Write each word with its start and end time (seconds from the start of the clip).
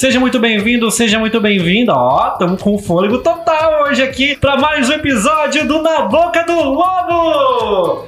Seja 0.00 0.18
muito 0.18 0.38
bem-vindo, 0.38 0.90
seja 0.90 1.18
muito 1.18 1.38
bem-vinda. 1.42 1.92
Ó, 1.94 2.32
estamos 2.32 2.62
com 2.62 2.78
fôlego 2.78 3.18
total 3.18 3.82
hoje 3.82 4.02
aqui 4.02 4.34
para 4.34 4.56
mais 4.56 4.88
um 4.88 4.94
episódio 4.94 5.68
do 5.68 5.82
Na 5.82 6.00
Boca 6.08 6.42
do 6.42 6.54
Lobo. 6.54 8.06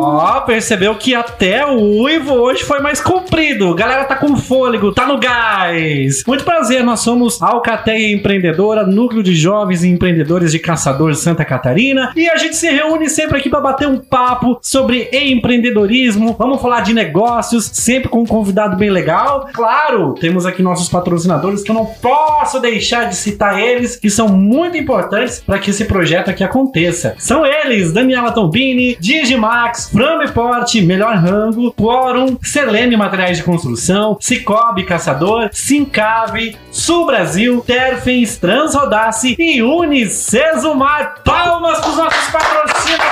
Ó, 0.00 0.40
percebeu 0.42 0.94
que 0.94 1.14
até 1.14 1.66
o 1.66 2.02
uivo 2.02 2.34
hoje 2.34 2.62
foi 2.62 2.80
mais 2.80 3.00
comprido. 3.00 3.74
Galera 3.74 4.04
tá 4.04 4.14
com 4.14 4.36
fôlego, 4.36 4.92
tá 4.92 5.06
no 5.06 5.18
gás. 5.18 6.22
Muito 6.26 6.44
prazer, 6.44 6.84
nós 6.84 7.00
somos 7.00 7.40
Alcateia 7.42 8.12
Empreendedora, 8.12 8.86
núcleo 8.86 9.22
de 9.22 9.34
jovens 9.34 9.84
empreendedores 9.84 10.52
de 10.52 10.58
Caçador 10.58 11.14
Santa 11.14 11.44
Catarina. 11.44 12.12
E 12.16 12.28
a 12.28 12.36
gente 12.36 12.56
se 12.56 12.70
reúne 12.70 13.08
sempre 13.08 13.38
aqui 13.38 13.48
para 13.48 13.60
bater 13.60 13.88
um 13.88 13.98
papo 13.98 14.58
sobre 14.62 15.08
empreendedorismo. 15.12 16.36
Vamos 16.38 16.60
falar 16.62 16.80
de 16.80 16.94
negócios, 16.94 17.70
sempre 17.74 18.08
com 18.08 18.20
um 18.20 18.26
convidado 18.26 18.76
bem 18.76 18.90
legal. 18.90 19.48
Claro, 19.52 20.14
temos 20.14 20.46
aqui 20.46 20.62
nossos 20.62 20.88
patrocinadores 20.88 21.62
que 21.62 21.70
eu 21.70 21.74
não 21.74 21.86
posso 21.86 22.60
deixar 22.60 23.04
de 23.08 23.16
citar 23.16 23.58
eles, 23.58 23.96
que 23.96 24.10
são 24.10 24.28
muito 24.28 24.76
importantes 24.76 25.40
para 25.44 25.58
que 25.58 25.70
esse 25.70 25.84
projeto 25.84 26.30
aqui 26.30 26.44
aconteça. 26.44 27.14
São 27.18 27.44
eles, 27.44 27.92
Daniela 27.92 28.32
Tombini, 28.32 28.96
Digimax, 29.00 29.87
Frameport, 29.90 30.74
Melhor 30.82 31.16
Rango, 31.16 31.72
Quorum, 31.72 32.38
Selene 32.42 32.96
Materiais 32.96 33.38
de 33.38 33.42
Construção, 33.42 34.16
Cicobi 34.20 34.84
Caçador, 34.84 35.48
Sincave, 35.52 36.56
Sul 36.70 37.06
Brasil, 37.06 37.62
Terfens, 37.66 38.36
Transrodace 38.36 39.34
e 39.38 39.62
Unicesumar. 39.62 41.22
Palmas 41.24 41.80
para 41.80 41.90
os 41.90 41.96
nossos 41.96 42.30
patrocinadores! 42.30 43.08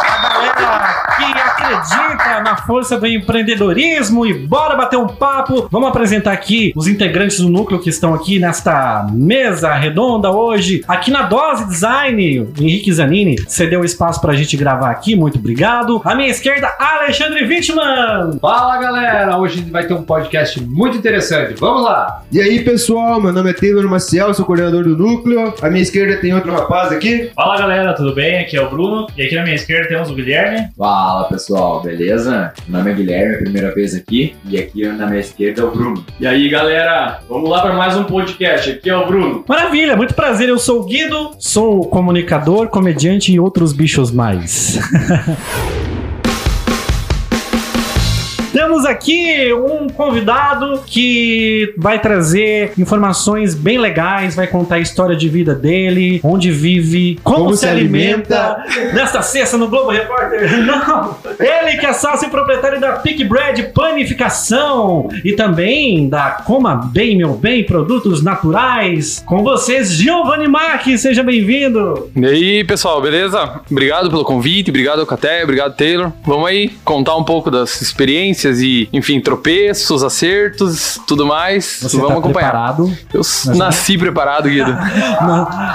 A 0.00 0.28
galera 0.28 1.54
que 1.54 1.57
acredita 1.58 2.40
na 2.42 2.56
força 2.56 2.98
do 2.98 3.06
empreendedorismo 3.06 4.24
e 4.24 4.34
bora 4.34 4.76
bater 4.76 4.96
um 4.96 5.08
papo. 5.08 5.68
Vamos 5.70 5.88
apresentar 5.88 6.32
aqui 6.32 6.72
os 6.76 6.86
integrantes 6.86 7.40
do 7.40 7.48
núcleo 7.48 7.80
que 7.80 7.90
estão 7.90 8.14
aqui 8.14 8.38
nesta 8.38 9.06
mesa 9.12 9.74
redonda 9.74 10.30
hoje. 10.30 10.84
Aqui 10.86 11.10
na 11.10 11.22
Dose 11.22 11.66
Design, 11.66 12.40
o 12.40 12.52
Henrique 12.58 12.92
Zanini 12.92 13.36
cedeu 13.48 13.80
o 13.80 13.84
espaço 13.84 14.20
pra 14.20 14.34
gente 14.34 14.56
gravar 14.56 14.90
aqui, 14.90 15.16
muito 15.16 15.38
obrigado. 15.38 16.00
À 16.04 16.14
minha 16.14 16.28
esquerda, 16.28 16.72
Alexandre 16.78 17.44
Wittmann. 17.44 18.38
Fala 18.40 18.78
galera, 18.78 19.36
hoje 19.38 19.54
a 19.54 19.56
gente 19.58 19.70
vai 19.70 19.86
ter 19.86 19.94
um 19.94 20.02
podcast 20.02 20.62
muito 20.62 20.96
interessante. 20.96 21.54
Vamos 21.58 21.82
lá! 21.82 22.22
E 22.30 22.40
aí, 22.40 22.62
pessoal, 22.62 23.20
meu 23.20 23.32
nome 23.32 23.50
é 23.50 23.52
Taylor 23.54 23.88
Maciel, 23.88 24.32
sou 24.32 24.44
coordenador 24.44 24.84
do 24.84 24.96
núcleo. 24.96 25.54
À 25.60 25.68
minha 25.68 25.82
esquerda 25.82 26.16
tem 26.16 26.32
outro 26.34 26.52
rapaz 26.52 26.92
aqui. 26.92 27.30
Fala 27.34 27.58
galera, 27.58 27.94
tudo 27.94 28.14
bem? 28.14 28.38
Aqui 28.38 28.56
é 28.56 28.62
o 28.62 28.70
Bruno 28.70 29.06
e 29.16 29.22
aqui 29.22 29.34
na 29.34 29.42
minha 29.42 29.54
esquerda 29.54 29.88
temos 29.88 30.10
o 30.10 30.14
Guilherme. 30.14 30.68
Fala 30.76 31.24
pessoal, 31.24 31.47
beleza? 31.82 32.52
Meu 32.66 32.78
nome 32.78 32.90
é 32.90 32.94
Guilherme, 32.94 33.38
primeira 33.38 33.74
vez 33.74 33.94
aqui, 33.94 34.36
e 34.44 34.58
aqui 34.58 34.86
na 34.86 35.06
minha 35.06 35.20
esquerda 35.20 35.62
é 35.62 35.64
o 35.64 35.70
Bruno. 35.70 36.04
E 36.20 36.26
aí 36.26 36.48
galera, 36.48 37.20
vamos 37.28 37.48
lá 37.48 37.62
para 37.62 37.74
mais 37.74 37.96
um 37.96 38.04
podcast. 38.04 38.70
Aqui 38.70 38.90
é 38.90 38.96
o 38.96 39.06
Bruno. 39.06 39.44
Maravilha, 39.48 39.96
muito 39.96 40.14
prazer. 40.14 40.48
Eu 40.48 40.58
sou 40.58 40.80
o 40.80 40.84
Guido, 40.84 41.30
sou 41.38 41.88
comunicador, 41.88 42.68
comediante 42.68 43.32
e 43.32 43.40
outros 43.40 43.72
bichos 43.72 44.10
mais. 44.10 44.78
Temos 48.52 48.86
aqui 48.86 49.52
um 49.52 49.88
convidado 49.88 50.82
que 50.86 51.74
vai 51.76 52.00
trazer 52.00 52.72
informações 52.78 53.54
bem 53.54 53.78
legais, 53.78 54.34
vai 54.34 54.46
contar 54.46 54.76
a 54.76 54.78
história 54.78 55.14
de 55.14 55.28
vida 55.28 55.54
dele, 55.54 56.18
onde 56.24 56.50
vive, 56.50 57.18
como, 57.22 57.38
Como 57.38 57.54
se, 57.54 57.60
se 57.60 57.68
alimenta. 57.68 58.64
Nesta 58.94 59.20
sexta 59.20 59.58
no 59.58 59.68
Globo 59.68 59.90
Repórter. 59.90 60.50
Não! 60.64 61.16
Ele 61.38 61.76
que 61.76 61.84
é 61.84 61.92
sócio 61.92 62.28
e 62.28 62.30
proprietário 62.30 62.80
da 62.80 62.92
Pick 62.92 63.22
Bread 63.28 63.70
Panificação 63.74 65.08
e 65.24 65.34
também 65.34 66.08
da 66.08 66.42
Coma 66.44 66.74
Bem 66.92 67.18
Meu 67.18 67.34
Bem 67.34 67.64
Produtos 67.64 68.22
Naturais. 68.22 69.22
Com 69.26 69.42
vocês, 69.42 69.92
Giovanni 69.92 70.48
Mack, 70.48 70.96
seja 70.96 71.22
bem-vindo. 71.22 72.10
E 72.16 72.24
aí, 72.24 72.64
pessoal, 72.64 73.00
beleza? 73.02 73.60
Obrigado 73.70 74.08
pelo 74.08 74.24
convite, 74.24 74.70
obrigado 74.70 75.04
Caté, 75.04 75.44
obrigado 75.44 75.76
Taylor. 75.76 76.12
Vamos 76.24 76.48
aí 76.48 76.70
contar 76.82 77.14
um 77.16 77.24
pouco 77.24 77.50
das 77.50 77.82
experiências 77.82 78.37
e, 78.44 78.88
enfim, 78.92 79.20
tropeços, 79.20 80.02
acertos, 80.02 81.00
tudo 81.06 81.26
mais. 81.26 81.80
Você 81.82 81.96
vamos 81.96 82.12
tá 82.12 82.18
acompanhar. 82.18 82.50
preparado? 82.50 82.92
Eu 83.12 83.22
nasci 83.56 83.98
preparado, 83.98 84.48
Guido. 84.48 84.76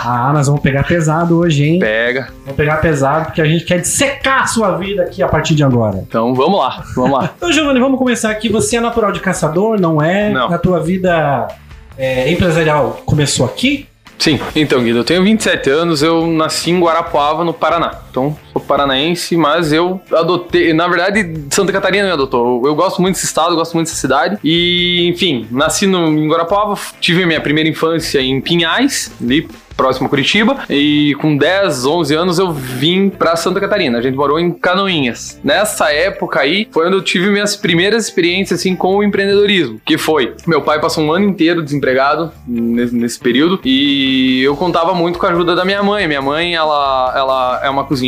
Ah, 0.05 0.31
nós 0.33 0.47
vamos 0.47 0.61
pegar 0.61 0.83
pesado 0.83 1.37
hoje, 1.37 1.63
hein? 1.63 1.79
Pega. 1.79 2.29
Vamos 2.41 2.55
pegar 2.55 2.77
pesado 2.77 3.25
porque 3.25 3.41
a 3.41 3.45
gente 3.45 3.63
quer 3.63 3.79
dissecar 3.79 4.43
a 4.43 4.47
sua 4.47 4.77
vida 4.77 5.03
aqui 5.03 5.21
a 5.23 5.27
partir 5.27 5.55
de 5.55 5.63
agora. 5.63 6.03
Então, 6.07 6.33
vamos 6.33 6.59
lá, 6.59 6.83
vamos 6.95 7.11
lá. 7.11 7.29
Então, 7.37 7.51
Giovanni, 7.51 7.79
vamos 7.79 7.97
começar 7.97 8.29
aqui. 8.31 8.49
Você 8.49 8.77
é 8.77 8.81
natural 8.81 9.11
de 9.11 9.19
caçador, 9.19 9.79
não 9.79 10.01
é? 10.01 10.29
Não. 10.29 10.53
A 10.53 10.57
tua 10.57 10.79
vida 10.79 11.47
é, 11.97 12.31
empresarial 12.31 13.01
começou 13.05 13.45
aqui? 13.45 13.87
Sim, 14.17 14.39
então, 14.55 14.81
Guido, 14.81 14.99
eu 14.99 15.03
tenho 15.03 15.23
27 15.23 15.69
anos, 15.69 16.01
eu 16.01 16.27
nasci 16.27 16.71
em 16.71 16.79
Guarapuava, 16.79 17.43
no 17.43 17.53
Paraná. 17.53 18.02
Então, 18.13 18.37
sou 18.51 18.61
paranaense, 18.61 19.35
mas 19.35 19.73
eu 19.73 19.99
adotei. 20.11 20.71
Na 20.71 20.87
verdade, 20.87 21.47
Santa 21.49 21.73
Catarina 21.73 22.05
me 22.05 22.11
adotou. 22.11 22.63
Eu, 22.63 22.75
gosto 22.75 23.01
muito 23.01 23.15
desse 23.15 23.25
estado, 23.25 23.55
gosto 23.55 23.73
muito 23.73 23.87
dessa 23.87 23.99
cidade. 23.99 24.37
E, 24.43 25.07
enfim, 25.07 25.47
nasci 25.49 25.87
no, 25.87 26.07
em 26.09 26.27
Guarapuava, 26.27 26.79
tive 26.99 27.25
minha 27.25 27.41
primeira 27.41 27.67
infância 27.67 28.21
em 28.21 28.39
Pinhais, 28.39 29.11
ali 29.19 29.47
próximo 29.75 30.07
a 30.07 30.09
Curitiba, 30.09 30.63
e 30.69 31.15
com 31.19 31.35
10, 31.35 31.85
11 31.85 32.15
anos 32.15 32.39
eu 32.39 32.51
vim 32.51 33.09
pra 33.09 33.35
Santa 33.35 33.59
Catarina. 33.59 33.97
A 33.97 34.01
gente 34.01 34.15
morou 34.15 34.39
em 34.39 34.51
Canoinhas. 34.51 35.39
Nessa 35.43 35.91
época 35.91 36.39
aí 36.39 36.67
foi 36.71 36.87
onde 36.87 36.97
eu 36.97 37.01
tive 37.01 37.29
minhas 37.29 37.55
primeiras 37.55 38.05
experiências 38.05 38.59
assim 38.59 38.75
com 38.75 38.97
o 38.97 39.03
empreendedorismo, 39.03 39.81
que 39.85 39.97
foi, 39.97 40.35
meu 40.47 40.61
pai 40.61 40.79
passou 40.79 41.03
um 41.03 41.11
ano 41.11 41.25
inteiro 41.25 41.61
desempregado 41.61 42.31
nesse, 42.47 42.95
nesse 42.95 43.19
período 43.19 43.59
e 43.63 44.41
eu 44.43 44.55
contava 44.55 44.93
muito 44.93 45.19
com 45.19 45.25
a 45.25 45.29
ajuda 45.29 45.55
da 45.55 45.65
minha 45.65 45.81
mãe. 45.83 46.07
Minha 46.07 46.21
mãe, 46.21 46.55
ela, 46.55 47.13
ela 47.15 47.61
é 47.63 47.69
uma 47.69 47.83
cozinheira, 47.83 48.02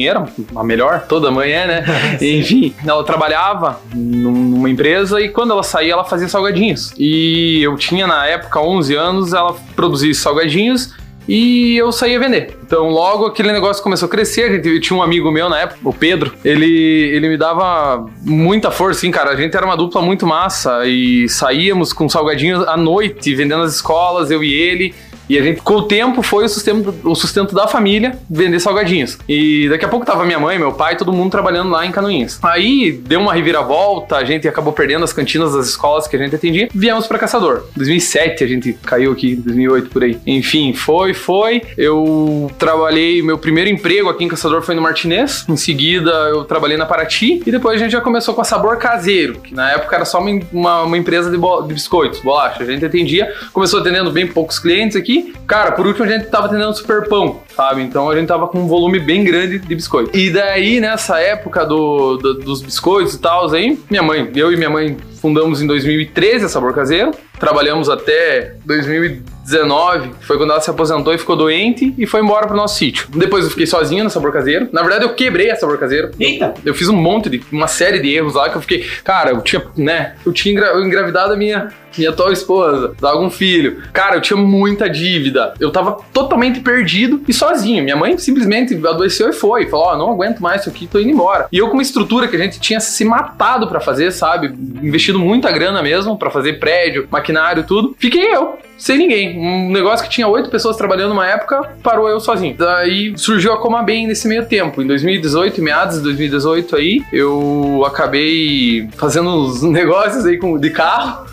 a 0.56 0.64
melhor, 0.64 1.06
toda 1.08 1.32
mãe 1.32 1.52
é, 1.52 1.68
né? 1.68 1.86
Enfim, 2.22 2.74
ela 2.86 3.04
trabalhava 3.04 3.80
numa 3.94 4.70
empresa 4.70 5.22
e 5.22 5.30
quando 5.30 5.52
ela 5.52 5.64
saía 5.64 5.94
ela 5.94 6.04
fazia 6.04 6.28
salgadinhos. 6.28 6.94
E 6.98 7.62
eu 7.64 7.76
tinha 7.78 8.06
na 8.06 8.26
época 8.28 8.60
11 8.60 8.96
anos, 8.96 9.34
ela 9.34 9.56
produzia 9.76 10.14
salgadinhos 10.14 10.94
e 11.28 11.76
eu 11.78 11.92
saía 11.92 12.20
vender. 12.20 12.58
Então, 12.64 12.90
logo 12.90 13.26
aquele 13.26 13.52
negócio 13.52 13.82
começou 13.82 14.08
a 14.08 14.10
crescer. 14.10 14.66
Eu 14.66 14.80
tinha 14.80 14.98
um 14.98 15.02
amigo 15.02 15.32
meu 15.32 15.50
na 15.50 15.60
época, 15.60 15.80
o 15.84 15.94
Pedro. 15.94 16.34
Ele, 16.44 16.66
ele 16.66 17.28
me 17.30 17.38
dava 17.38 18.08
muita 18.22 18.70
força, 18.70 19.00
assim, 19.00 19.12
cara. 19.12 19.32
A 19.32 19.36
gente 19.36 19.56
era 19.56 19.66
uma 19.66 19.76
dupla 19.76 20.02
muito 20.02 20.26
massa 20.26 20.86
e 20.86 21.28
saíamos 21.28 21.94
com 21.94 22.08
salgadinhos 22.08 22.66
à 22.68 22.78
noite, 22.78 23.34
vendendo 23.34 23.62
nas 23.62 23.76
escolas, 23.76 24.30
eu 24.30 24.44
e 24.44 24.54
ele. 24.54 24.94
E 25.30 25.38
a 25.38 25.42
gente, 25.42 25.62
com 25.62 25.76
o 25.76 25.82
tempo, 25.84 26.22
foi 26.22 26.46
o 26.46 26.50
sustento, 26.50 26.94
o 27.04 27.16
sustento 27.16 27.54
da 27.54 27.68
família 27.68 28.18
vender 28.30 28.60
salgadinhos. 28.60 29.18
E 29.28 29.68
daqui 29.70 29.86
a 29.86 29.88
pouco 29.88 30.06
tava 30.06 30.24
minha 30.26 30.40
mãe, 30.40 30.58
meu 30.58 30.72
pai, 30.72 30.96
todo 30.96 31.12
mundo 31.12 31.32
trabalhando 31.32 31.70
lá 31.72 31.86
em 31.86 31.92
Canoinhas. 31.92 32.40
Aí 32.44 32.92
deu 32.92 33.20
uma 33.20 33.34
reviravolta, 33.34 34.18
a 34.18 34.24
gente 34.24 34.48
acabou 34.48 34.74
perdendo 34.74 35.04
as 35.04 35.14
cantinas 35.14 35.54
das 35.54 35.68
escolas 35.68 36.08
que 36.08 36.16
a 36.16 36.20
gente 36.20 36.36
atendia. 36.36 36.70
Viemos 36.74 37.08
pra 37.08 37.18
Caçador. 37.18 37.64
2007 37.76 38.44
a 38.44 38.48
gente 38.48 38.74
caiu 38.84 39.12
aqui, 39.12 39.36
2008 39.36 39.90
por 39.90 40.04
aí. 40.04 40.18
Enfim, 40.26 40.74
foi, 40.74 41.14
foi. 41.14 41.62
Eu 41.78 42.52
trabalhei, 42.58 43.22
meu 43.22 43.38
primeiro 43.38 43.70
emprego 43.70 44.10
aqui 44.10 44.24
em 44.24 44.28
Caçador 44.28 44.62
foi 44.62 44.76
no 44.76 44.82
Martinez. 44.82 45.46
Em 45.50 45.58
seguida 45.58 46.12
eu 46.30 46.44
trabalhei 46.44 46.78
na 46.78 46.86
Paraty. 46.86 47.42
E 47.46 47.52
depois 47.52 47.76
a 47.76 47.84
gente 47.84 47.92
já 47.92 48.02
começou 48.02 48.34
com 48.34 48.42
a 48.42 48.44
Sabor 48.44 48.78
Caseiro, 48.78 49.40
que 49.40 49.54
na 49.54 49.72
época 49.72 49.96
era 49.96 50.06
só 50.06 50.20
uma, 50.20 50.42
uma, 50.52 50.84
uma 50.84 50.98
empresa 50.98 51.30
de, 51.30 51.38
de 51.38 51.74
biscoitos, 51.74 52.20
bolacha. 52.22 52.64
A 52.64 52.66
gente 52.66 52.86
atendia, 52.86 53.34
começou 53.54 53.80
atendendo 53.80 54.12
bem 54.12 54.28
poucos 54.28 54.60
clientes 54.60 54.96
aqui. 54.96 55.15
Cara, 55.48 55.72
por 55.74 55.86
último 55.86 56.06
a 56.06 56.08
gente 56.08 56.26
tava 56.26 56.48
atendendo 56.48 56.74
super 56.76 57.08
pão, 57.08 57.42
sabe? 57.56 57.82
Então 57.84 58.10
a 58.10 58.16
gente 58.16 58.28
tava 58.28 58.48
com 58.48 58.60
um 58.60 58.68
volume 58.68 59.00
bem 59.00 59.24
grande 59.24 59.60
de 59.60 59.76
biscoito. 59.76 60.16
E 60.18 60.30
daí, 60.30 60.80
nessa 60.80 61.20
época 61.20 61.66
do, 61.66 62.18
do- 62.18 62.34
dos 62.36 62.62
biscoitos 62.62 63.14
e 63.14 63.20
tal, 63.20 63.52
aí, 63.54 63.80
minha 63.90 64.02
mãe, 64.04 64.30
eu 64.36 64.52
e 64.52 64.58
minha 64.58 64.70
mãe 64.70 64.98
fundamos 65.22 65.62
em 65.62 65.68
2013 65.68 66.46
a 66.46 66.50
Sabor 66.50 66.74
Caseiro. 66.74 67.12
Trabalhamos 67.40 67.90
até 67.90 68.54
2000 68.66 69.22
2019, 69.46 70.10
foi 70.22 70.38
quando 70.38 70.50
ela 70.52 70.60
se 70.62 70.72
aposentou 70.72 71.14
e 71.14 71.20
ficou 71.20 71.36
doente 71.36 71.94
e 72.00 72.08
foi 72.08 72.20
embora 72.22 72.48
pro 72.48 72.56
nosso 72.58 72.80
sítio. 72.80 73.08
Depois 73.16 73.44
eu 73.44 73.52
fiquei 73.52 73.68
sozinho 73.68 74.04
no 74.04 74.10
sabor 74.10 74.32
caseiro. 74.34 74.68
Na 74.72 74.82
verdade, 74.82 75.04
eu 75.06 75.14
quebrei 75.14 75.52
a 75.52 75.56
sabor 75.56 75.78
caseiro. 75.78 76.10
Eita! 76.20 76.56
Eu 76.66 76.74
fiz 76.74 76.90
um 76.90 76.96
monte 76.96 77.30
de, 77.30 77.44
uma 77.52 77.68
série 77.68 78.00
de 78.00 78.12
erros 78.12 78.34
lá 78.34 78.50
que 78.50 78.56
eu 78.58 78.62
fiquei, 78.62 78.84
cara, 79.04 79.30
eu 79.30 79.42
tinha, 79.42 79.62
né, 79.78 80.16
eu 80.26 80.34
tinha 80.34 80.52
engra- 80.52 80.74
engravidado 80.84 81.34
a 81.34 81.38
minha 81.38 81.72
minha 81.98 82.10
atual 82.10 82.32
esposa, 82.32 82.94
tava 83.00 83.18
com 83.18 83.26
um 83.26 83.32
filho. 83.32 83.84
Cara, 83.94 84.16
eu 84.16 84.22
tinha 84.22 84.38
muita 84.38 84.90
dívida. 84.90 85.54
Eu 85.60 85.72
tava 85.72 85.98
totalmente 86.14 86.60
perdido 86.60 87.22
e 87.28 87.34
sozinho. 87.34 87.84
Minha 87.84 87.96
mãe 87.96 88.18
simplesmente 88.18 88.76
adoeceu 88.86 89.30
e 89.30 89.34
foi. 89.34 89.68
Falou: 89.68 89.88
Ó, 89.88 89.98
não 89.98 90.12
aguento 90.12 90.40
mais 90.40 90.62
isso 90.62 90.70
aqui, 90.70 90.88
tô 90.88 91.00
indo 91.00 91.10
embora. 91.10 91.48
E 91.52 91.58
eu, 91.58 91.68
com 91.68 91.74
uma 91.74 91.82
estrutura 91.82 92.28
que 92.28 92.36
a 92.36 92.40
gente 92.40 92.60
tinha 92.60 92.80
se 92.80 93.04
matado 93.06 93.68
pra 93.68 93.80
fazer, 93.80 94.12
sabe? 94.12 94.48
Investido 94.82 95.20
muita 95.20 95.52
grana 95.52 95.82
mesmo 95.82 96.18
pra 96.18 96.30
fazer 96.30 96.60
prédio, 96.60 97.08
maquinário, 97.10 97.64
tudo. 97.64 97.96
Fiquei 97.98 98.34
eu. 98.34 98.58
Sem 98.78 98.98
ninguém. 98.98 99.40
Um 99.40 99.72
negócio 99.72 100.06
que 100.06 100.12
tinha 100.12 100.28
oito 100.28 100.50
pessoas 100.50 100.76
trabalhando 100.76 101.10
numa 101.10 101.28
época, 101.28 101.76
parou 101.82 102.10
eu 102.10 102.20
sozinho. 102.20 102.56
Daí 102.58 103.14
surgiu 103.18 103.54
a 103.54 103.58
Coma 103.58 103.82
Bem 103.82 104.06
nesse 104.06 104.28
meio 104.28 104.46
tempo. 104.46 104.82
Em 104.82 104.88
2018, 104.88 105.62
meados 105.62 105.98
de 105.98 106.04
2018 106.04 106.76
aí, 106.76 107.04
eu 107.12 107.84
acabei 107.86 108.90
fazendo 108.98 109.30
uns 109.30 109.62
negócios 109.64 110.26
aí 110.26 110.38
com, 110.38 110.58
de 110.58 110.70
carro. 110.70 111.26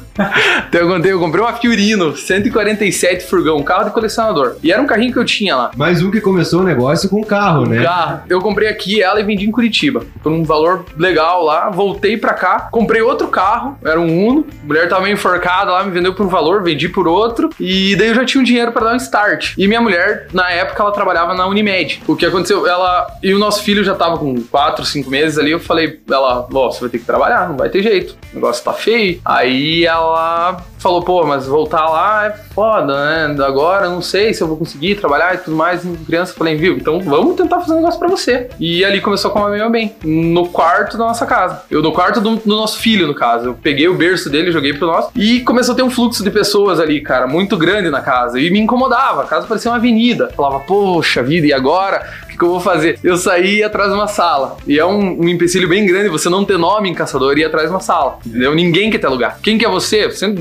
Então 0.69 0.81
eu 0.81 0.89
comprei, 0.89 1.13
eu 1.13 1.19
comprei 1.19 1.45
uma 1.45 1.53
Fiorino 1.55 2.17
147 2.17 3.25
furgão, 3.27 3.59
um 3.59 3.63
carro 3.63 3.85
de 3.85 3.91
colecionador. 3.91 4.57
E 4.63 4.73
era 4.73 4.81
um 4.81 4.87
carrinho 4.87 5.13
que 5.13 5.19
eu 5.19 5.25
tinha 5.25 5.57
lá. 5.57 5.71
Mais 5.77 6.03
um 6.03 6.11
que 6.11 6.21
começou 6.21 6.61
o 6.61 6.65
negócio 6.65 7.09
com 7.09 7.23
carro, 7.25 7.67
né? 7.67 7.83
Carro. 7.83 8.23
Eu 8.29 8.41
comprei 8.41 8.69
aqui 8.69 9.03
ela 9.03 9.21
e 9.21 9.25
vendi 9.25 9.47
em 9.47 9.51
Curitiba. 9.51 10.05
Por 10.23 10.33
um 10.33 10.45
valor 10.45 10.85
legal 10.97 11.45
lá. 11.45 11.71
Voltei 11.71 12.17
pra 12.17 12.35
cá. 12.35 12.69
Comprei 12.71 13.01
outro 13.03 13.29
carro. 13.29 13.79
Era 13.85 14.01
um 14.01 14.27
Uno. 14.27 14.47
A 14.63 14.67
mulher 14.67 14.89
tava 14.89 15.03
meio 15.03 15.15
enforcada 15.15 15.71
lá, 15.71 15.85
me 15.85 15.91
vendeu 15.91 16.15
por 16.15 16.27
um 16.27 16.29
valor, 16.29 16.63
vendi 16.63 16.89
por 16.89 17.09
outro. 17.09 17.51
E 17.59 17.97
daí 17.97 18.09
eu 18.09 18.15
já 18.15 18.25
tinha 18.25 18.41
um 18.41 18.45
dinheiro 18.45 18.73
pra 18.73 18.85
dar 18.85 18.95
um 18.95 18.97
start. 18.97 19.55
E 19.57 19.67
minha 19.67 19.81
mulher, 19.81 20.29
na 20.33 20.51
época, 20.51 20.83
ela 20.83 20.93
trabalhava 20.93 21.35
na 21.35 21.47
Unimed. 21.47 22.03
O 22.07 22.15
que 22.15 22.27
aconteceu? 22.27 22.67
Ela. 22.67 23.07
E 23.23 23.33
o 23.33 23.39
nosso 23.39 23.63
filho 23.63 23.83
já 23.83 23.95
tava 23.95 24.19
com 24.19 24.43
4, 24.43 24.85
5 24.85 25.11
meses 25.11 25.39
ali. 25.39 25.51
Eu 25.51 25.61
falei, 25.61 26.01
ela, 26.11 26.47
ó, 26.53 26.71
você 26.71 26.81
vai 26.81 26.91
ter 26.91 26.99
que 26.99 27.05
trabalhar, 27.05 27.49
não 27.49 27.57
vai 27.57 27.69
ter 27.69 27.83
jeito. 27.83 28.17
O 28.33 28.37
negócio 28.37 28.63
tá 28.65 28.73
feio. 28.73 29.21
Aí 29.25 29.85
ela 29.85 30.02
uh, 30.11 30.63
falou, 30.83 31.03
pô, 31.03 31.25
mas 31.25 31.47
voltar 31.47 31.89
lá 31.89 32.27
é 32.27 32.31
foda, 32.55 33.27
né? 33.29 33.45
Agora 33.45 33.89
não 33.89 34.03
sei 34.03 34.35
se 34.35 34.43
eu 34.43 34.49
vou 34.49 34.57
conseguir 34.57 34.97
trabalhar 34.97 35.35
e 35.35 35.39
tudo 35.39 35.57
mais. 35.57 35.85
E 35.85 35.89
criança, 36.07 36.35
falei, 36.37 36.57
viu? 36.57 36.77
Então 36.77 37.01
vamos 37.01 37.37
tentar 37.37 37.61
fazer 37.61 37.73
um 37.73 37.77
negócio 37.77 37.99
pra 37.99 38.09
você. 38.09 38.49
E 38.59 38.85
ali 38.85 39.01
começou 39.01 39.31
a 39.31 39.35
comer 39.35 39.57
meu 39.59 39.71
bem. 39.71 39.95
No 40.05 40.49
quarto 40.49 40.99
da 40.99 41.05
nossa 41.05 41.25
casa. 41.25 41.63
Eu, 41.71 41.83
no 41.83 41.93
quarto 41.93 42.21
do, 42.21 42.37
do 42.37 42.57
nosso 42.57 42.79
filho, 42.79 43.07
no 43.07 43.15
caso. 43.15 43.47
Eu 43.49 43.55
peguei 43.55 43.89
o 43.89 43.95
berço 43.95 44.29
dele, 44.29 44.51
joguei 44.53 44.75
pro 44.75 44.87
nosso. 44.87 45.11
E 45.17 45.41
começou 45.41 45.73
a 45.73 45.77
ter 45.77 45.83
um 45.83 45.91
fluxo 45.91 46.23
de 46.23 46.31
pessoas 46.31 46.81
ali, 46.81 47.01
cara, 47.01 47.27
muito 47.27 47.57
grande 47.57 47.89
na 47.91 48.01
casa. 48.01 48.41
E 48.41 48.51
me 48.51 48.59
incomodava. 48.59 49.23
A 49.23 49.27
casa 49.27 49.47
parecia 49.47 49.71
uma 49.71 49.77
avenida. 49.79 50.31
Falava, 50.37 50.61
poxa 50.61 51.23
vida, 51.23 51.47
e 51.47 51.53
agora? 51.53 52.07
O 52.25 52.27
que, 52.29 52.39
que 52.39 52.45
eu 52.45 52.49
vou 52.51 52.61
fazer? 52.61 52.99
Eu 53.05 53.17
saí 53.17 53.63
atrás 53.63 53.91
de 53.91 53.95
uma 53.97 54.09
sala. 54.09 54.57
E 54.67 54.79
é 54.79 54.85
um, 54.85 55.21
um 55.23 55.29
empecilho 55.29 55.69
bem 55.69 55.87
grande 55.87 56.09
você 56.09 56.29
não 56.29 56.45
ter 56.45 56.59
nome 56.59 56.89
em 56.89 56.95
caçador 56.95 57.37
e 57.39 57.43
ir 57.43 57.45
atrás 57.45 57.69
de 57.69 57.73
uma 57.75 57.81
sala. 57.81 58.19
Entendeu? 58.27 58.55
Ninguém 58.55 58.91
quer 58.91 58.99
ter 58.99 59.09
lugar. 59.09 59.39
Quem 59.43 59.57
que 59.59 59.65
é 59.65 59.69
você? 59.69 60.07
Você- 60.11 60.33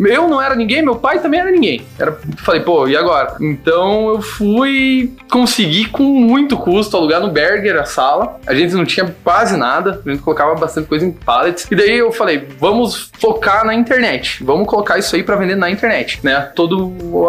Eu 0.00 0.28
não 0.28 0.40
era 0.40 0.54
ninguém, 0.54 0.82
meu 0.82 0.96
pai 0.96 1.20
também 1.20 1.40
era 1.40 1.50
ninguém. 1.50 1.82
Era, 1.98 2.18
falei, 2.38 2.60
pô, 2.60 2.86
e 2.88 2.96
agora? 2.96 3.36
Então 3.40 4.08
eu 4.08 4.22
fui 4.22 5.12
conseguir 5.30 5.86
com 5.86 6.02
muito 6.02 6.56
custo 6.56 6.96
alugar 6.96 7.20
no 7.20 7.30
Berger 7.30 7.76
a 7.76 7.84
sala. 7.84 8.40
A 8.46 8.54
gente 8.54 8.74
não 8.74 8.84
tinha 8.84 9.14
quase 9.22 9.56
nada, 9.56 10.00
a 10.04 10.10
gente 10.10 10.22
colocava 10.22 10.54
bastante 10.54 10.88
coisa 10.88 11.04
em 11.04 11.12
pallets. 11.12 11.66
E 11.70 11.74
daí 11.74 11.98
eu 11.98 12.12
falei, 12.12 12.48
vamos 12.58 13.10
focar 13.18 13.64
na 13.64 13.74
internet. 13.74 14.42
Vamos 14.42 14.66
colocar 14.66 14.98
isso 14.98 15.14
aí 15.14 15.22
pra 15.22 15.36
vender 15.36 15.56
na 15.56 15.70
internet, 15.70 16.20
né? 16.22 16.50
Toda 16.54 16.76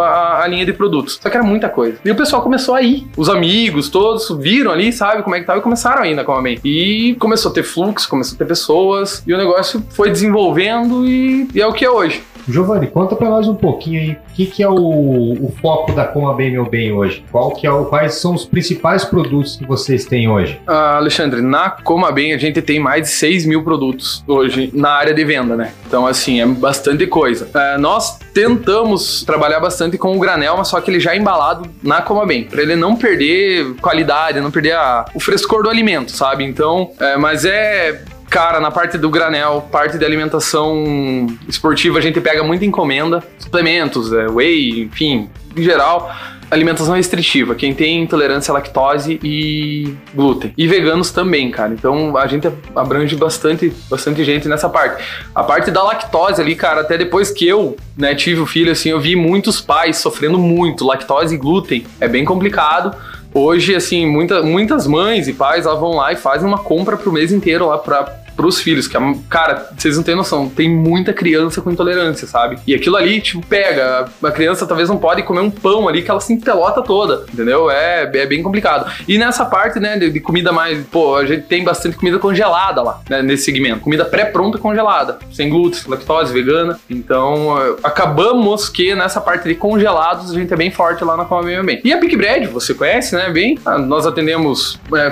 a, 0.03 0.43
a 0.43 0.47
linha 0.47 0.65
de 0.65 0.73
produtos. 0.73 1.19
Só 1.21 1.29
que 1.29 1.35
era 1.35 1.45
muita 1.45 1.69
coisa. 1.69 1.97
E 2.03 2.11
o 2.11 2.15
pessoal 2.15 2.41
começou 2.41 2.75
a 2.75 2.81
ir. 2.81 3.07
Os 3.17 3.29
amigos 3.29 3.89
todos 3.89 4.29
viram 4.39 4.71
ali, 4.71 4.91
sabe, 4.91 5.23
como 5.23 5.35
é 5.35 5.39
que 5.39 5.45
tava 5.45 5.59
e 5.59 5.61
começaram 5.61 6.03
a 6.03 6.07
ir 6.07 6.15
na 6.15 6.23
Coma 6.23 6.41
Bem. 6.41 6.59
E 6.63 7.15
começou 7.19 7.51
a 7.51 7.53
ter 7.53 7.63
fluxo, 7.63 8.07
começou 8.09 8.35
a 8.35 8.37
ter 8.37 8.45
pessoas. 8.45 9.23
E 9.25 9.33
o 9.33 9.37
negócio 9.37 9.83
foi 9.91 10.09
desenvolvendo 10.09 11.07
e, 11.07 11.47
e 11.53 11.61
é 11.61 11.67
o 11.67 11.73
que 11.73 11.85
é 11.85 11.89
hoje. 11.89 12.23
Giovanni, 12.51 12.87
conta 12.87 13.15
pra 13.15 13.29
nós 13.29 13.47
um 13.47 13.55
pouquinho 13.55 13.99
aí, 14.01 14.11
o 14.11 14.33
que, 14.33 14.45
que 14.45 14.63
é 14.63 14.69
o, 14.69 14.73
o 14.73 15.53
foco 15.61 15.91
da 15.93 16.05
Coma 16.05 16.33
Bem 16.33 16.51
Meu 16.51 16.65
Bem 16.65 16.91
hoje? 16.91 17.23
Qual 17.31 17.51
que 17.51 17.65
é 17.67 17.71
o, 17.71 17.85
quais 17.85 18.15
são 18.15 18.33
os 18.33 18.45
principais 18.45 19.03
produtos 19.05 19.55
que 19.57 19.65
vocês 19.65 20.05
têm 20.05 20.29
hoje? 20.29 20.59
Ah, 20.67 20.97
Alexandre, 20.97 21.41
na 21.41 21.69
Coma 21.69 22.11
Bem 22.11 22.33
a 22.33 22.37
gente 22.37 22.61
tem 22.61 22.79
mais 22.79 23.03
de 23.03 23.09
6 23.09 23.45
mil 23.45 23.63
produtos 23.63 24.23
hoje 24.27 24.69
na 24.73 24.91
área 24.91 25.13
de 25.13 25.23
venda, 25.23 25.55
né? 25.55 25.73
Então, 25.87 26.05
assim, 26.07 26.41
é 26.41 26.45
bastante 26.45 27.05
coisa. 27.07 27.49
É, 27.53 27.77
nós 27.77 28.17
tentamos 28.33 29.23
trabalhar 29.23 29.59
bastante 29.59 29.97
com 29.97 30.15
o 30.15 30.19
granel, 30.19 30.55
mas 30.57 30.67
só 30.67 30.79
que 30.81 30.89
ele 30.89 30.99
já 30.99 31.13
é 31.13 31.17
embalado 31.17 31.69
na 31.83 32.01
Coma 32.01 32.25
Bem, 32.25 32.43
pra 32.45 32.61
ele 32.61 32.75
não 32.75 32.95
perder 32.95 33.75
qualidade, 33.81 34.39
não 34.39 34.51
perder 34.51 34.73
a- 34.73 35.05
o 35.13 35.19
frescor 35.19 35.63
do 35.63 35.69
alimento, 35.69 36.11
sabe? 36.11 36.43
Então, 36.43 36.91
é, 36.99 37.17
mas 37.17 37.45
é. 37.45 38.01
Cara, 38.29 38.59
na 38.59 38.69
parte 38.69 38.95
do 38.95 39.09
granel, 39.09 39.67
parte 39.71 39.97
de 39.97 40.05
alimentação 40.05 41.25
esportiva, 41.47 41.97
a 41.97 42.01
gente 42.01 42.21
pega 42.21 42.43
muita 42.43 42.63
encomenda, 42.63 43.23
suplementos, 43.39 44.13
é, 44.13 44.27
whey, 44.27 44.83
enfim, 44.83 45.27
em 45.57 45.63
geral. 45.63 46.13
Alimentação 46.51 46.95
restritiva, 46.95 47.53
quem 47.53 47.75
tem 47.75 48.01
intolerância 48.01 48.51
à 48.51 48.55
lactose 48.55 49.19
e 49.23 49.95
glúten. 50.15 50.51
E 50.57 50.67
veganos 50.67 51.11
também, 51.11 51.51
cara. 51.51 51.73
Então 51.73 52.17
a 52.17 52.25
gente 52.25 52.47
abrange 52.75 53.15
bastante, 53.15 53.71
bastante 53.87 54.23
gente 54.23 54.47
nessa 54.47 54.67
parte. 54.67 55.03
A 55.33 55.43
parte 55.43 55.69
da 55.69 55.83
lactose 55.83 56.41
ali, 56.41 56.55
cara, 56.55 56.81
até 56.81 56.97
depois 56.97 57.29
que 57.29 57.47
eu 57.47 57.77
né, 57.95 58.15
tive 58.15 58.41
o 58.41 58.47
filho, 58.47 58.71
assim, 58.71 58.89
eu 58.89 58.99
vi 58.99 59.15
muitos 59.15 59.61
pais 59.61 59.97
sofrendo 59.97 60.39
muito. 60.39 60.85
Lactose 60.85 61.35
e 61.35 61.37
glúten 61.37 61.85
é 61.99 62.07
bem 62.07 62.25
complicado. 62.25 62.95
Hoje, 63.31 63.75
assim, 63.75 64.07
muita, 64.07 64.41
muitas 64.41 64.87
mães 64.87 65.27
e 65.27 65.33
pais 65.33 65.67
elas 65.67 65.79
vão 65.79 65.91
lá 65.91 66.11
e 66.11 66.15
fazem 66.15 66.47
uma 66.47 66.57
compra 66.57 66.97
pro 66.97 67.11
mês 67.11 67.31
inteiro 67.31 67.67
lá 67.67 67.77
pra, 67.77 68.01
pros 68.39 68.61
filhos. 68.61 68.87
Que, 68.87 68.95
é- 68.95 69.15
cara, 69.29 69.69
vocês 69.77 69.97
não 69.97 70.03
têm 70.03 70.15
noção, 70.15 70.47
tem 70.47 70.69
muita 70.69 71.11
criança 71.11 71.61
com 71.61 71.69
intolerância, 71.69 72.25
sabe? 72.25 72.57
E 72.65 72.73
aquilo 72.73 72.95
ali, 72.95 73.19
tipo, 73.19 73.45
pega. 73.45 74.07
A 74.23 74.31
criança 74.31 74.65
talvez 74.65 74.87
não 74.87 74.97
pode 74.97 75.23
comer 75.23 75.41
um 75.41 75.51
pão 75.51 75.89
ali 75.89 76.01
que 76.01 76.09
ela 76.09 76.21
se 76.21 76.31
empelota 76.31 76.81
toda, 76.81 77.25
entendeu? 77.33 77.69
É, 77.69 78.03
é 78.03 78.25
bem 78.25 78.41
complicado. 78.41 78.89
E 79.05 79.17
nessa 79.17 79.43
parte, 79.43 79.77
né, 79.77 79.97
de, 79.97 80.09
de 80.09 80.21
comida 80.21 80.53
mais. 80.53 80.85
Pô, 80.87 81.17
a 81.17 81.25
gente 81.25 81.43
tem 81.47 81.65
bastante 81.65 81.97
comida 81.97 82.17
congelada 82.17 82.81
lá, 82.81 83.01
né, 83.09 83.21
nesse 83.21 83.43
segmento. 83.43 83.81
Comida 83.81 84.05
pré-pronta 84.05 84.57
congelada, 84.57 85.19
sem 85.33 85.49
glúten, 85.49 85.81
lactose, 85.87 86.31
vegana. 86.31 86.79
Então, 86.89 87.61
eh, 87.61 87.75
acabamos 87.83 88.69
que 88.69 88.95
nessa 88.95 89.19
parte 89.19 89.49
de 89.49 89.55
congelados 89.55 90.31
a 90.31 90.33
gente 90.33 90.53
é 90.53 90.55
bem 90.55 90.71
forte 90.71 91.03
lá 91.03 91.17
na 91.17 91.25
Coma 91.25 91.43
Bem 91.43 91.61
Bem. 91.63 91.81
E 91.83 91.91
a 91.91 91.99
Big 91.99 92.15
Bread, 92.15 92.47
você 92.47 92.73
conhece, 92.73 93.15
né? 93.15 93.29
Bem, 93.29 93.59
Ah, 93.65 93.77
nós 93.77 94.05
atendemos 94.07 94.79
é, 94.93 95.09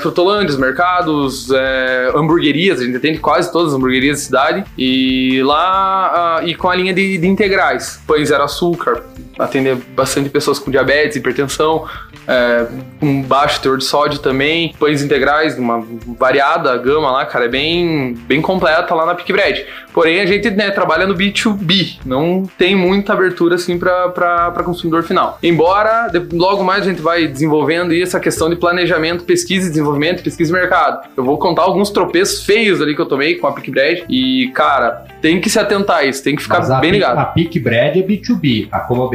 mercados, 0.57 1.49
é, 1.51 2.11
hamburguerias, 2.15 2.79
a 2.79 2.83
gente 2.85 2.97
atende 2.97 3.16
quase 3.17 3.51
todas 3.51 3.69
as 3.69 3.77
hamburguerias 3.77 4.19
da 4.19 4.23
cidade. 4.25 4.63
E 4.77 5.41
lá, 5.43 6.37
ah, 6.39 6.45
e 6.45 6.55
com 6.55 6.69
a 6.69 6.75
linha 6.75 6.93
de, 6.93 7.17
de 7.17 7.27
integrais, 7.27 7.99
pães 8.07 8.29
zero 8.29 8.43
açúcar, 8.43 9.03
atender 9.37 9.75
bastante 9.95 10.29
pessoas 10.29 10.59
com 10.59 10.69
diabetes, 10.71 11.15
hipertensão, 11.17 11.85
é, 12.27 12.65
com 12.99 13.21
baixo 13.23 13.61
teor 13.61 13.77
de 13.77 13.83
sódio 13.85 14.19
também, 14.19 14.73
pães 14.79 15.01
integrais, 15.01 15.57
uma 15.57 15.83
variada 16.19 16.75
gama 16.77 17.11
lá, 17.11 17.25
cara, 17.25 17.45
é 17.45 17.49
bem, 17.49 18.13
bem 18.27 18.41
completa 18.41 18.93
lá 18.93 19.05
na 19.05 19.15
Pick 19.15 19.31
Bread. 19.31 19.65
Porém, 19.93 20.19
a 20.21 20.25
gente 20.25 20.49
né, 20.51 20.69
trabalha 20.69 21.07
no 21.07 21.15
B2B, 21.15 21.99
não 22.05 22.43
tem 22.57 22.75
muita 22.75 23.13
abertura 23.13 23.55
assim 23.55 23.79
para 23.79 24.51
consumidor 24.63 25.03
final. 25.03 25.39
Embora 25.41 26.11
logo 26.33 26.63
mais 26.63 26.83
a 26.83 26.89
gente 26.89 27.01
vai 27.01 27.27
desenvolvendo 27.27 27.93
essa 27.93 28.19
questão 28.19 28.49
de 28.49 28.55
planejamento, 28.55 29.23
pesquisa 29.23 29.67
e 29.67 29.69
desenvolvimento, 29.69 30.21
pesquisa 30.23 30.51
e 30.51 30.53
mercado. 30.53 31.07
Eu 31.15 31.23
vou 31.23 31.37
contar 31.39 31.63
alguns 31.63 31.89
tropeços 31.89 32.43
feios 32.45 32.81
ali 32.81 32.93
que 32.95 33.01
eu 33.01 33.05
tomei 33.07 33.35
com 33.35 33.47
a 33.47 33.51
Pick 33.53 33.69
Bread 33.71 34.05
e, 34.09 34.51
cara, 34.53 35.05
tem 35.21 35.41
que 35.41 35.49
se 35.49 35.57
atentar 35.59 35.97
a 35.97 36.03
isso, 36.05 36.23
tem 36.23 36.35
que 36.35 36.43
ficar 36.43 36.59
Mas 36.59 36.69
a 36.71 36.79
bem 36.79 36.91
Pic- 36.91 36.99
ligado. 36.99 37.17
A 37.17 37.25
Pick 37.25 37.59
Bread 37.59 37.99
é 37.99 38.03
B2B, 38.03 38.67
a 38.71 38.79
Coma 38.81 39.09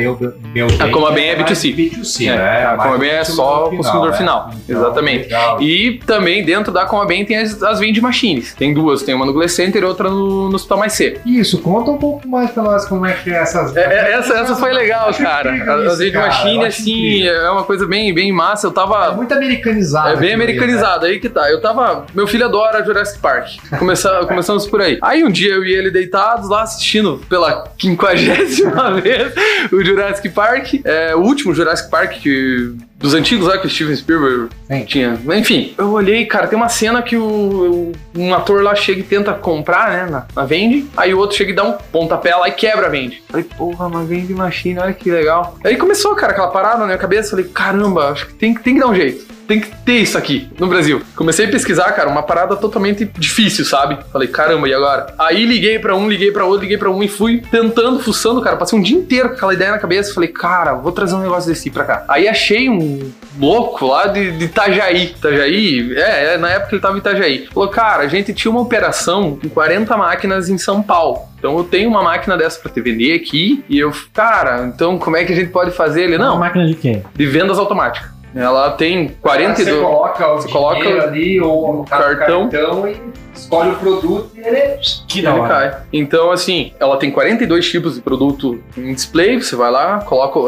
Meu 0.54 0.66
Bem 0.66 0.76
A 0.80 0.88
Coma 0.90 1.10
Bem 1.12 1.30
é 1.30 1.36
mais 1.36 1.50
B2C. 1.50 1.74
B2C, 1.76 2.26
É, 2.28 2.36
né? 2.36 2.64
a 2.66 2.76
Mais 2.76 2.82
Coma 2.82 2.98
Bem 2.98 3.10
é 3.10 3.24
só 3.24 3.70
consumidor 3.70 4.12
final, 4.14 4.50
Então, 4.64 4.76
exatamente. 4.82 5.22
legal. 5.24 5.62
E 5.62 6.00
também 6.06 6.44
dentro 6.44 6.72
da 6.72 6.84
Coma 6.86 7.06
Bem 7.06 7.24
tem 7.24 7.38
as, 7.38 7.62
as 7.62 7.78
vending 7.80 8.00
machines. 8.00 8.54
Tem 8.54 8.72
duas, 8.74 9.02
tem 9.02 9.14
uma 9.14 9.24
no 9.26 9.32
Glecenter 9.32 9.82
e 9.82 9.84
outra 9.86 10.08
no, 10.10 10.48
no 10.48 10.54
Hospital 10.56 10.78
Mais 10.78 10.92
C. 10.92 11.18
Isso, 11.24 11.58
conta 11.60 11.90
um 11.90 11.98
pouco 11.98 12.26
mais 12.28 12.50
pra 12.50 12.62
nós 12.62 12.84
como 12.86 13.06
é 13.06 13.12
que 13.12 13.30
é 13.30 13.34
essas. 13.38 13.76
É, 13.76 13.80
é, 13.80 14.12
essa, 14.12 14.34
essa 14.34 14.54
foi 14.56 14.72
legal, 14.72 15.12
cara. 15.14 15.50
incrível 15.54 15.72
A, 15.72 15.76
a 15.76 15.86
isso, 15.86 15.96
vending 15.98 16.12
cara, 16.12 16.26
machine, 16.28 16.54
eu 16.56 16.60
acho 16.66 16.80
assim, 16.80 17.06
incrível. 17.16 17.32
é 17.34 17.50
uma 17.50 17.64
coisa 17.64 17.86
bem, 17.86 18.14
bem 18.14 18.32
massa. 18.32 18.66
Eu 18.66 18.70
É 18.70 18.74
tava. 18.74 19.12
muito 19.12 19.32
americanizado. 19.34 20.08
É 20.10 20.16
bem 20.16 20.28
né? 20.30 20.34
americanizado, 20.34 21.06
aí 21.06 21.18
que 21.20 21.28
tá. 21.28 21.50
Eu 21.50 21.60
tava. 21.60 22.06
Meu 22.14 22.26
filho 22.26 22.44
adora 22.44 22.84
Jurassic 22.84 23.18
Park. 23.20 23.48
Começa, 23.78 24.08
começamos 24.26 24.66
por 24.66 24.80
aí. 24.80 24.98
Aí 25.02 25.24
um 25.24 25.30
dia 25.30 25.54
eu 25.54 25.64
e 25.64 25.72
ele 25.72 25.90
deitados 25.90 26.48
lá 26.48 26.62
assistindo 26.62 27.20
pela 27.28 27.64
quinquagésima 27.78 28.92
vez 29.00 29.32
o 29.72 29.82
Jurassic 29.84 30.01
Park, 30.30 30.80
é, 30.84 31.14
o 31.14 31.20
último 31.20 31.54
Jurassic 31.54 31.90
Park 31.90 32.20
que, 32.20 32.74
dos 33.02 33.12
antigos 33.14 33.46
lá 33.48 33.58
que 33.58 33.66
o 33.66 33.70
Steven 33.70 33.94
Spielberg 33.96 34.48
Sim. 34.68 34.84
tinha. 34.84 35.18
Enfim, 35.34 35.74
eu 35.76 35.90
olhei, 35.90 36.24
cara, 36.24 36.46
tem 36.46 36.56
uma 36.56 36.68
cena 36.68 37.02
que 37.02 37.16
o, 37.16 37.92
um 38.16 38.32
ator 38.34 38.62
lá 38.62 38.74
chega 38.74 39.00
e 39.00 39.04
tenta 39.04 39.34
comprar, 39.34 39.90
né, 39.90 40.06
na, 40.10 40.26
na 40.34 40.44
vende, 40.44 40.86
aí 40.96 41.12
o 41.12 41.18
outro 41.18 41.36
chega 41.36 41.50
e 41.50 41.54
dá 41.54 41.64
um 41.64 41.72
pontapé 41.72 42.34
lá 42.34 42.48
e 42.48 42.52
quebra 42.52 42.86
a 42.86 42.90
vende. 42.90 43.22
Falei, 43.28 43.44
porra, 43.58 43.86
uma 43.86 44.04
vende 44.04 44.32
machine, 44.32 44.78
olha 44.78 44.92
que 44.92 45.10
legal. 45.10 45.58
Aí 45.64 45.76
começou, 45.76 46.14
cara, 46.14 46.32
aquela 46.32 46.48
parada 46.48 46.78
na 46.78 46.86
minha 46.86 46.98
cabeça, 46.98 47.30
falei, 47.30 47.46
caramba, 47.52 48.10
acho 48.10 48.26
que 48.28 48.34
tem, 48.34 48.54
que- 48.54 48.62
tem 48.62 48.74
que 48.74 48.80
dar 48.80 48.86
um 48.88 48.94
jeito. 48.94 49.32
Tem 49.48 49.60
que 49.60 49.68
ter 49.84 49.94
isso 49.98 50.16
aqui 50.16 50.48
no 50.58 50.68
Brasil. 50.68 51.02
Comecei 51.16 51.44
a 51.46 51.50
pesquisar, 51.50 51.90
cara, 51.92 52.08
uma 52.08 52.22
parada 52.22 52.54
totalmente 52.56 53.04
difícil, 53.18 53.64
sabe? 53.64 53.98
Falei, 54.12 54.28
caramba, 54.28 54.68
e 54.68 54.72
agora? 54.72 55.12
Aí 55.18 55.44
liguei 55.44 55.78
pra 55.80 55.96
um, 55.96 56.08
liguei 56.08 56.30
pra 56.30 56.44
outro, 56.44 56.62
liguei 56.62 56.78
pra 56.78 56.88
um 56.90 57.02
e 57.02 57.08
fui 57.08 57.42
tentando, 57.50 57.98
fuçando, 57.98 58.40
cara. 58.40 58.56
Passei 58.56 58.78
um 58.78 58.80
dia 58.80 58.96
inteiro 58.96 59.30
com 59.30 59.34
aquela 59.34 59.52
ideia 59.52 59.72
na 59.72 59.78
cabeça. 59.78 60.14
Falei, 60.14 60.28
cara, 60.30 60.74
vou 60.74 60.92
trazer 60.92 61.16
um 61.16 61.20
negócio 61.20 61.50
desse 61.50 61.68
pra 61.70 61.84
cá. 61.84 62.04
Aí 62.08 62.28
achei 62.28 62.70
um 62.70 62.91
louco 63.38 63.86
lá 63.86 64.06
de, 64.06 64.32
de 64.32 64.44
Itajaí. 64.46 65.04
Itajaí? 65.16 65.94
É, 65.96 66.34
é, 66.34 66.38
na 66.38 66.50
época 66.50 66.74
ele 66.74 66.82
tava 66.82 66.94
em 66.96 66.98
Itajaí. 66.98 67.46
Falou, 67.52 67.68
cara, 67.68 68.02
a 68.02 68.08
gente 68.08 68.32
tinha 68.32 68.50
uma 68.50 68.60
operação 68.60 69.36
com 69.40 69.48
40 69.48 69.96
máquinas 69.96 70.48
em 70.48 70.58
São 70.58 70.82
Paulo. 70.82 71.20
Então 71.38 71.56
eu 71.58 71.64
tenho 71.64 71.88
uma 71.88 72.02
máquina 72.02 72.36
dessa 72.36 72.60
pra 72.60 72.70
te 72.70 72.80
vender 72.80 73.14
aqui. 73.14 73.64
E 73.68 73.78
eu, 73.78 73.92
cara, 74.12 74.64
então 74.74 74.98
como 74.98 75.16
é 75.16 75.24
que 75.24 75.32
a 75.32 75.36
gente 75.36 75.50
pode 75.50 75.70
fazer? 75.72 76.02
Ele, 76.04 76.16
Uma 76.16 76.26
não, 76.26 76.38
máquina 76.38 76.66
de 76.66 76.74
quê? 76.74 77.02
de 77.14 77.26
vendas 77.26 77.58
automáticas. 77.58 78.10
Ela 78.34 78.70
tem 78.70 79.08
42. 79.20 79.76
Você 79.76 79.82
coloca 79.82 80.26
o 80.32 80.36
Você 80.40 80.48
coloca 80.48 81.02
ali 81.02 81.38
ou 81.40 81.72
no 81.78 81.84
caso, 81.84 82.16
cartão. 82.16 82.48
cartão 82.48 82.88
e 82.88 82.96
escolhe 83.34 83.70
o 83.70 83.76
produto 83.76 84.30
e 84.36 84.40
ele 84.40 84.78
Que 85.08 85.22
da 85.22 85.38
cai. 85.46 85.76
Então, 85.92 86.30
assim, 86.30 86.72
ela 86.78 86.96
tem 86.96 87.10
42 87.10 87.68
tipos 87.68 87.94
de 87.94 88.00
produto 88.00 88.62
em 88.76 88.94
display. 88.94 89.40
Você 89.40 89.56
vai 89.56 89.70
lá, 89.70 90.00
coloca. 90.00 90.40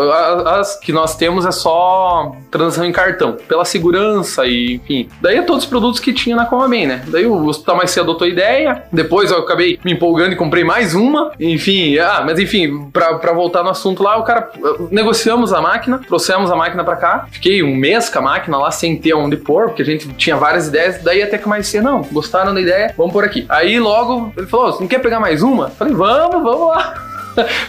As 0.50 0.78
que 0.78 0.92
nós 0.92 1.16
temos 1.16 1.46
é 1.46 1.52
só 1.52 2.36
transação 2.50 2.84
em 2.84 2.92
cartão, 2.92 3.36
pela 3.48 3.64
segurança 3.64 4.46
e, 4.46 4.74
enfim. 4.74 5.08
Daí 5.20 5.36
é 5.38 5.42
todos 5.42 5.64
os 5.64 5.68
produtos 5.68 6.00
que 6.00 6.12
tinha 6.12 6.36
na 6.36 6.46
Comabem, 6.46 6.86
né? 6.86 7.04
Daí 7.08 7.26
o 7.26 7.46
Hospital 7.46 7.76
Mais 7.76 7.90
Cedo 7.90 8.04
adotou 8.04 8.26
a 8.26 8.30
ideia. 8.30 8.84
Depois 8.92 9.30
eu 9.30 9.38
acabei 9.38 9.78
me 9.84 9.92
empolgando 9.92 10.32
e 10.32 10.36
comprei 10.36 10.64
mais 10.64 10.94
uma. 10.94 11.32
Enfim, 11.38 11.98
ah, 11.98 12.22
mas 12.24 12.38
enfim, 12.38 12.88
pra, 12.92 13.14
pra 13.14 13.32
voltar 13.32 13.62
no 13.62 13.70
assunto 13.70 14.02
lá, 14.02 14.16
o 14.16 14.22
cara. 14.22 14.50
Negociamos 14.90 15.52
a 15.52 15.60
máquina, 15.60 16.00
trouxemos 16.06 16.50
a 16.50 16.56
máquina 16.56 16.84
pra 16.84 16.96
cá. 16.96 17.26
Fiquei 17.30 17.62
um 17.62 17.74
mês 17.74 18.08
com 18.08 18.18
a 18.18 18.22
máquina 18.22 18.56
lá 18.56 18.70
sem 18.70 18.96
ter 18.96 19.14
onde 19.14 19.36
pôr, 19.36 19.66
porque 19.66 19.82
a 19.82 19.84
gente 19.84 20.08
tinha 20.14 20.36
várias 20.36 20.68
ideias. 20.68 21.02
Daí 21.02 21.22
até 21.22 21.38
que 21.38 21.48
mais 21.48 21.66
cedo, 21.66 21.84
não, 21.84 22.02
gostaram 22.02 22.54
da 22.54 22.60
ideia, 22.60 22.73
vamos 22.96 23.12
por 23.12 23.24
aqui. 23.24 23.46
Aí 23.48 23.78
logo 23.78 24.32
ele 24.36 24.46
falou: 24.46 24.72
você 24.72 24.80
não 24.80 24.88
quer 24.88 25.00
pegar 25.00 25.20
mais 25.20 25.42
uma? 25.42 25.70
Falei, 25.70 25.94
vamos, 25.94 26.42
vamos 26.42 26.68
lá. 26.68 27.13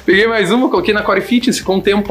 Peguei 0.06 0.28
mais 0.28 0.52
uma, 0.52 0.70
coloquei 0.70 0.94
na 0.94 1.02
Core 1.02 1.22
Fitness, 1.22 1.60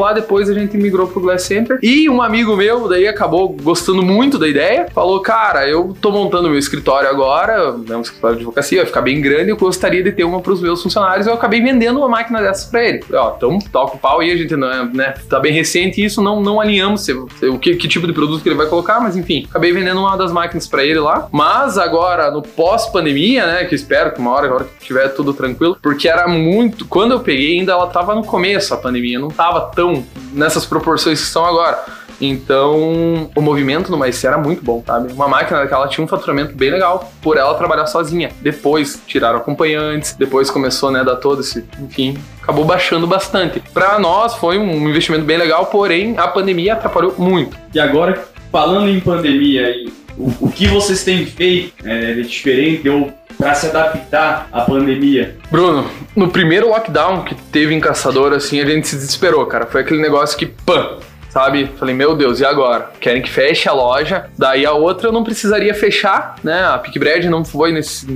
lá, 0.03 0.13
depois 0.13 0.49
a 0.51 0.55
gente 0.55 0.77
migrou 0.77 1.07
pro 1.07 1.21
Glass 1.21 1.43
Center. 1.43 1.79
E 1.83 2.09
um 2.09 2.21
amigo 2.23 2.57
meu, 2.57 2.89
daí 2.89 3.07
acabou 3.07 3.49
gostando 3.51 4.03
muito 4.03 4.39
da 4.39 4.49
ideia, 4.49 4.87
falou: 4.95 5.21
Cara, 5.21 5.69
eu 5.69 5.97
tô 6.01 6.11
montando 6.11 6.49
meu 6.49 6.59
escritório 6.59 7.09
agora, 7.09 7.75
é 7.89 7.97
um 7.97 8.01
escritório 8.01 8.37
de 8.37 8.43
advocacia, 8.43 8.79
vai 8.79 8.87
ficar 8.87 9.01
bem 9.03 9.21
grande, 9.21 9.51
eu 9.51 9.57
gostaria 9.57 10.03
de 10.03 10.13
ter 10.13 10.25
uma 10.25 10.41
pros 10.41 10.61
meus 10.61 10.83
funcionários. 10.83 11.27
Eu 11.27 11.35
acabei 11.35 11.61
vendendo 11.61 11.99
uma 11.99 12.09
máquina 12.09 12.41
dessas 12.43 12.65
pra 12.71 12.85
ele. 12.85 13.03
Ó, 13.13 13.35
então 13.37 13.59
toca 13.73 13.97
o 13.97 13.99
pau 13.99 14.21
aí, 14.21 14.31
a 14.31 14.37
gente 14.37 14.57
não 14.57 14.71
é, 14.71 14.85
né, 14.93 15.15
tá 15.29 15.39
bem 15.39 15.53
recente 15.53 16.05
isso, 16.05 16.21
não, 16.23 16.41
não 16.41 16.61
alinhamos 16.61 17.05
se- 17.05 17.15
se- 17.39 17.47
o 17.47 17.59
que, 17.59 17.77
que 17.77 17.87
tipo 17.89 18.07
de 18.07 18.13
produto 18.13 18.43
que 18.43 18.49
ele 18.49 18.57
vai 18.57 18.67
colocar, 18.67 19.01
mas 19.01 19.17
enfim, 19.17 19.47
acabei 19.49 19.73
vendendo 19.73 20.01
uma 20.01 20.17
das 20.17 20.33
máquinas 20.33 20.67
pra 20.67 20.85
ele 20.85 20.99
lá. 20.99 21.29
Mas 21.33 21.79
agora, 21.79 22.31
no 22.31 22.43
pós-pandemia, 22.43 23.47
né, 23.47 23.65
que 23.65 23.75
eu 23.75 23.77
espero 23.77 24.13
que 24.13 24.19
uma 24.21 24.33
hora, 24.33 24.47
agora 24.47 24.65
que 24.65 24.87
tiver 24.87 25.09
tudo 25.09 25.33
tranquilo, 25.33 25.77
porque 25.83 26.09
era 26.09 26.27
muito. 26.29 26.85
Quando 26.87 27.13
eu 27.13 27.21
peguei, 27.21 27.44
ainda 27.47 27.73
ela 27.73 27.87
tava 27.89 28.15
no 28.15 28.25
começo 28.25 28.73
a 28.75 28.77
pandemia, 28.77 29.19
não 29.19 29.29
tava 29.29 29.61
tão 29.75 30.05
nessas 30.33 30.65
proporções 30.65 31.21
que 31.21 31.27
estão 31.27 31.45
agora. 31.45 31.85
Então, 32.21 33.31
o 33.35 33.41
movimento 33.41 33.91
no 33.91 33.99
Mais 33.99 34.23
era 34.23 34.39
muito 34.39 34.63
bom, 34.63 34.83
sabe? 34.87 35.13
Uma 35.13 35.29
máquina 35.29 35.61
daquela 35.61 35.89
tinha 35.89 36.05
um 36.05 36.09
faturamento 36.09 36.55
bem 36.55 36.71
legal 36.71 37.13
por 37.21 37.37
ela 37.37 37.55
trabalhar 37.55 37.87
sozinha. 37.87 38.31
Depois 38.41 39.03
tiraram 39.07 39.39
acompanhantes, 39.39 40.15
depois 40.15 40.51
começou, 40.51 40.91
né, 40.91 41.03
dar 41.05 41.17
todo 41.17 41.41
esse, 41.41 41.65
enfim, 41.81 42.17
acabou 42.43 42.65
baixando 42.65 43.07
bastante. 43.07 43.61
Pra 43.73 43.99
nós 43.99 44.35
foi 44.35 44.59
um 44.59 44.89
investimento 44.89 45.25
bem 45.25 45.37
legal, 45.37 45.67
porém 45.67 46.17
a 46.19 46.29
pandemia 46.29 46.75
atrapalhou 46.75 47.15
muito. 47.19 47.57
E 47.75 47.81
agora, 47.81 48.25
falando 48.51 48.89
em 48.89 49.01
pandemia 49.01 49.67
aí, 49.67 49.93
o, 50.17 50.47
o 50.47 50.51
que 50.51 50.69
vocês 50.69 51.03
têm 51.03 51.27
feito 51.27 51.75
é, 51.85 52.15
de 52.15 52.23
diferente 52.23 52.89
ou 52.89 53.13
para 53.39 53.55
se 53.55 53.67
adaptar 53.67 54.49
à 54.53 54.63
pandemia? 54.63 55.37
Bruno, 55.51 55.91
no 56.15 56.29
primeiro 56.29 56.69
lockdown 56.69 57.23
que 57.23 57.35
teve 57.35 57.75
em 57.75 57.81
Caçador, 57.81 58.33
assim, 58.33 58.61
a 58.61 58.67
gente 58.67 58.89
se 58.89 58.97
desesperou, 58.97 59.45
cara. 59.47 59.67
Foi 59.67 59.81
aquele 59.81 60.01
negócio 60.01 60.37
que, 60.39 60.47
pã, 60.47 60.99
sabe? 61.35 61.71
Falei, 61.77 61.95
meu 61.95 62.15
Deus, 62.15 62.39
e 62.39 62.45
agora? 62.45 62.93
Querem 63.01 63.21
que 63.21 63.29
feche 63.29 63.69
a 63.69 63.73
loja? 63.73 64.27
Daí 64.39 64.65
a 64.65 64.73
outra 64.73 65.09
eu 65.09 65.13
não 65.13 65.25
precisaria 65.25 65.75
fechar, 65.75 66.37
né? 66.45 66.65
A 66.65 66.79
Pick 66.79 66.97
Bread 66.99 67.29
não 67.29 67.45
foi 67.45 67.73
nesse. 67.73 68.07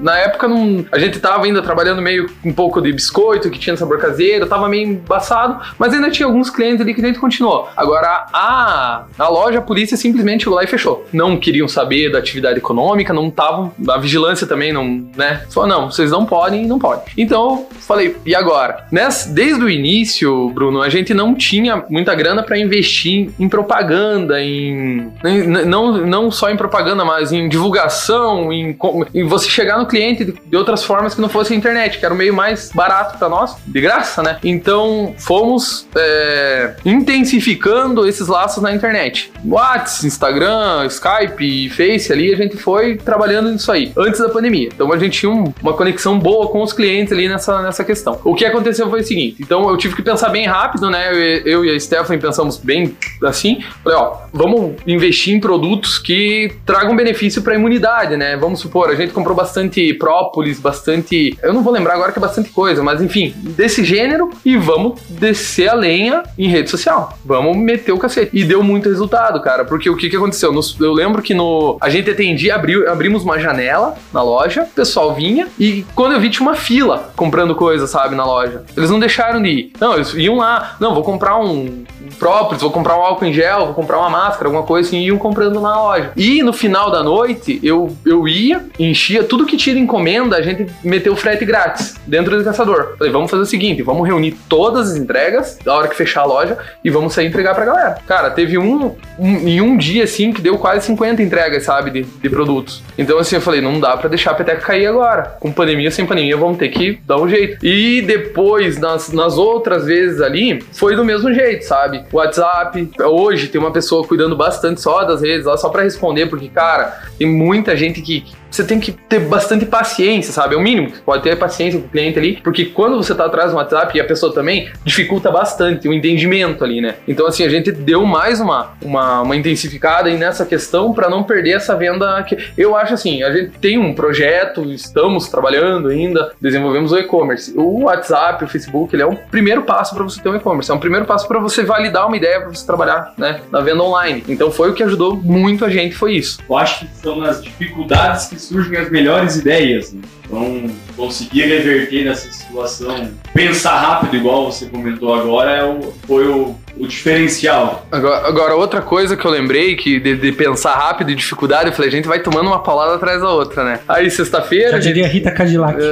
Na 0.00 0.16
época, 0.16 0.48
não... 0.48 0.84
a 0.90 0.98
gente 0.98 1.20
tava 1.20 1.44
ainda 1.44 1.60
trabalhando 1.60 2.00
meio 2.00 2.30
um 2.44 2.52
pouco 2.52 2.80
de 2.80 2.90
biscoito, 2.90 3.50
que 3.50 3.58
tinha 3.58 3.76
sabor 3.76 3.98
caseiro, 3.98 4.46
tava 4.46 4.68
meio 4.68 4.88
embaçado, 4.88 5.60
mas 5.78 5.92
ainda 5.92 6.10
tinha 6.10 6.26
alguns 6.26 6.48
clientes 6.48 6.80
ali 6.80 6.94
que 6.94 7.02
gente 7.02 7.18
continuou. 7.18 7.68
Agora, 7.76 8.26
a, 8.32 9.04
a 9.18 9.28
loja, 9.28 9.58
a 9.58 9.62
polícia 9.62 9.96
simplesmente 9.96 10.44
chegou 10.44 10.56
lá 10.56 10.64
e 10.64 10.66
fechou. 10.66 11.06
Não 11.12 11.36
queriam 11.36 11.68
saber 11.68 12.10
da 12.10 12.18
atividade 12.18 12.58
econômica, 12.58 13.12
não 13.12 13.28
estavam. 13.28 13.72
A 13.88 13.98
vigilância 13.98 14.46
também 14.46 14.72
não, 14.72 15.06
né? 15.16 15.44
Falou, 15.50 15.68
não, 15.68 15.90
vocês 15.90 16.10
não 16.10 16.24
podem, 16.24 16.66
não 16.66 16.78
podem. 16.78 17.04
Então, 17.16 17.66
eu 17.74 17.80
falei, 17.80 18.16
e 18.24 18.34
agora? 18.34 18.86
Nessa, 18.90 19.28
desde 19.28 19.62
o 19.62 19.68
início, 19.68 20.48
Bruno, 20.50 20.80
a 20.80 20.88
gente 20.88 21.12
não 21.12 21.34
tinha 21.34 21.84
muita 21.90 22.14
grana 22.22 22.42
para 22.42 22.58
investir 22.58 23.30
em 23.38 23.48
propaganda, 23.48 24.40
em. 24.40 25.10
em- 25.24 25.46
não, 25.66 25.96
não 26.06 26.30
só 26.30 26.50
em 26.50 26.56
propaganda, 26.56 27.04
mas 27.04 27.32
em 27.32 27.48
divulgação, 27.48 28.52
em, 28.52 28.76
em 29.14 29.24
você 29.26 29.48
chegar 29.48 29.78
no 29.78 29.86
cliente 29.86 30.24
de, 30.24 30.32
de 30.46 30.56
outras 30.56 30.84
formas 30.84 31.14
que 31.14 31.20
não 31.20 31.28
fosse 31.28 31.52
a 31.52 31.56
internet, 31.56 31.98
que 31.98 32.04
era 32.04 32.14
o 32.14 32.16
meio 32.16 32.34
mais 32.34 32.70
barato 32.74 33.18
para 33.18 33.28
nós, 33.28 33.56
de 33.66 33.80
graça, 33.80 34.22
né? 34.22 34.38
Então, 34.44 35.14
fomos 35.18 35.86
é, 35.96 36.74
intensificando 36.84 38.06
esses 38.08 38.28
laços 38.28 38.62
na 38.62 38.72
internet. 38.72 39.32
WhatsApp, 39.44 40.06
Instagram, 40.06 40.86
Skype, 40.86 41.70
Face 41.70 42.12
ali, 42.12 42.32
a 42.32 42.36
gente 42.36 42.56
foi 42.56 42.96
trabalhando 42.96 43.50
nisso 43.50 43.70
aí, 43.70 43.92
antes 43.96 44.20
da 44.20 44.28
pandemia. 44.28 44.68
Então 44.74 44.92
a 44.92 44.98
gente 44.98 45.20
tinha 45.20 45.30
um- 45.32 45.52
uma 45.62 45.72
conexão 45.74 46.18
boa 46.18 46.48
com 46.48 46.62
os 46.62 46.72
clientes 46.72 47.12
ali 47.12 47.28
nessa, 47.28 47.62
nessa 47.62 47.84
questão. 47.84 48.20
O 48.24 48.34
que 48.34 48.44
aconteceu 48.44 48.88
foi 48.90 49.00
o 49.00 49.04
seguinte, 49.04 49.36
então 49.40 49.68
eu 49.68 49.76
tive 49.76 49.94
que 49.96 50.02
pensar 50.02 50.28
bem 50.28 50.46
rápido, 50.46 50.90
né? 50.90 51.10
Eu, 51.12 51.46
eu 51.46 51.64
e 51.64 51.74
a 51.74 51.80
Stephanie 51.80 52.11
pensamos 52.18 52.56
bem 52.56 52.96
assim, 53.24 53.62
falei, 53.82 53.98
ó, 53.98 54.16
vamos 54.32 54.74
investir 54.86 55.34
em 55.34 55.40
produtos 55.40 55.98
que 55.98 56.52
tragam 56.66 56.94
benefício 56.96 57.42
para 57.42 57.54
a 57.54 57.56
imunidade, 57.56 58.16
né? 58.16 58.36
Vamos 58.36 58.60
supor, 58.60 58.90
a 58.90 58.94
gente 58.94 59.12
comprou 59.12 59.34
bastante 59.36 59.92
própolis, 59.94 60.58
bastante, 60.58 61.36
eu 61.42 61.52
não 61.52 61.62
vou 61.62 61.72
lembrar 61.72 61.94
agora 61.94 62.12
que 62.12 62.18
é 62.18 62.22
bastante 62.22 62.50
coisa, 62.50 62.82
mas 62.82 63.00
enfim, 63.00 63.34
desse 63.36 63.84
gênero 63.84 64.30
e 64.44 64.56
vamos 64.56 65.00
descer 65.08 65.68
a 65.68 65.74
lenha 65.74 66.22
em 66.38 66.48
rede 66.48 66.70
social. 66.70 67.18
Vamos 67.24 67.56
meter 67.56 67.92
o 67.92 67.98
cacete. 67.98 68.30
E 68.36 68.44
deu 68.44 68.62
muito 68.62 68.88
resultado, 68.88 69.40
cara, 69.40 69.64
porque 69.64 69.88
o 69.90 69.96
que 69.96 70.08
que 70.10 70.16
aconteceu? 70.16 70.52
Nos- 70.52 70.78
eu 70.80 70.92
lembro 70.92 71.22
que 71.22 71.34
no 71.34 71.76
a 71.80 71.88
gente 71.88 72.10
atendia, 72.10 72.54
abriu, 72.54 72.90
abrimos 72.90 73.22
uma 73.22 73.38
janela 73.38 73.94
na 74.12 74.22
loja, 74.22 74.62
o 74.64 74.66
pessoal 74.74 75.14
vinha 75.14 75.48
e 75.58 75.84
quando 75.94 76.12
eu 76.12 76.20
vi 76.20 76.30
tinha 76.30 76.42
uma 76.46 76.54
fila 76.54 77.12
comprando 77.16 77.54
coisa, 77.54 77.86
sabe, 77.86 78.14
na 78.14 78.24
loja. 78.24 78.64
Eles 78.76 78.90
não 78.90 78.98
deixaram 78.98 79.42
de 79.42 79.48
ir. 79.48 79.72
Não, 79.80 79.94
eles 79.94 80.14
iam 80.14 80.36
lá, 80.36 80.76
não, 80.80 80.94
vou 80.94 81.02
comprar 81.02 81.38
um, 81.38 81.84
própolis, 82.18 82.62
vou 82.62 82.70
comprar 82.70 82.96
um 82.96 83.02
álcool 83.02 83.24
em 83.24 83.32
gel, 83.32 83.66
vou 83.66 83.74
comprar 83.74 83.98
uma 83.98 84.10
máscara, 84.10 84.46
alguma 84.46 84.64
coisa 84.64 84.88
assim, 84.88 84.98
e 84.98 85.06
iam 85.06 85.18
comprando 85.18 85.60
na 85.60 85.80
loja. 85.82 86.12
E 86.16 86.42
no 86.42 86.52
final 86.52 86.90
da 86.90 87.02
noite, 87.02 87.58
eu, 87.62 87.96
eu 88.04 88.26
ia, 88.28 88.64
enchia 88.78 89.22
tudo 89.24 89.46
que 89.46 89.56
de 89.56 89.78
encomenda, 89.78 90.36
a 90.36 90.42
gente 90.42 90.66
meteu 90.82 91.14
frete 91.14 91.44
grátis 91.44 91.94
dentro 92.06 92.36
do 92.36 92.42
caçador. 92.44 92.94
Falei, 92.98 93.12
vamos 93.12 93.30
fazer 93.30 93.42
o 93.42 93.46
seguinte, 93.46 93.82
vamos 93.82 94.06
reunir 94.06 94.32
todas 94.48 94.90
as 94.90 94.96
entregas 94.96 95.58
da 95.64 95.74
hora 95.74 95.88
que 95.88 95.94
fechar 95.96 96.22
a 96.22 96.24
loja 96.24 96.58
e 96.84 96.90
vamos 96.90 97.12
sair 97.14 97.26
entregar 97.26 97.54
pra 97.54 97.64
galera. 97.64 97.98
Cara, 98.06 98.30
teve 98.30 98.58
um, 98.58 98.94
um- 99.18 99.48
em 99.48 99.60
um 99.60 99.76
dia 99.76 100.04
assim 100.04 100.32
que 100.32 100.40
deu 100.40 100.58
quase 100.58 100.86
50 100.86 101.22
entregas, 101.22 101.62
sabe, 101.64 101.90
de, 101.90 102.02
de 102.02 102.28
produtos. 102.28 102.82
Então 102.98 103.18
assim, 103.18 103.36
eu 103.36 103.40
falei, 103.40 103.60
não 103.60 103.78
dá 103.78 103.96
pra 103.96 104.08
deixar 104.08 104.32
a 104.32 104.34
peteca 104.34 104.60
cair 104.62 104.86
agora. 104.86 105.36
Com 105.40 105.52
pandemia, 105.52 105.90
sem 105.90 106.04
pandemia, 106.06 106.36
vamos 106.36 106.58
ter 106.58 106.68
que 106.68 106.98
dar 107.06 107.18
um 107.20 107.28
jeito. 107.28 107.64
E 107.64 108.02
depois, 108.02 108.78
nas, 108.78 109.12
nas 109.12 109.38
outras 109.38 109.86
vezes 109.86 110.20
ali, 110.20 110.62
foi 110.72 110.96
do 110.96 111.04
mesmo 111.04 111.32
jeito, 111.32 111.64
sabe? 111.64 111.91
WhatsApp, 112.12 112.90
hoje 113.04 113.48
tem 113.48 113.60
uma 113.60 113.70
pessoa 113.70 114.06
cuidando 114.06 114.36
bastante 114.36 114.80
só 114.80 115.04
das 115.04 115.22
redes 115.22 115.46
lá, 115.46 115.56
só 115.56 115.68
pra 115.68 115.82
responder, 115.82 116.26
porque, 116.26 116.48
cara, 116.48 117.02
tem 117.18 117.26
muita 117.26 117.76
gente 117.76 118.00
que 118.00 118.24
você 118.52 118.64
tem 118.64 118.78
que 118.78 118.92
ter 118.92 119.20
bastante 119.20 119.64
paciência, 119.64 120.32
sabe? 120.32 120.54
É 120.54 120.58
o 120.58 120.60
mínimo. 120.60 120.90
Você 120.90 121.00
pode 121.00 121.22
ter 121.22 121.36
paciência 121.36 121.80
com 121.80 121.86
o 121.86 121.88
cliente 121.88 122.18
ali, 122.18 122.38
porque 122.42 122.66
quando 122.66 122.96
você 122.96 123.14
tá 123.14 123.24
atrás 123.24 123.50
do 123.50 123.56
WhatsApp 123.56 123.96
e 123.96 124.00
a 124.00 124.04
pessoa 124.04 124.32
também, 124.32 124.70
dificulta 124.84 125.30
bastante 125.30 125.88
o 125.88 125.92
entendimento 125.92 126.62
ali, 126.62 126.80
né? 126.80 126.96
Então, 127.08 127.26
assim, 127.26 127.44
a 127.44 127.48
gente 127.48 127.72
deu 127.72 128.04
mais 128.04 128.40
uma, 128.40 128.72
uma, 128.82 129.22
uma 129.22 129.36
intensificada 129.36 130.08
aí 130.08 130.18
nessa 130.18 130.44
questão 130.44 130.92
para 130.92 131.08
não 131.08 131.22
perder 131.22 131.52
essa 131.52 131.74
venda 131.74 132.22
que 132.24 132.36
eu 132.56 132.76
acho 132.76 132.92
assim, 132.92 133.22
a 133.22 133.32
gente 133.32 133.52
tem 133.58 133.78
um 133.78 133.94
projeto, 133.94 134.64
estamos 134.70 135.28
trabalhando 135.28 135.88
ainda, 135.88 136.32
desenvolvemos 136.40 136.92
o 136.92 136.98
e-commerce. 136.98 137.54
O 137.56 137.84
WhatsApp, 137.84 138.44
o 138.44 138.48
Facebook, 138.48 138.94
ele 138.94 139.02
é 139.02 139.06
um 139.06 139.16
primeiro 139.16 139.62
passo 139.62 139.94
para 139.94 140.04
você 140.04 140.20
ter 140.20 140.28
um 140.28 140.36
e-commerce, 140.36 140.70
é 140.70 140.74
um 140.74 140.78
primeiro 140.78 141.06
passo 141.06 141.26
para 141.26 141.38
você 141.38 141.62
validar 141.62 141.81
uma 142.06 142.16
ideia 142.16 142.40
para 142.40 142.48
você 142.50 142.64
trabalhar, 142.64 143.14
né, 143.16 143.40
na 143.50 143.60
venda 143.60 143.82
online. 143.82 144.24
Então 144.28 144.50
foi 144.50 144.70
o 144.70 144.74
que 144.74 144.82
ajudou 144.82 145.16
muito 145.16 145.64
a 145.64 145.70
gente, 145.70 145.94
foi 145.94 146.14
isso. 146.14 146.38
Eu 146.48 146.56
acho 146.56 146.80
que 146.80 146.96
são 146.96 147.16
nas 147.16 147.42
dificuldades 147.42 148.26
que 148.26 148.38
surgem 148.38 148.76
as 148.76 148.90
melhores 148.90 149.36
ideias. 149.36 149.92
Né? 149.92 150.02
Então, 150.24 150.70
conseguir 150.96 151.42
reverter 151.42 152.04
nessa 152.04 152.30
situação, 152.30 153.10
pensar 153.34 153.78
rápido, 153.78 154.16
igual 154.16 154.50
você 154.50 154.66
comentou 154.66 155.14
agora, 155.14 155.50
é 155.50 155.64
o, 155.64 155.92
foi 156.06 156.26
o, 156.26 156.56
o 156.76 156.86
diferencial. 156.86 157.86
Agora, 157.90 158.26
agora, 158.26 158.54
outra 158.54 158.80
coisa 158.80 159.16
que 159.16 159.24
eu 159.24 159.30
lembrei, 159.30 159.76
que 159.76 160.00
de, 160.00 160.16
de 160.16 160.32
pensar 160.32 160.74
rápido 160.74 161.10
e 161.10 161.14
dificuldade, 161.14 161.68
eu 161.68 161.72
falei, 161.72 161.88
a 161.88 161.92
gente 161.92 162.08
vai 162.08 162.20
tomando 162.20 162.46
uma 162.46 162.60
paulada 162.60 162.94
atrás 162.94 163.20
da 163.20 163.30
outra, 163.30 163.64
né? 163.64 163.80
Aí, 163.88 164.10
sexta-feira. 164.10 164.72
Já 164.72 164.78
diria 164.78 165.06
Rita 165.06 165.30
Cadillac. 165.30 165.78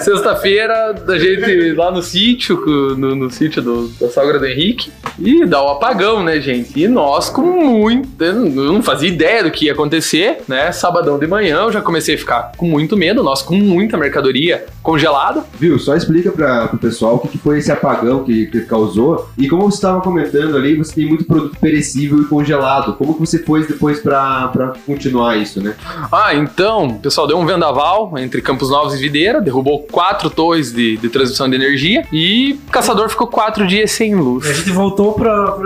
Sexta-feira, 0.00 0.94
a 1.06 1.18
gente 1.18 1.72
lá 1.72 1.90
no 1.90 2.02
sítio, 2.02 2.56
no, 2.96 3.14
no 3.14 3.30
sítio 3.30 3.60
do, 3.60 3.88
da 4.00 4.08
sogra 4.08 4.38
do 4.38 4.46
Henrique, 4.46 4.90
e 5.18 5.44
dá 5.44 5.62
o 5.62 5.70
apagão, 5.70 6.22
né, 6.22 6.40
gente? 6.40 6.78
E 6.78 6.86
nós 6.86 7.28
com 7.28 7.42
muito. 7.42 8.08
Eu 8.22 8.34
não 8.34 8.82
fazia 8.82 9.08
ideia 9.08 9.42
do 9.42 9.50
que 9.50 9.66
ia 9.66 9.72
acontecer, 9.72 10.38
né? 10.46 10.70
Sabadão 10.72 11.18
de 11.18 11.26
manhã, 11.26 11.62
eu 11.62 11.72
já 11.72 11.80
comecei 11.80 12.07
a 12.14 12.18
ficar 12.18 12.52
com 12.56 12.66
muito 12.68 12.96
medo, 12.96 13.22
nós 13.22 13.42
com 13.42 13.54
muita 13.54 13.96
mercadoria 13.96 14.66
congelada. 14.82 15.44
Viu? 15.58 15.78
Só 15.78 15.94
explica 15.96 16.30
para 16.32 16.70
o 16.72 16.78
pessoal 16.78 17.16
o 17.16 17.18
que, 17.20 17.28
que 17.28 17.38
foi 17.38 17.58
esse 17.58 17.70
apagão 17.70 18.24
que, 18.24 18.46
que 18.46 18.60
causou. 18.62 19.28
E 19.36 19.48
como 19.48 19.62
você 19.70 19.76
estava 19.76 20.00
comentando 20.00 20.56
ali, 20.56 20.76
você 20.76 20.94
tem 20.94 21.06
muito 21.06 21.24
produto 21.24 21.56
perecível 21.60 22.20
e 22.20 22.24
congelado. 22.24 22.94
Como 22.94 23.14
que 23.14 23.20
você 23.20 23.38
foi 23.40 23.66
depois 23.66 24.00
para 24.00 24.74
continuar 24.86 25.36
isso, 25.36 25.62
né? 25.62 25.74
Ah, 26.10 26.34
então, 26.34 26.86
o 26.88 26.98
pessoal 26.98 27.26
deu 27.26 27.38
um 27.38 27.46
vendaval 27.46 28.12
entre 28.18 28.40
Campos 28.42 28.70
Novos 28.70 28.94
e 28.94 28.98
Videira, 28.98 29.40
derrubou 29.40 29.80
quatro 29.90 30.30
torres 30.30 30.72
de, 30.72 30.96
de 30.96 31.08
transmissão 31.08 31.48
de 31.48 31.56
energia 31.56 32.04
e 32.12 32.58
o 32.68 32.70
caçador 32.70 33.08
ficou 33.08 33.26
quatro 33.26 33.66
dias 33.66 33.90
sem 33.90 34.10
E 34.10 34.14
a 34.14 34.16
luz. 34.18 34.46
gente 34.46 34.70
voltou 34.70 35.12
pra 35.12 35.56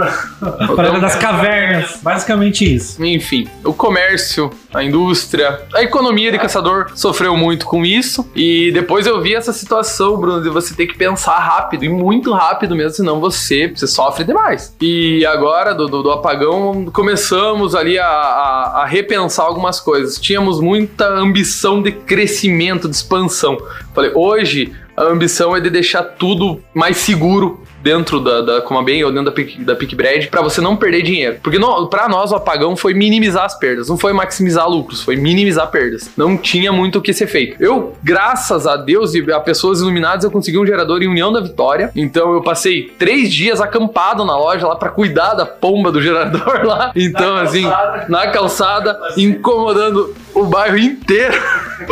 Ilha 0.88 1.00
das 1.00 1.16
cavernas. 1.16 1.98
Basicamente 2.02 2.74
isso. 2.74 3.02
Enfim, 3.04 3.46
o 3.64 3.72
comércio, 3.72 4.50
a 4.72 4.82
indústria, 4.82 5.60
a 5.74 5.82
economia 5.82 6.21
de 6.30 6.38
caçador 6.38 6.90
sofreu 6.94 7.36
muito 7.36 7.66
com 7.66 7.84
isso. 7.84 8.28
E 8.36 8.70
depois 8.72 9.06
eu 9.06 9.20
vi 9.20 9.34
essa 9.34 9.52
situação, 9.52 10.16
Bruno, 10.16 10.42
de 10.42 10.48
você 10.50 10.74
ter 10.74 10.86
que 10.86 10.96
pensar 10.96 11.38
rápido 11.38 11.84
e 11.84 11.88
muito 11.88 12.32
rápido 12.32 12.74
mesmo, 12.76 12.92
senão 12.96 13.18
você, 13.20 13.68
você 13.74 13.86
sofre 13.86 14.24
demais. 14.24 14.74
E 14.80 15.24
agora, 15.26 15.74
do, 15.74 15.86
do- 15.88 16.02
do 16.02 16.10
apagão, 16.12 16.86
começamos 16.92 17.74
ali 17.74 17.98
a, 17.98 18.06
a- 18.06 18.82
a 18.82 18.86
repensar 18.86 19.44
algumas 19.44 19.80
coisas. 19.80 20.18
Tínhamos 20.18 20.60
muita 20.60 21.06
ambição 21.08 21.82
de 21.82 21.92
crescimento, 21.92 22.88
de 22.88 22.94
expansão. 22.94 23.58
Falei, 23.94 24.10
hoje 24.14 24.72
a 24.96 25.04
ambição 25.04 25.56
é 25.56 25.60
de 25.60 25.70
deixar 25.70 26.02
tudo 26.02 26.62
mais 26.74 26.96
seguro 26.98 27.62
dentro 27.82 28.20
da, 28.20 28.40
da 28.42 28.60
Comabem 28.60 29.02
ou 29.02 29.10
dentro 29.10 29.24
da, 29.26 29.32
Pic- 29.32 29.60
da 29.64 29.74
PicBread 29.74 30.28
para 30.28 30.40
você 30.40 30.60
não 30.60 30.76
perder 30.76 31.02
dinheiro. 31.02 31.38
Porque 31.42 31.58
para 31.90 32.08
nós 32.08 32.30
o 32.30 32.36
apagão 32.36 32.76
foi 32.76 32.94
minimizar 32.94 33.44
as 33.44 33.58
perdas, 33.58 33.88
não 33.88 33.98
foi 33.98 34.12
maximizar 34.12 34.68
lucros, 34.68 35.02
foi 35.02 35.16
minimizar 35.16 35.68
perdas. 35.68 36.10
Não 36.16 36.36
tinha 36.36 36.72
muito 36.72 36.98
o 36.98 37.02
que 37.02 37.12
ser 37.12 37.26
feito. 37.26 37.56
Eu, 37.60 37.96
graças 38.02 38.66
a 38.68 38.76
Deus 38.76 39.14
e 39.14 39.32
a 39.32 39.40
pessoas 39.40 39.80
iluminadas, 39.80 40.24
eu 40.24 40.30
consegui 40.30 40.58
um 40.58 40.66
gerador 40.66 41.02
em 41.02 41.08
União 41.08 41.32
da 41.32 41.40
Vitória. 41.40 41.90
Então 41.96 42.32
eu 42.34 42.40
passei 42.42 42.92
três 42.98 43.32
dias 43.32 43.60
acampado 43.60 44.24
na 44.24 44.38
loja 44.38 44.66
lá 44.68 44.76
para 44.76 44.90
cuidar 44.90 45.34
da 45.34 45.44
pomba 45.44 45.90
do 45.90 46.00
gerador 46.00 46.62
lá. 46.64 46.92
Então, 46.94 47.36
assim, 47.36 47.66
na 48.08 48.28
calçada, 48.28 48.96
incomodando 49.16 50.14
o 50.34 50.44
bairro 50.44 50.78
inteiro. 50.78 51.34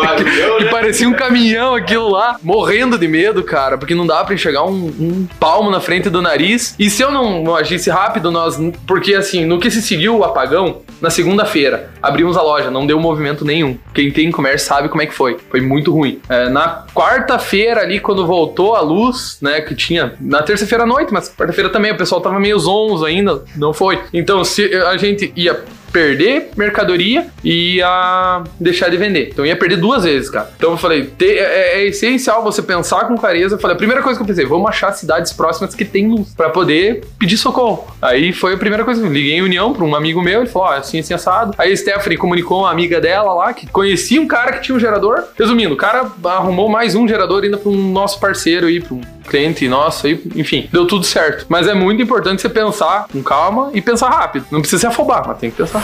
que 0.59 0.67
parecia 0.67 1.09
um 1.09 1.13
caminhão 1.15 1.75
aquilo 1.75 2.09
lá, 2.11 2.37
morrendo 2.43 2.90
de 2.99 3.09
medo, 3.09 3.43
cara, 3.43 3.77
porque 3.79 3.95
não 3.95 4.07
dá 4.07 4.25
pra 4.25 4.35
enxergar 4.35 4.65
um, 4.65 4.87
um 4.87 5.29
palmo 5.39 5.71
na 5.71 5.81
frente 5.81 6.09
do 6.09 6.23
nariz. 6.23 6.75
E 6.79 6.89
se 6.89 7.03
eu 7.03 7.11
não, 7.11 7.43
não 7.43 7.57
agisse 7.57 7.91
rápido, 7.91 8.31
nós. 8.31 8.59
Porque 8.87 9.15
assim, 9.15 9.45
no 9.45 9.59
que 9.59 9.71
se 9.71 9.83
seguiu 9.83 10.19
o 10.19 10.25
apagão, 10.25 10.83
na 11.01 11.11
segunda-feira, 11.11 11.91
abrimos 12.03 12.37
a 12.37 12.43
loja, 12.43 12.71
não 12.71 12.87
deu 12.87 12.99
movimento 13.01 13.45
nenhum. 13.45 13.79
Quem 13.95 14.11
tem 14.11 14.31
comércio 14.31 14.69
sabe 14.69 14.89
como 14.89 15.03
é 15.03 15.07
que 15.07 15.15
foi. 15.15 15.39
Foi 15.51 15.61
muito 15.61 15.93
ruim. 15.93 16.21
É, 16.29 16.49
na 16.49 16.85
quarta-feira 16.95 17.81
ali, 17.81 18.01
quando 18.01 18.27
voltou 18.27 18.75
a 18.75 18.81
luz, 18.81 19.39
né, 19.41 19.61
que 19.61 19.75
tinha. 19.75 20.15
Na 20.21 20.43
terça-feira 20.43 20.85
à 20.85 20.87
noite, 20.87 21.13
mas 21.13 21.29
quarta-feira 21.35 21.71
também, 21.71 21.93
o 21.93 21.97
pessoal 21.97 22.21
tava 22.21 22.39
meio 22.39 22.59
zonzo 22.59 23.05
ainda, 23.05 23.43
não 23.57 23.73
foi. 23.73 24.01
Então, 24.13 24.45
se 24.45 24.75
a 24.75 24.97
gente 24.97 25.33
ia 25.35 25.65
perder 25.93 26.51
mercadoria 26.57 27.27
e 27.45 27.77
ia 27.77 28.43
deixar 28.59 28.89
de 28.89 28.97
vender. 28.97 29.31
Então 29.33 29.45
ia 29.45 29.57
perder 29.57 29.77
duas 29.77 30.05
vezes, 30.05 30.31
cara. 30.31 30.51
Então 30.57 30.73
eu 30.73 30.77
falei, 30.77 31.05
te- 31.05 31.39
é, 31.39 31.81
é 31.83 31.87
essencial 31.87 32.43
você 32.43 32.63
pensar 32.63 33.07
com 33.07 33.17
clareza. 33.17 33.55
Eu 33.55 33.59
falei, 33.59 33.75
a 33.75 33.79
primeira 33.79 34.03
coisa 34.03 34.19
que 34.19 34.23
eu 34.23 34.27
pensei, 34.27 34.45
vamos 34.47 34.69
achar 34.69 34.93
cidades 34.93 35.33
próximas 35.33 35.75
que 35.75 35.85
tem 35.85 36.09
luz 36.09 36.33
pra 36.37 36.51
poder 36.51 37.05
pedir 37.19 37.37
socorro. 37.37 37.87
Aí 38.01 38.33
foi 38.33 38.55
a 38.55 38.59
primeira 38.59 38.85
coisa. 38.85 39.05
Eu 39.05 39.13
liguei 39.13 39.35
em 39.35 39.43
União 39.43 39.73
pra 39.73 39.85
um 39.85 39.95
amigo 39.95 40.23
meu, 40.23 40.41
ele 40.41 40.49
falou, 40.51 40.69
ó, 40.69 40.73
assim, 40.75 41.01
assim, 41.01 41.15
assado. 41.15 41.55
Aí 41.59 41.73
a 41.73 41.77
Stephanie 41.77 42.17
comunicou 42.19 42.61
uma 42.61 42.71
amiga 42.71 43.01
dela 43.01 43.33
lá, 43.33 43.53
que 43.53 43.67
conhecia 43.67 44.21
um 44.21 44.27
cara 44.27 44.53
que 44.53 44.61
tinha 44.63 44.77
um 44.77 44.81
gerador. 44.81 45.25
Resumindo, 45.39 45.75
o 45.75 45.77
cara 45.77 46.11
arrumou 46.25 46.69
mais 46.69 46.95
um 46.95 47.07
gerador 47.07 47.43
ainda 47.45 47.57
pra 47.57 47.71
um 47.71 47.91
nosso 47.93 48.19
parceiro 48.21 48.67
aí, 48.67 48.81
pra 48.81 48.95
um 48.95 49.01
cliente 49.29 49.69
nosso 49.69 50.07
aí, 50.07 50.21
enfim, 50.35 50.69
deu 50.73 50.87
tudo 50.87 51.05
certo. 51.05 51.47
Mas 51.49 51.69
é 51.69 51.75
muito 51.75 52.03
importante 52.03 52.43
você 52.43 52.49
pensar 52.49 53.07
com 53.13 53.23
calma 53.23 53.71
e 53.73 53.81
pensar 53.81 54.09
rápido. 54.09 54.45
Não 54.51 54.61
precisa 54.61 54.81
se 54.81 54.87
afobar, 54.87 55.23
mas 55.27 55.39
tem 55.39 55.51
que 55.51 55.57
pensar. 55.57 55.80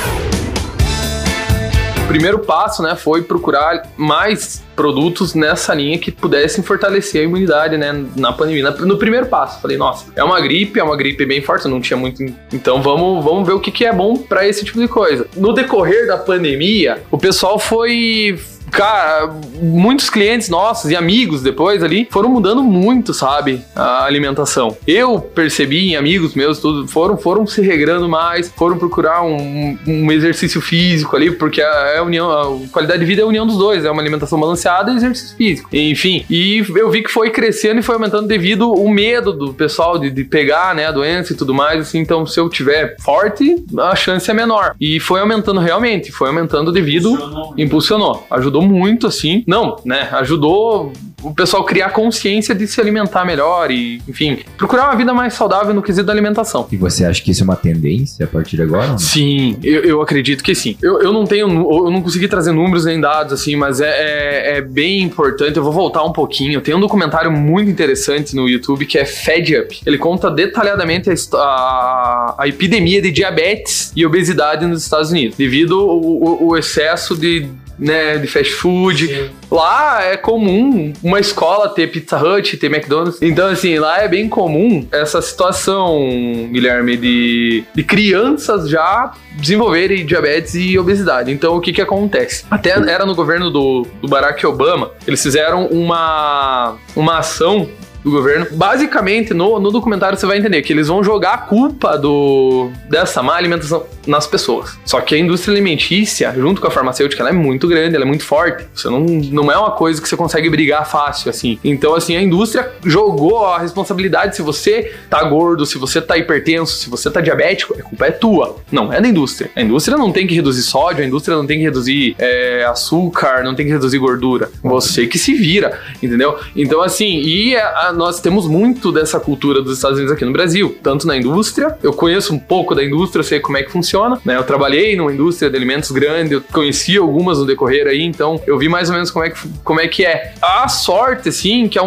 O 2.05 2.09
primeiro 2.09 2.39
passo, 2.39 2.83
né, 2.83 2.95
foi 2.95 3.23
procurar 3.23 3.83
mais 3.97 4.63
produtos 4.77 5.35
nessa 5.35 5.75
linha 5.75 5.99
que 5.99 6.13
pudessem 6.13 6.63
fortalecer 6.63 7.23
a 7.23 7.25
imunidade, 7.25 7.77
né, 7.77 8.07
na 8.15 8.33
pandemia. 8.33 8.71
No 8.71 8.97
primeiro 8.97 9.27
passo, 9.27 9.61
falei, 9.61 9.77
nossa, 9.77 10.07
é 10.15 10.23
uma 10.23 10.41
gripe, 10.41 10.79
é 10.79 10.85
uma 10.85 10.97
gripe 10.97 11.27
bem 11.27 11.43
forte, 11.43 11.67
não 11.67 11.81
tinha 11.81 11.97
muito, 11.97 12.23
então 12.53 12.81
vamos, 12.81 13.25
vamos 13.25 13.45
ver 13.45 13.55
o 13.55 13.61
que, 13.61 13.73
que 13.73 13.85
é 13.85 13.93
bom 13.93 14.17
pra 14.17 14.47
esse 14.47 14.65
tipo 14.65 14.79
de 14.79 14.87
coisa. 14.87 15.27
No 15.37 15.53
decorrer 15.53 16.07
da 16.07 16.17
pandemia, 16.17 17.03
o 17.11 17.19
pessoal 17.19 17.59
foi 17.59 18.39
Cara, 18.77 19.35
muitos 19.55 20.11
clientes 20.11 20.51
nossos 20.51 20.91
e 20.91 20.95
amigos 20.95 21.41
depois 21.41 21.83
ali 21.83 22.07
foram 22.11 22.29
mudando 22.29 22.63
muito, 22.63 23.15
sabe? 23.15 23.63
A 23.75 24.05
alimentação. 24.05 24.77
Eu 24.87 25.19
percebi 25.19 25.93
em 25.93 25.97
amigos 25.97 26.35
meus, 26.35 26.59
tudo, 26.59 26.87
foram, 26.87 27.17
foram 27.17 27.47
se 27.47 27.63
regrando 27.63 28.07
mais, 28.07 28.51
foram 28.51 28.77
procurar 28.77 29.23
um, 29.23 29.79
um 29.87 30.13
exercício 30.13 30.61
físico 30.61 31.17
ali, 31.17 31.31
porque 31.31 31.63
a, 31.63 31.93
é 31.95 31.99
a 32.01 32.03
união, 32.03 32.31
a 32.31 32.69
qualidade 32.69 33.01
de 33.01 33.07
vida 33.07 33.23
é 33.23 33.25
a 33.25 33.27
união 33.27 33.47
dos 33.47 33.57
dois, 33.57 33.83
é 33.83 33.91
uma 33.91 34.03
alimentação 34.03 34.39
balanceada 34.39 34.93
e 34.93 34.97
exercício 34.97 35.35
físico. 35.35 35.71
Enfim, 35.73 36.27
e 36.29 36.63
eu 36.77 36.91
vi 36.91 37.03
que 37.03 37.11
foi 37.11 37.31
crescendo 37.31 37.81
e 37.81 37.83
foi 37.83 37.95
aumentando 37.95 38.29
devido 38.29 38.71
o 38.71 38.91
medo 38.91 39.33
do 39.33 39.55
pessoal 39.55 39.99
de, 39.99 40.11
de 40.11 40.23
pegar, 40.23 40.75
né, 40.75 40.85
a 40.85 40.93
doença 40.93 41.33
e 41.33 41.37
tudo 41.37 41.55
mais, 41.55 41.81
assim, 41.81 41.99
então 41.99 42.27
se 42.27 42.39
eu 42.39 42.51
tiver 42.51 42.95
forte, 43.01 43.57
a 43.79 43.97
chance 43.97 44.31
é 44.31 44.35
menor. 44.35 44.75
E 44.79 45.01
foi 45.01 45.21
aumentando 45.21 45.61
realmente, 45.61 46.13
foi 46.13 46.29
aumentando 46.29 46.71
devido 46.71 47.17
impulsionou. 47.57 48.27
Ajudou 48.31 48.66
muito, 48.67 49.07
assim. 49.07 49.43
Não, 49.47 49.77
né? 49.85 50.09
Ajudou 50.13 50.93
o 51.23 51.35
pessoal 51.35 51.65
criar 51.65 51.91
consciência 51.91 52.55
de 52.55 52.67
se 52.67 52.81
alimentar 52.81 53.25
melhor 53.25 53.71
e, 53.71 54.01
enfim, 54.07 54.39
procurar 54.59 54.85
uma 54.85 54.95
vida 54.97 55.13
mais 55.15 55.35
saudável 55.35 55.73
no 55.75 55.83
quesito 55.83 56.07
da 56.07 56.13
alimentação. 56.13 56.67
E 56.71 56.77
você 56.77 57.05
acha 57.05 57.23
que 57.23 57.31
isso 57.31 57.43
é 57.43 57.45
uma 57.45 57.57
tendência 57.57 58.25
a 58.27 58.29
partir 58.29 58.57
de 58.57 58.63
agora? 58.63 58.97
Sim, 58.99 59.57
eu, 59.63 59.83
eu 59.83 60.03
acredito 60.03 60.45
que 60.45 60.55
sim. 60.55 60.77
Eu, 60.83 61.01
eu 61.01 61.13
não 61.13 61.25
tenho, 61.25 61.49
eu 61.49 61.91
não 61.91 62.01
consegui 62.03 62.29
trazer 62.29 62.53
números 62.53 62.85
nem 62.85 63.01
dados, 63.01 63.33
assim, 63.33 63.57
mas 63.57 63.81
é, 63.81 63.89
é, 63.89 64.59
é 64.59 64.61
bem 64.61 65.03
importante. 65.03 65.57
Eu 65.57 65.63
vou 65.65 65.73
voltar 65.73 66.05
um 66.05 66.13
pouquinho. 66.13 66.61
Tem 66.61 66.75
um 66.75 66.81
documentário 66.81 67.33
muito 67.33 67.71
interessante 67.71 68.37
no 68.37 68.49
YouTube 68.49 68.85
que 68.87 68.99
é 68.99 69.05
Fed 69.05 69.57
Up. 69.57 69.81
Ele 69.87 69.99
conta 69.99 70.31
detalhadamente 70.31 71.11
a, 71.11 71.15
a, 71.39 72.35
a 72.41 72.49
epidemia 72.49 73.01
de 73.03 73.11
diabetes 73.11 73.93
e 73.97 74.05
obesidade 74.07 74.65
nos 74.67 74.83
Estados 74.83 75.11
Unidos, 75.11 75.37
devido 75.37 75.81
ao, 75.81 76.29
ao- 76.29 76.45
ao 76.51 76.57
excesso 76.59 77.17
de 77.17 77.49
né, 77.79 78.19
de 78.19 78.27
fast 78.27 78.53
food. 78.55 79.31
Lá 79.51 80.03
é 80.03 80.17
comum 80.17 80.93
uma 81.03 81.21
escola 81.21 81.69
ter 81.69 81.89
Pizza 81.89 82.19
Hut, 82.19 82.57
ter 82.57 82.67
McDonald's. 82.67 83.21
Então, 83.23 83.49
assim, 83.49 83.79
lá 83.79 84.03
é 84.03 84.09
bem 84.09 84.29
comum 84.29 84.87
essa 84.91 85.21
situação, 85.23 86.49
Guilherme, 86.51 86.97
de, 86.97 87.65
de 87.75 87.83
crianças 87.83 88.69
já 88.69 89.13
desenvolverem 89.35 90.05
diabetes 90.05 90.55
e 90.55 90.79
obesidade. 90.79 91.31
Então, 91.31 91.57
o 91.57 91.61
que 91.61 91.73
que 91.73 91.81
acontece? 91.81 92.45
Até 92.51 92.71
era 92.71 93.05
no 93.05 93.15
governo 93.15 93.51
do, 93.51 93.87
do 94.01 94.09
Barack 94.09 94.45
Obama, 94.47 94.91
eles 95.07 95.23
fizeram 95.23 95.67
uma, 95.67 96.77
uma 96.95 97.19
ação 97.19 97.69
do 98.07 98.13
governo. 98.13 98.47
Basicamente, 98.53 99.35
no, 99.35 99.59
no 99.59 99.73
documentário 99.73 100.17
você 100.17 100.27
vai 100.27 100.39
entender 100.39 100.63
que 100.63 100.73
eles 100.73 100.87
vão 100.87 101.03
jogar 101.03 101.35
a 101.35 101.39
culpa 101.39 101.99
do, 101.99 102.71
dessa 102.89 103.21
má 103.21 103.35
alimentação 103.35 103.85
nas 104.07 104.29
pessoas. 104.29 104.79
Só 104.85 105.01
que 105.01 105.17
a 105.17 105.19
indústria 105.19 105.53
alimentícia, 105.53 106.33
junto 106.37 106.61
com 106.61 106.69
a 106.69 106.71
farmacêutica, 106.71 107.21
ela 107.21 107.31
é 107.31 107.33
muito 107.33 107.67
grande, 107.67 107.97
ela 107.97 108.05
é 108.05 108.09
muito 108.09 108.25
forte. 108.25 108.65
Você 108.73 108.89
não, 108.89 109.01
não 109.01 109.51
é 109.51 109.59
uma 109.59 109.73
coisa 109.73 110.01
que 110.01 110.09
você 110.09 110.17
consegue 110.17 110.49
brigar 110.49 110.89
fácil, 110.89 111.29
assim. 111.29 111.59
Então, 111.65 111.97
assim, 111.97 112.17
a 112.17 112.23
indústria 112.23 112.71
jogou 112.85 113.45
a 113.45 113.59
responsabilidade 113.59 114.37
se 114.37 114.43
você 114.43 114.95
tá 115.11 115.25
gordo, 115.25 115.67
se 115.67 115.77
você 115.77 116.01
tá 116.01 116.17
hipertenso, 116.17 116.77
se 116.77 116.89
você 116.89 117.11
tá 117.11 117.21
diabético, 117.21 117.75
a 117.77 117.83
culpa 117.83 118.07
é 118.07 118.13
tua. 118.13 118.57
Não, 118.71 118.93
é 118.93 119.01
da 119.01 119.09
indústria. 119.09 119.51
A 119.57 119.63
indústria 119.63 119.97
não 119.97 120.13
tem 120.13 120.29
que 120.29 120.35
reduzir 120.35 120.63
sódio, 120.63 121.03
a 121.03 121.07
indústria 121.07 121.37
não 121.37 121.47
tem 121.47 121.59
que 121.59 121.65
reduzir 121.65 122.15
é, 122.21 122.65
açúcar, 122.67 123.43
não 123.43 123.57
tem 123.57 123.67
que 123.67 123.73
reduzir 123.73 123.99
gordura. 123.99 124.49
Você 124.63 125.09
que 125.09 125.19
se 125.19 125.35
vira, 125.35 125.81
entendeu? 126.01 126.39
Então, 126.55 126.81
assim, 126.83 127.21
e 127.23 127.57
a, 127.57 127.89
a, 127.89 127.96
nós 127.97 128.21
temos 128.21 128.47
muito 128.47 128.93
dessa 128.93 129.19
cultura 129.19 129.63
dos 129.63 129.75
Estados 129.75 129.99
Unidos 129.99 130.15
aqui 130.15 130.25
no 130.25 130.33
Brasil, 130.33 130.77
tanto 130.83 131.07
na 131.07 131.17
indústria, 131.17 131.77
eu 131.83 131.93
conheço 131.93 132.35
um 132.35 132.39
pouco 132.39 132.75
da 132.75 132.85
indústria, 132.85 133.23
sei 133.23 133.41
como 133.41 133.57
é 133.57 133.63
que 133.63 133.71
funciona, 133.71 134.21
né? 134.25 134.37
Eu 134.37 134.45
trabalhei 134.45 134.97
numa 134.97 135.13
indústria 135.13 135.51
de 135.51 135.57
alimentos 135.57 135.91
grande, 135.91 136.35
eu 136.35 136.43
conheci 136.53 136.97
algumas 136.97 137.39
no 137.39 137.47
decorrer 137.47 137.87
aí, 137.87 138.03
então 138.03 138.41
eu 138.47 138.59
vi 138.59 138.69
mais 138.69 138.89
ou 138.89 138.95
menos 138.95 139.11
como 139.11 139.25
é 139.25 139.31
que, 139.31 139.39
como 139.65 139.81
é, 139.81 139.89
que 139.89 140.05
é. 140.05 140.35
A 140.41 140.69
sorte, 140.69 141.29
assim, 141.29 141.69
que 141.69 141.79
a, 141.79 141.83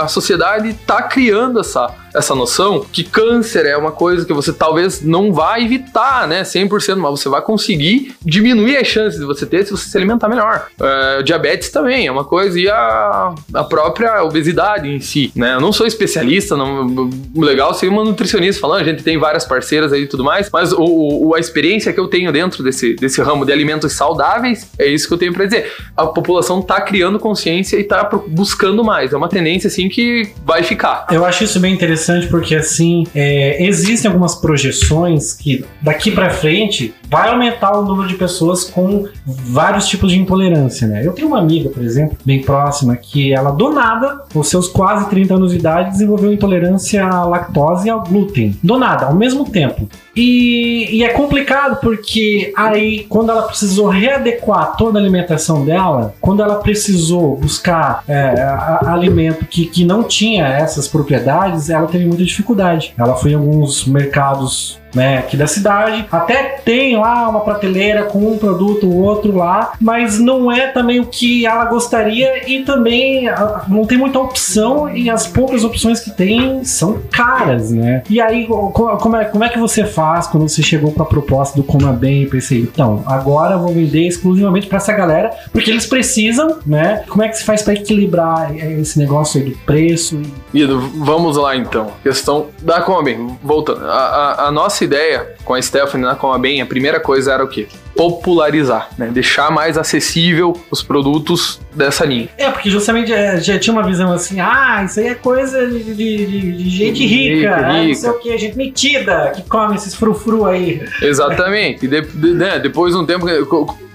a 0.00 0.08
sociedade 0.08 0.74
tá 0.86 1.02
criando 1.02 1.60
essa 1.60 1.94
essa 2.18 2.34
noção 2.34 2.84
que 2.92 3.04
câncer 3.04 3.66
é 3.66 3.76
uma 3.76 3.92
coisa 3.92 4.24
que 4.24 4.32
você 4.32 4.52
talvez 4.52 5.02
não 5.02 5.32
vai 5.32 5.64
evitar, 5.64 6.26
né, 6.26 6.42
100%, 6.42 6.96
mas 6.96 7.10
você 7.10 7.28
vai 7.28 7.40
conseguir 7.40 8.14
diminuir 8.24 8.76
as 8.76 8.86
chances 8.86 9.18
de 9.18 9.24
você 9.24 9.46
ter 9.46 9.64
se 9.64 9.70
você 9.70 9.88
se 9.88 9.96
alimentar 9.96 10.28
melhor. 10.28 10.68
É, 10.80 11.22
diabetes 11.22 11.70
também 11.70 12.06
é 12.06 12.12
uma 12.12 12.24
coisa 12.24 12.58
e 12.58 12.68
a, 12.68 13.34
a 13.54 13.64
própria 13.64 14.22
obesidade 14.22 14.88
em 14.88 15.00
si, 15.00 15.32
né? 15.34 15.54
Eu 15.54 15.60
não 15.60 15.72
sou 15.72 15.86
especialista, 15.86 16.56
não, 16.56 17.10
legal 17.36 17.72
ser 17.74 17.88
uma 17.88 18.04
nutricionista 18.04 18.60
falando, 18.60 18.80
a 18.80 18.84
gente 18.84 19.02
tem 19.02 19.18
várias 19.18 19.44
parceiras 19.44 19.92
aí 19.92 20.02
e 20.02 20.06
tudo 20.06 20.24
mais, 20.24 20.50
mas 20.52 20.72
o, 20.72 21.28
o, 21.28 21.34
a 21.34 21.38
experiência 21.38 21.92
que 21.92 22.00
eu 22.00 22.08
tenho 22.08 22.32
dentro 22.32 22.62
desse, 22.62 22.94
desse 22.94 23.20
ramo 23.22 23.44
de 23.44 23.52
alimentos 23.52 23.92
saudáveis 23.92 24.70
é 24.78 24.86
isso 24.86 25.06
que 25.06 25.14
eu 25.14 25.18
tenho 25.18 25.32
para 25.32 25.44
dizer. 25.44 25.72
A 25.96 26.06
população 26.06 26.60
tá 26.60 26.80
criando 26.80 27.18
consciência 27.18 27.78
e 27.78 27.84
tá 27.84 28.08
buscando 28.28 28.84
mais. 28.84 29.12
É 29.12 29.16
uma 29.16 29.28
tendência 29.28 29.68
assim 29.68 29.88
que 29.88 30.32
vai 30.44 30.62
ficar. 30.62 31.06
Eu 31.10 31.24
acho 31.24 31.44
isso 31.44 31.60
bem 31.60 31.72
interessante 31.72 32.07
interessante 32.08 32.26
porque 32.28 32.54
assim 32.54 33.06
é, 33.14 33.62
existem 33.64 34.08
algumas 34.08 34.34
projeções 34.34 35.32
que 35.32 35.64
daqui 35.80 36.10
para 36.10 36.30
frente 36.30 36.94
vai 37.08 37.30
aumentar 37.30 37.76
o 37.76 37.84
número 37.84 38.08
de 38.08 38.14
pessoas 38.14 38.64
com 38.64 39.06
vários 39.26 39.86
tipos 39.88 40.12
de 40.12 40.18
intolerância, 40.18 40.86
né? 40.86 41.04
Eu 41.04 41.12
tenho 41.12 41.28
uma 41.28 41.38
amiga, 41.38 41.70
por 41.70 41.82
exemplo, 41.82 42.16
bem 42.24 42.42
próxima, 42.42 42.96
que 42.96 43.32
ela 43.32 43.50
do 43.50 43.70
nada, 43.70 44.22
com 44.32 44.42
seus 44.42 44.68
quase 44.68 45.08
30 45.08 45.34
anos 45.34 45.52
de 45.52 45.58
idade, 45.58 45.90
desenvolveu 45.90 46.32
intolerância 46.32 47.04
à 47.04 47.24
lactose 47.24 47.86
e 47.86 47.90
ao 47.90 48.02
glúten. 48.02 48.56
Do 48.62 48.78
nada, 48.78 49.06
ao 49.06 49.14
mesmo 49.14 49.48
tempo. 49.48 49.88
E, 50.14 50.96
e, 50.96 51.04
é 51.04 51.10
complicado 51.10 51.78
porque 51.80 52.52
aí, 52.56 53.06
quando 53.08 53.30
ela 53.30 53.42
precisou 53.42 53.88
readequar 53.88 54.76
toda 54.76 54.98
a 54.98 55.02
alimentação 55.02 55.64
dela, 55.64 56.12
quando 56.20 56.42
ela 56.42 56.56
precisou 56.56 57.36
buscar 57.36 58.02
é, 58.08 58.40
a, 58.40 58.80
a 58.84 58.92
alimento 58.92 59.46
que, 59.46 59.66
que 59.66 59.84
não 59.84 60.02
tinha 60.02 60.44
essas 60.46 60.88
propriedades, 60.88 61.70
ela 61.70 61.86
teve 61.86 62.04
muita 62.04 62.24
dificuldade. 62.24 62.92
Ela 62.98 63.14
foi 63.14 63.30
em 63.30 63.34
alguns 63.34 63.86
mercados 63.86 64.77
né, 64.98 65.18
aqui 65.18 65.36
da 65.36 65.46
cidade. 65.46 66.04
Até 66.10 66.60
tem 66.64 66.96
lá 66.96 67.28
uma 67.28 67.40
prateleira 67.40 68.02
com 68.02 68.18
um 68.32 68.36
produto 68.36 68.90
ou 68.90 68.96
outro 68.96 69.36
lá, 69.36 69.72
mas 69.80 70.18
não 70.18 70.50
é 70.50 70.66
também 70.66 70.98
o 70.98 71.06
que 71.06 71.46
ela 71.46 71.64
gostaria 71.66 72.50
e 72.50 72.64
também 72.64 73.28
ah, 73.28 73.64
não 73.68 73.86
tem 73.86 73.96
muita 73.96 74.18
opção 74.18 74.94
e 74.94 75.08
as 75.08 75.26
poucas 75.26 75.62
opções 75.62 76.00
que 76.00 76.10
tem 76.10 76.64
são 76.64 77.00
caras, 77.12 77.70
né? 77.70 78.02
E 78.10 78.20
aí, 78.20 78.46
como 78.46 79.16
é, 79.16 79.24
como 79.24 79.44
é 79.44 79.48
que 79.48 79.58
você 79.58 79.84
faz 79.84 80.26
quando 80.26 80.48
você 80.48 80.62
chegou 80.62 80.90
com 80.90 81.02
a 81.02 81.06
proposta 81.06 81.56
do 81.56 81.62
Coma 81.62 81.92
Bem 81.92 82.24
e 82.24 82.26
pensei, 82.26 82.60
então, 82.60 83.04
agora 83.06 83.54
eu 83.54 83.60
vou 83.60 83.72
vender 83.72 84.06
exclusivamente 84.06 84.66
para 84.66 84.78
essa 84.78 84.92
galera, 84.92 85.30
porque 85.52 85.70
eles 85.70 85.86
precisam, 85.86 86.58
né? 86.66 87.04
Como 87.08 87.22
é 87.22 87.28
que 87.28 87.38
se 87.38 87.44
faz 87.44 87.62
para 87.62 87.74
equilibrar 87.74 88.54
esse 88.56 88.98
negócio 88.98 89.40
aí 89.40 89.50
do 89.50 89.56
preço? 89.58 90.20
Ido, 90.52 90.80
vamos 90.80 91.36
lá 91.36 91.54
então. 91.54 91.92
Questão 92.02 92.46
da 92.62 92.80
Coma 92.80 93.04
Bem, 93.04 93.38
voltando. 93.42 93.84
a, 93.84 93.92
a, 93.92 94.48
a 94.48 94.50
nossa 94.50 94.87
ideia 94.88 95.34
com 95.44 95.54
a 95.54 95.62
Stephanie 95.62 96.06
na 96.06 96.14
Coma 96.14 96.38
Bem, 96.38 96.60
a 96.60 96.66
primeira 96.66 96.98
coisa 96.98 97.32
era 97.32 97.44
o 97.44 97.48
quê? 97.48 97.68
Popularizar, 97.94 98.90
né? 98.96 99.08
Deixar 99.12 99.50
mais 99.50 99.76
acessível 99.76 100.58
os 100.70 100.82
produtos 100.82 101.60
dessa 101.74 102.04
linha. 102.04 102.28
É, 102.36 102.50
porque 102.50 102.70
justamente 102.70 103.12
é, 103.12 103.40
já 103.40 103.58
tinha 103.58 103.72
uma 103.72 103.86
visão 103.86 104.12
assim, 104.12 104.40
ah, 104.40 104.82
isso 104.84 105.00
aí 105.00 105.08
é 105.08 105.14
coisa 105.14 105.66
de, 105.66 105.94
de, 105.94 106.52
de 106.52 106.70
gente 106.70 107.06
rica, 107.06 107.56
rica. 107.56 107.56
Ah, 107.56 107.82
não 107.82 107.94
sei 107.94 108.10
o 108.10 108.18
que, 108.18 108.38
gente 108.38 108.56
metida 108.56 109.32
que 109.34 109.42
come 109.42 109.76
esses 109.76 109.94
frufru 109.94 110.46
aí. 110.46 110.82
Exatamente. 111.02 111.84
e 111.84 111.88
de, 111.88 112.00
de, 112.00 112.34
né, 112.34 112.58
depois 112.58 112.94
de 112.94 113.00
um 113.00 113.06
tempo, 113.06 113.26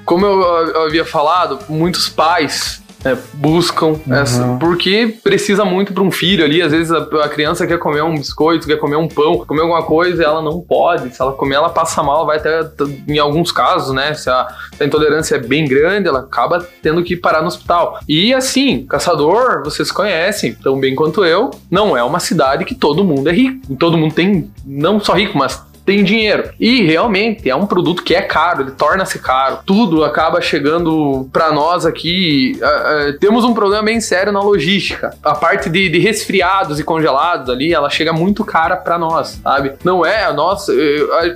como 0.06 0.26
eu 0.26 0.84
havia 0.84 1.06
falado, 1.06 1.60
muitos 1.70 2.10
pais 2.10 2.83
é, 3.04 3.18
buscam 3.34 3.88
uhum. 3.88 4.14
essa, 4.14 4.58
porque 4.60 5.18
precisa 5.24 5.66
muito 5.66 5.94
para 5.94 6.04
um 6.04 6.12
filho 6.12 6.44
ali. 6.44 6.62
Às 6.62 6.72
vezes 6.72 6.92
a, 6.92 7.00
a, 7.00 7.30
criança 7.30 7.68
quer 7.68 7.78
comer 7.78 8.02
um 8.02 8.16
biscoito, 8.16 8.66
quer 8.66 8.78
comer 8.78 8.96
um 8.96 9.08
pão, 9.08 9.40
comer 9.46 9.62
alguma 9.62 9.84
coisa 9.84 10.22
e 10.22 10.26
ela 10.26 10.42
não 10.42 10.62
pode. 10.62 11.14
Se 11.14 11.22
ela 11.22 11.34
comer, 11.34 11.56
ela 11.56 11.70
passa 11.70 12.02
mal, 12.02 12.26
vai 12.26 12.38
até, 12.38 12.62
em 13.08 13.20
alguns 13.20 13.52
casos, 13.52 13.94
né? 13.94 14.14
Se 14.14 14.30
a, 14.30 14.48
se 14.76 14.84
a 14.84 14.86
intolerância 14.86 15.36
é 15.36 15.40
bem 15.40 15.68
grande, 15.68 16.08
ela 16.08 16.20
acaba 16.20 16.66
tendo 16.82 17.04
que 17.04 17.16
parar 17.16 17.42
no 17.42 17.48
hospital. 17.48 18.00
E 18.08 18.34
assim, 18.34 18.86
Caçador, 18.86 19.64
vocês 19.64 19.92
conhecem 19.92 20.54
tão 20.54 20.80
bem 20.80 20.96
quanto 20.96 21.26
eu, 21.26 21.52
não 21.70 21.98
é 21.98 22.04
uma 22.04 22.20
cidade 22.20 22.66
que 22.66 22.76
todo 22.76 23.04
mundo 23.04 23.30
é 23.30 23.34
rico. 23.34 23.76
Todo 23.76 23.98
mundo 23.98 24.14
tem, 24.14 24.50
não 24.66 25.00
só 25.00 25.14
rico, 25.14 25.38
mas 25.38 25.62
tem 25.86 26.04
dinheiro. 26.04 26.50
E 26.60 26.84
realmente 26.84 27.50
é 27.50 27.56
um 27.56 27.66
produto 27.66 28.04
que 28.04 28.16
é 28.16 28.22
caro, 28.22 28.62
ele 28.62 28.72
torna-se 28.72 29.20
caro. 29.20 29.60
Tudo 29.66 30.04
acaba 30.04 30.42
chegando 30.42 31.30
para 31.32 31.52
nós 31.52 31.86
aqui. 31.86 32.60
Uh, 32.62 33.10
uh, 33.10 33.20
temos 33.20 33.44
um 33.44 33.54
problema 33.54 33.84
bem 33.84 34.00
sério 34.02 34.32
na 34.32 34.42
logística. 34.42 35.16
A 35.24 35.36
parte 35.36 35.70
de, 35.70 35.90
de 35.90 36.00
resfriados 36.00 36.80
e 36.80 36.84
congelados 36.84 37.50
ali, 37.50 37.74
ela 37.74 37.90
chega 37.90 38.14
muito 38.14 38.44
cara 38.46 38.76
para 38.76 38.98
nós, 38.98 39.40
sabe? 39.44 39.74
Não 39.84 40.06
é, 40.06 40.32
nós, 40.34 40.68
uh, 40.68 40.74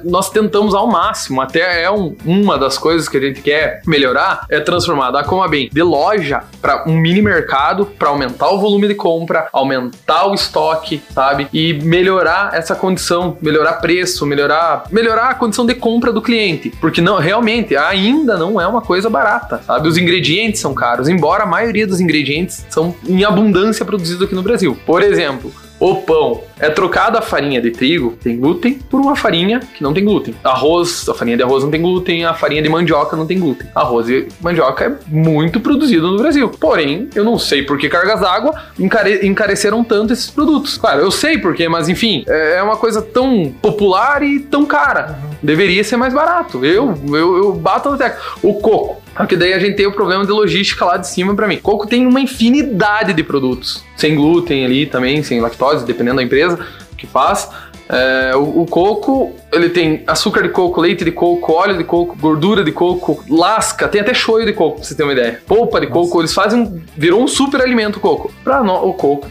nós 0.03 0.29
tentamos 0.29 0.73
ao 0.73 0.88
máximo, 0.88 1.41
até 1.41 1.83
é 1.83 1.91
um, 1.91 2.15
uma 2.25 2.57
das 2.57 2.77
coisas 2.77 3.07
que 3.07 3.17
a 3.17 3.21
gente 3.21 3.41
quer 3.41 3.81
melhorar, 3.86 4.45
é 4.49 4.60
transformar 4.60 5.12
da 5.12 5.23
Coma 5.23 5.47
Bem 5.47 5.69
de 5.71 5.83
loja 5.83 6.43
para 6.62 6.88
um 6.88 6.97
mini 6.97 7.21
mercado, 7.21 7.86
para 7.86 8.10
aumentar 8.10 8.49
o 8.49 8.60
volume 8.60 8.88
de 8.88 8.95
compra, 8.95 9.47
aumentar 9.51 10.27
o 10.27 10.33
estoque, 10.33 11.01
sabe? 11.13 11.47
E 11.53 11.73
melhorar 11.73 12.51
essa 12.53 12.75
condição, 12.75 13.38
melhorar 13.41 13.73
preço, 13.73 14.25
melhorar 14.25 14.37
melhorar, 14.38 14.84
melhorar 14.91 15.30
a 15.30 15.34
condição 15.34 15.65
de 15.65 15.73
compra 15.73 16.13
do 16.13 16.21
cliente, 16.21 16.71
porque 16.80 17.02
não 17.02 17.17
realmente 17.17 17.76
ainda 17.76 18.38
não 18.38 18.62
é 18.62 18.67
uma 18.67 18.82
coisa 18.82 19.10
barata, 19.10 19.62
sabe? 19.65 19.88
Os 19.88 19.97
ingredientes 19.97 20.62
são 20.62 20.73
caros, 20.73 21.10
embora 21.10 21.43
a 21.43 21.47
maioria 21.47 21.88
dos 21.88 22.00
ingredientes 22.00 22.65
são 22.69 22.95
em 23.08 23.23
abundância 23.23 23.84
produzidos 23.84 24.23
aqui 24.23 24.36
no 24.36 24.43
Brasil. 24.43 24.78
Por 24.86 25.02
exemplo, 25.02 25.52
o 25.79 25.95
pão 25.95 26.43
é 26.59 26.69
trocada 26.69 27.19
a 27.19 27.21
farinha 27.21 27.61
de 27.61 27.71
trigo, 27.71 28.17
tem 28.21 28.39
glúten, 28.39 28.79
por 28.89 28.99
uma 28.99 29.15
farinha 29.15 29.59
que 29.59 29.83
não 29.83 29.93
tem 29.93 30.03
glúten. 30.03 30.35
Arroz, 30.43 31.07
a 31.07 31.13
farinha 31.13 31.37
de 31.37 31.43
arroz 31.43 31.63
não 31.63 31.71
tem 31.71 31.81
glúten, 31.81 32.25
a 32.25 32.33
farinha 32.33 32.61
de 32.61 32.69
mandioca 32.69 33.15
não 33.15 33.27
tem 33.27 33.39
glúten. 33.39 33.67
Arroz 33.75 34.09
e 34.09 34.27
mandioca 34.41 34.85
é 34.85 34.95
muito 35.07 35.59
produzido 35.59 36.11
no 36.11 36.17
Brasil. 36.17 36.49
Porém, 36.49 37.09
eu 37.13 37.23
não 37.23 37.37
sei 37.37 37.63
por 37.63 37.77
que 37.77 37.89
cargas 37.89 38.21
d'água 38.21 38.53
encare 38.79 39.25
encareceram 39.27 39.83
tanto 39.83 40.13
esses 40.13 40.29
produtos. 40.29 40.77
Claro, 40.77 41.01
eu 41.01 41.11
sei 41.11 41.37
por 41.37 41.53
quê, 41.53 41.69
mas 41.69 41.87
enfim, 41.89 42.23
é 42.27 42.61
uma 42.61 42.77
coisa 42.77 43.01
tão 43.01 43.53
popular 43.61 44.23
e 44.23 44.39
tão 44.39 44.65
cara. 44.65 45.19
Deveria 45.41 45.83
ser 45.83 45.97
mais 45.97 46.13
barato. 46.13 46.65
Eu, 46.65 46.95
eu, 47.07 47.37
eu 47.37 47.53
bato 47.53 47.91
no 47.91 47.97
tecla. 47.97 48.19
O 48.41 48.55
coco. 48.55 49.07
Porque 49.17 49.36
daí 49.36 49.53
a 49.53 49.60
gente 49.60 49.75
tem 49.75 49.88
o 49.88 49.91
problema 49.91 50.25
de 50.25 50.32
logística 50.32 50.86
lá 50.86 50.97
de 50.97 51.08
cima 51.08 51.36
para 51.36 51.47
mim. 51.47 51.58
Coco 51.58 51.88
tem 51.88 52.06
uma 52.06 52.21
infinidade 52.21 53.13
de 53.13 53.23
produtos. 53.23 53.84
Sem 53.95 54.15
glúten 54.15 54.65
ali 54.65 54.86
também, 54.86 55.23
sem 55.23 55.41
lactose, 55.41 55.86
dependendo 55.86 56.17
da 56.17 56.23
empresa 56.23 56.60
que 56.97 57.06
faz. 57.08 57.49
É, 57.89 58.36
o, 58.36 58.62
o, 58.62 58.65
coco, 58.65 59.34
ele 59.51 59.69
tem 59.69 60.03
açúcar 60.06 60.41
de 60.41 60.49
coco, 60.49 60.82
leite 60.82 61.06
de 61.06 61.12
coco, 61.12 61.53
óleo 61.53 61.77
de 61.77 61.86
coco, 61.86 62.17
gordura 62.19 62.63
de 62.63 62.71
coco, 62.71 63.23
lasca, 63.30 63.88
tem 63.88 64.01
até 64.01 64.13
shoyu 64.13 64.45
de 64.45 64.51
coco, 64.51 64.77
pra 64.77 64.84
você 64.84 64.93
ter 64.93 65.03
uma 65.03 65.13
ideia. 65.13 65.41
Polpa 65.47 65.80
de 65.80 65.88
coco, 65.88 66.19
eles 66.19 66.34
fazem. 66.34 66.84
Virou 66.97 67.23
um 67.23 67.27
super 67.27 67.62
alimento 67.62 67.97
o 67.97 67.99
coco. 67.99 68.34
Pra 68.43 68.62
no, 68.62 68.73
o 68.73 68.93
coco, 68.93 69.27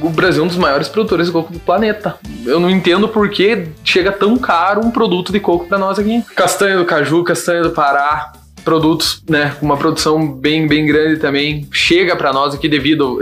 o 0.00 0.08
Brasil 0.08 0.42
é 0.42 0.44
um 0.44 0.48
dos 0.48 0.56
maiores 0.56 0.88
produtores 0.88 1.26
de 1.26 1.32
coco 1.32 1.52
do 1.52 1.58
planeta. 1.58 2.16
Eu 2.46 2.58
não 2.58 2.70
entendo 2.70 3.08
por 3.08 3.28
que 3.28 3.68
chega 3.84 4.10
tão 4.10 4.38
caro 4.38 4.80
um 4.80 4.90
produto 4.90 5.30
de 5.30 5.40
coco 5.40 5.66
para 5.66 5.76
nós 5.76 5.98
aqui. 5.98 6.24
Castanha 6.34 6.78
do 6.78 6.86
caju, 6.86 7.22
castanha 7.24 7.62
do 7.62 7.70
Pará, 7.70 8.32
produtos, 8.64 9.22
né, 9.28 9.54
com 9.58 9.66
uma 9.66 9.76
produção 9.76 10.30
bem, 10.30 10.66
bem 10.66 10.86
grande 10.86 11.20
também, 11.20 11.66
chega 11.72 12.16
para 12.16 12.32
nós 12.32 12.54
aqui 12.54 12.68
devido. 12.68 13.18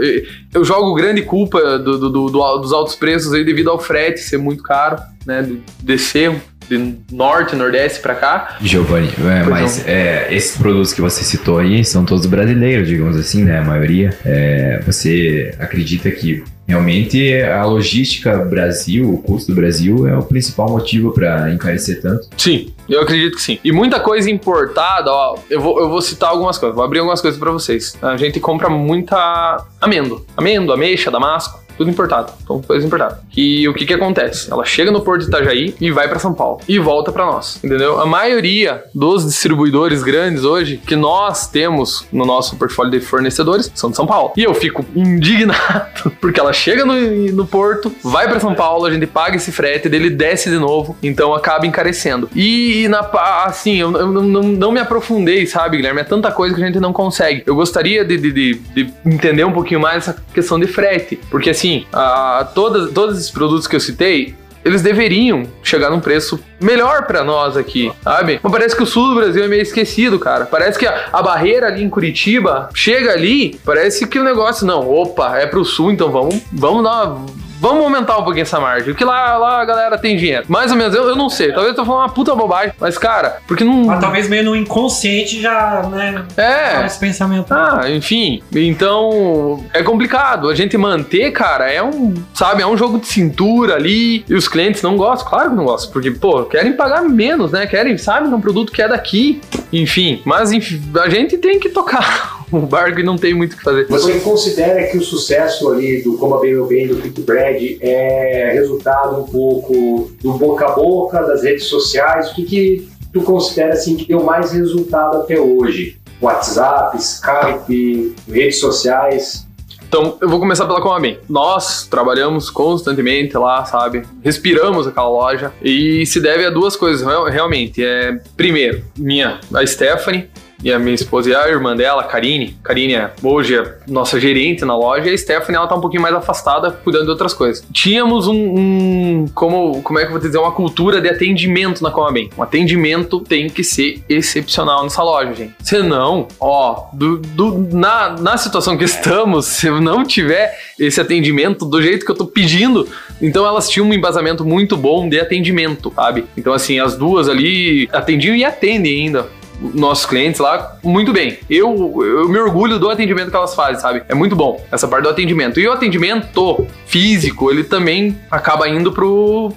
Eu 0.53 0.63
jogo 0.63 0.93
grande 0.93 1.21
culpa 1.21 1.79
do, 1.79 1.97
do, 1.97 2.09
do, 2.09 2.29
dos 2.29 2.73
altos 2.73 2.95
preços 2.95 3.33
aí 3.33 3.43
devido 3.43 3.69
ao 3.69 3.79
frete 3.79 4.19
ser 4.19 4.37
muito 4.37 4.63
caro, 4.63 4.97
né, 5.25 5.47
descer 5.81 6.35
de 6.69 6.95
norte, 7.11 7.55
nordeste 7.55 8.01
para 8.01 8.13
cá. 8.15 8.57
Giovanni, 8.61 9.09
é, 9.19 9.43
mas 9.43 9.87
é, 9.87 10.27
esses 10.31 10.57
produtos 10.57 10.93
que 10.93 11.01
você 11.01 11.23
citou 11.23 11.59
aí 11.59 11.83
são 11.85 12.03
todos 12.03 12.25
brasileiros, 12.25 12.87
digamos 12.87 13.15
assim, 13.15 13.43
né? 13.45 13.59
A 13.59 13.63
maioria. 13.63 14.13
É, 14.25 14.81
você 14.85 15.55
acredita 15.59 16.11
que 16.11 16.43
Realmente, 16.67 17.33
a 17.41 17.63
logística 17.63 18.39
Brasil, 18.39 19.09
o 19.09 19.19
custo 19.19 19.53
do 19.53 19.55
Brasil, 19.55 20.05
é 20.05 20.17
o 20.17 20.21
principal 20.21 20.69
motivo 20.69 21.13
para 21.13 21.49
encarecer 21.53 22.01
tanto. 22.01 22.27
Sim, 22.37 22.73
eu 22.89 23.01
acredito 23.01 23.35
que 23.35 23.41
sim. 23.41 23.59
E 23.63 23.71
muita 23.71 23.99
coisa 23.99 24.29
importada, 24.29 25.11
ó, 25.11 25.37
eu 25.49 25.59
vou, 25.59 25.79
eu 25.79 25.89
vou 25.89 26.01
citar 26.01 26.29
algumas 26.29 26.57
coisas, 26.57 26.75
vou 26.75 26.83
abrir 26.85 26.99
algumas 26.99 27.21
coisas 27.21 27.39
pra 27.39 27.51
vocês. 27.51 27.97
A 28.01 28.17
gente 28.17 28.39
compra 28.39 28.69
muita 28.69 29.65
amêndoa, 29.81 30.21
amêndoa, 30.35 30.75
ameixa, 30.75 31.11
damasco. 31.11 31.66
Tudo 31.77 31.89
importado, 31.89 32.33
então 32.43 32.61
coisa 32.61 32.85
importada. 32.85 33.21
E 33.35 33.67
o 33.67 33.73
que 33.73 33.85
que 33.85 33.93
acontece? 33.93 34.51
Ela 34.51 34.65
chega 34.65 34.91
no 34.91 35.01
porto 35.01 35.21
de 35.21 35.27
Itajaí 35.27 35.75
e 35.79 35.91
vai 35.91 36.07
pra 36.07 36.19
São 36.19 36.33
Paulo 36.33 36.59
e 36.67 36.79
volta 36.79 37.11
pra 37.11 37.25
nós, 37.25 37.59
entendeu? 37.63 37.99
A 37.99 38.05
maioria 38.05 38.83
dos 38.93 39.25
distribuidores 39.25 40.03
grandes 40.03 40.43
hoje 40.43 40.77
que 40.77 40.95
nós 40.95 41.47
temos 41.47 42.05
no 42.11 42.25
nosso 42.25 42.55
portfólio 42.57 42.91
de 42.91 42.99
fornecedores 42.99 43.71
são 43.75 43.89
de 43.89 43.95
São 43.95 44.07
Paulo. 44.07 44.33
E 44.35 44.43
eu 44.43 44.53
fico 44.53 44.85
indignado 44.95 46.11
porque 46.19 46.39
ela 46.39 46.53
chega 46.53 46.85
no, 46.85 46.95
no 47.31 47.45
porto, 47.45 47.93
vai 48.03 48.27
pra 48.27 48.39
São 48.39 48.55
Paulo, 48.55 48.85
a 48.85 48.91
gente 48.91 49.05
paga 49.05 49.35
esse 49.35 49.51
frete, 49.51 49.89
dele 49.89 50.09
desce 50.09 50.49
de 50.49 50.57
novo, 50.57 50.97
então 51.01 51.33
acaba 51.33 51.65
encarecendo. 51.65 52.29
E 52.35 52.87
na 52.89 53.07
assim, 53.45 53.77
eu, 53.77 53.91
eu 53.95 54.07
não, 54.07 54.23
não, 54.23 54.43
não 54.43 54.71
me 54.71 54.79
aprofundei, 54.79 55.45
sabe, 55.45 55.77
Guilherme? 55.77 56.01
É 56.01 56.03
tanta 56.03 56.31
coisa 56.31 56.55
que 56.55 56.61
a 56.61 56.65
gente 56.65 56.79
não 56.79 56.93
consegue. 56.93 57.43
Eu 57.45 57.55
gostaria 57.55 58.03
de, 58.03 58.17
de, 58.17 58.31
de, 58.31 58.53
de 58.53 58.93
entender 59.05 59.43
um 59.45 59.51
pouquinho 59.51 59.79
mais 59.79 59.97
essa 59.97 60.23
questão 60.33 60.59
de 60.59 60.67
frete, 60.67 61.19
porque 61.29 61.49
assim 61.49 61.66
a, 61.91 62.47
todas, 62.53 62.91
todos 62.91 63.17
esses 63.17 63.31
produtos 63.31 63.67
que 63.67 63.75
eu 63.75 63.79
citei, 63.79 64.35
eles 64.67 64.81
deveriam 64.81 65.43
chegar 65.63 65.89
num 65.89 65.99
preço 65.99 66.39
melhor 66.59 67.05
para 67.05 67.23
nós 67.23 67.55
aqui, 67.55 67.91
sabe? 68.03 68.39
Mas 68.43 68.51
parece 68.51 68.75
que 68.75 68.83
o 68.83 68.85
sul 68.85 69.09
do 69.09 69.15
Brasil 69.15 69.43
é 69.43 69.47
meio 69.47 69.61
esquecido, 69.61 70.19
cara. 70.19 70.45
Parece 70.45 70.77
que 70.77 70.85
a, 70.85 71.09
a, 71.13 71.21
barreira 71.21 71.67
ali 71.67 71.83
em 71.83 71.89
Curitiba 71.89 72.69
chega 72.73 73.13
ali, 73.13 73.59
parece 73.63 74.05
que 74.07 74.19
o 74.19 74.23
negócio, 74.23 74.65
não, 74.65 74.89
opa, 74.89 75.37
é 75.37 75.45
pro 75.45 75.63
sul, 75.63 75.91
então 75.91 76.11
vamos, 76.11 76.41
vamos 76.51 76.83
dar 76.83 77.15
vamos 77.59 77.83
aumentar 77.83 78.17
um 78.17 78.23
pouquinho 78.23 78.43
essa 78.43 78.59
margem. 78.59 78.85
Porque 78.93 79.03
lá, 79.03 79.37
lá 79.37 79.61
a 79.61 79.65
galera 79.65 79.97
tem 79.97 80.15
dinheiro. 80.17 80.45
Mais 80.47 80.71
ou 80.71 80.77
menos, 80.77 80.95
eu, 80.95 81.03
eu 81.07 81.15
não 81.15 81.29
sei. 81.29 81.49
Talvez 81.49 81.69
eu 81.69 81.75
tô 81.75 81.85
falando 81.85 82.01
uma 82.01 82.09
puta 82.09 82.35
bobagem. 82.35 82.73
Mas, 82.79 82.97
cara, 82.97 83.39
porque 83.47 83.63
não. 83.63 83.85
Mas 83.85 83.99
talvez 83.99 84.29
meio 84.29 84.43
no 84.43 84.55
inconsciente 84.55 85.41
já, 85.41 85.83
né? 85.91 86.25
É. 86.35 86.85
Esse 86.85 86.99
pensamento. 86.99 87.51
Ah, 87.51 87.83
enfim. 87.89 88.41
Então, 88.53 89.63
é 89.73 89.83
complicado. 89.83 90.49
A 90.49 90.55
gente 90.55 90.77
manter, 90.77 91.31
cara, 91.31 91.71
é 91.71 91.83
um. 91.83 92.13
Sabe, 92.33 92.61
é 92.61 92.67
um 92.67 92.77
jogo 92.77 92.99
de 92.99 93.07
cintura 93.07 93.75
ali. 93.75 94.23
E 94.27 94.33
os 94.33 94.47
clientes 94.47 94.81
não 94.81 94.97
gostam. 94.97 95.29
Claro 95.29 95.49
que 95.51 95.55
não 95.55 95.65
gostam. 95.65 95.91
Porque, 95.91 96.11
pô, 96.11 96.43
querem 96.45 96.73
pagar 96.73 97.03
menos, 97.03 97.51
né? 97.51 97.65
Querem, 97.67 97.97
sabe, 97.97 98.27
um 98.27 98.41
produto 98.41 98.71
que 98.71 98.81
é 98.81 98.87
daqui. 98.87 99.41
Enfim. 99.71 100.21
Mas, 100.25 100.51
enfim, 100.51 100.81
a 101.01 101.09
gente 101.09 101.37
tem 101.37 101.59
que 101.59 101.69
tocar 101.69 102.45
o 102.51 102.59
barco 102.59 102.99
e 102.99 103.03
não 103.03 103.17
tem 103.17 103.33
muito 103.33 103.53
o 103.53 103.57
que 103.57 103.63
fazer. 103.63 103.87
Você 103.87 104.19
considera 104.19 104.83
que 104.87 104.97
o 104.97 105.01
sucesso 105.01 105.69
ali 105.71 106.01
do 106.01 106.17
Coma 106.17 106.39
Bem 106.39 106.53
Meu 106.53 106.65
Bem, 106.65 106.87
do 106.87 106.97
Quick 106.97 107.21
Bread, 107.47 107.77
é 107.81 108.51
resultado 108.53 109.21
um 109.21 109.23
pouco 109.23 110.11
do 110.21 110.33
boca 110.33 110.65
a 110.65 110.71
boca, 110.71 111.21
das 111.21 111.43
redes 111.43 111.65
sociais? 111.65 112.31
O 112.31 112.35
que, 112.35 112.43
que 112.43 112.89
tu 113.13 113.21
considera 113.21 113.73
assim 113.73 113.95
que 113.95 114.07
deu 114.07 114.23
mais 114.23 114.51
resultado 114.51 115.17
até 115.17 115.39
hoje? 115.39 115.99
WhatsApp, 116.21 116.97
Skype, 116.97 118.15
redes 118.27 118.59
sociais? 118.59 119.47
Então, 119.87 120.17
eu 120.19 120.27
vou 120.27 120.39
começar 120.39 120.65
pela 120.65 120.81
Comabem. 120.81 121.17
Nós 121.29 121.87
trabalhamos 121.87 122.49
constantemente 122.49 123.37
lá, 123.37 123.63
sabe? 123.63 124.03
Respiramos 124.21 124.85
aquela 124.85 125.07
loja 125.07 125.53
e 125.61 126.05
se 126.05 126.19
deve 126.19 126.45
a 126.45 126.49
duas 126.49 126.75
coisas, 126.75 127.07
realmente. 127.31 127.81
É, 127.81 128.19
primeiro, 128.35 128.83
minha, 128.97 129.39
a 129.53 129.65
Stephanie, 129.65 130.29
e 130.63 130.71
a 130.71 130.79
minha 130.79 130.95
esposa 130.95 131.29
e 131.29 131.35
a 131.35 131.47
irmã 131.47 131.75
dela, 131.75 132.03
Karine. 132.03 132.57
Karine 132.63 132.95
é 132.95 133.11
hoje 133.21 133.55
é 133.55 133.77
nossa 133.87 134.19
gerente 134.19 134.65
na 134.65 134.75
loja 134.75 135.09
e 135.09 135.13
a 135.13 135.17
Stephanie 135.17 135.55
ela 135.55 135.67
tá 135.67 135.75
um 135.75 135.81
pouquinho 135.81 136.01
mais 136.01 136.15
afastada, 136.15 136.71
cuidando 136.71 137.05
de 137.05 137.11
outras 137.11 137.33
coisas. 137.33 137.65
Tínhamos 137.71 138.27
um, 138.27 138.35
um 138.35 139.25
como, 139.33 139.81
como 139.81 139.99
é 139.99 140.01
que 140.01 140.07
eu 140.07 140.11
vou 140.11 140.19
dizer, 140.19 140.37
uma 140.37 140.51
cultura 140.51 140.99
de 141.01 141.09
atendimento 141.09 141.83
na 141.83 141.91
Comabem. 141.91 142.29
Um 142.37 142.43
atendimento 142.43 143.19
tem 143.19 143.49
que 143.49 143.63
ser 143.63 144.03
excepcional 144.09 144.83
nessa 144.83 145.03
loja, 145.03 145.33
gente. 145.33 145.55
Senão, 145.63 146.27
ó, 146.39 146.85
do, 146.93 147.17
do, 147.17 147.75
na, 147.75 148.09
na 148.09 148.37
situação 148.37 148.77
que 148.77 148.83
estamos, 148.83 149.45
se 149.57 149.69
não 149.69 150.03
tiver 150.03 150.57
esse 150.79 150.99
atendimento 150.99 151.65
do 151.65 151.81
jeito 151.81 152.05
que 152.05 152.11
eu 152.11 152.15
tô 152.15 152.25
pedindo, 152.25 152.87
então 153.21 153.45
elas 153.45 153.69
tinham 153.69 153.87
um 153.87 153.93
embasamento 153.93 154.45
muito 154.45 154.77
bom 154.77 155.07
de 155.07 155.19
atendimento, 155.19 155.91
sabe? 155.95 156.25
Então, 156.35 156.53
assim, 156.53 156.79
as 156.79 156.95
duas 156.95 157.27
ali 157.27 157.89
atendiam 157.91 158.35
e 158.35 158.45
atendem 158.45 159.01
ainda 159.01 159.36
nossos 159.59 160.05
clientes 160.05 160.39
lá 160.39 160.77
muito 160.83 161.11
bem. 161.11 161.37
Eu, 161.49 162.03
eu 162.03 162.29
me 162.29 162.37
orgulho 162.39 162.79
do 162.79 162.89
atendimento 162.89 163.29
que 163.29 163.35
elas 163.35 163.55
fazem, 163.55 163.79
sabe? 163.79 164.03
É 164.07 164.15
muito 164.15 164.35
bom 164.35 164.63
essa 164.71 164.87
parte 164.87 165.03
do 165.03 165.09
atendimento. 165.09 165.59
E 165.59 165.67
o 165.67 165.71
atendimento 165.71 166.67
físico, 166.85 167.51
ele 167.51 167.63
também 167.63 168.17
acaba 168.29 168.67
indo 168.69 168.91
pro, 168.91 169.51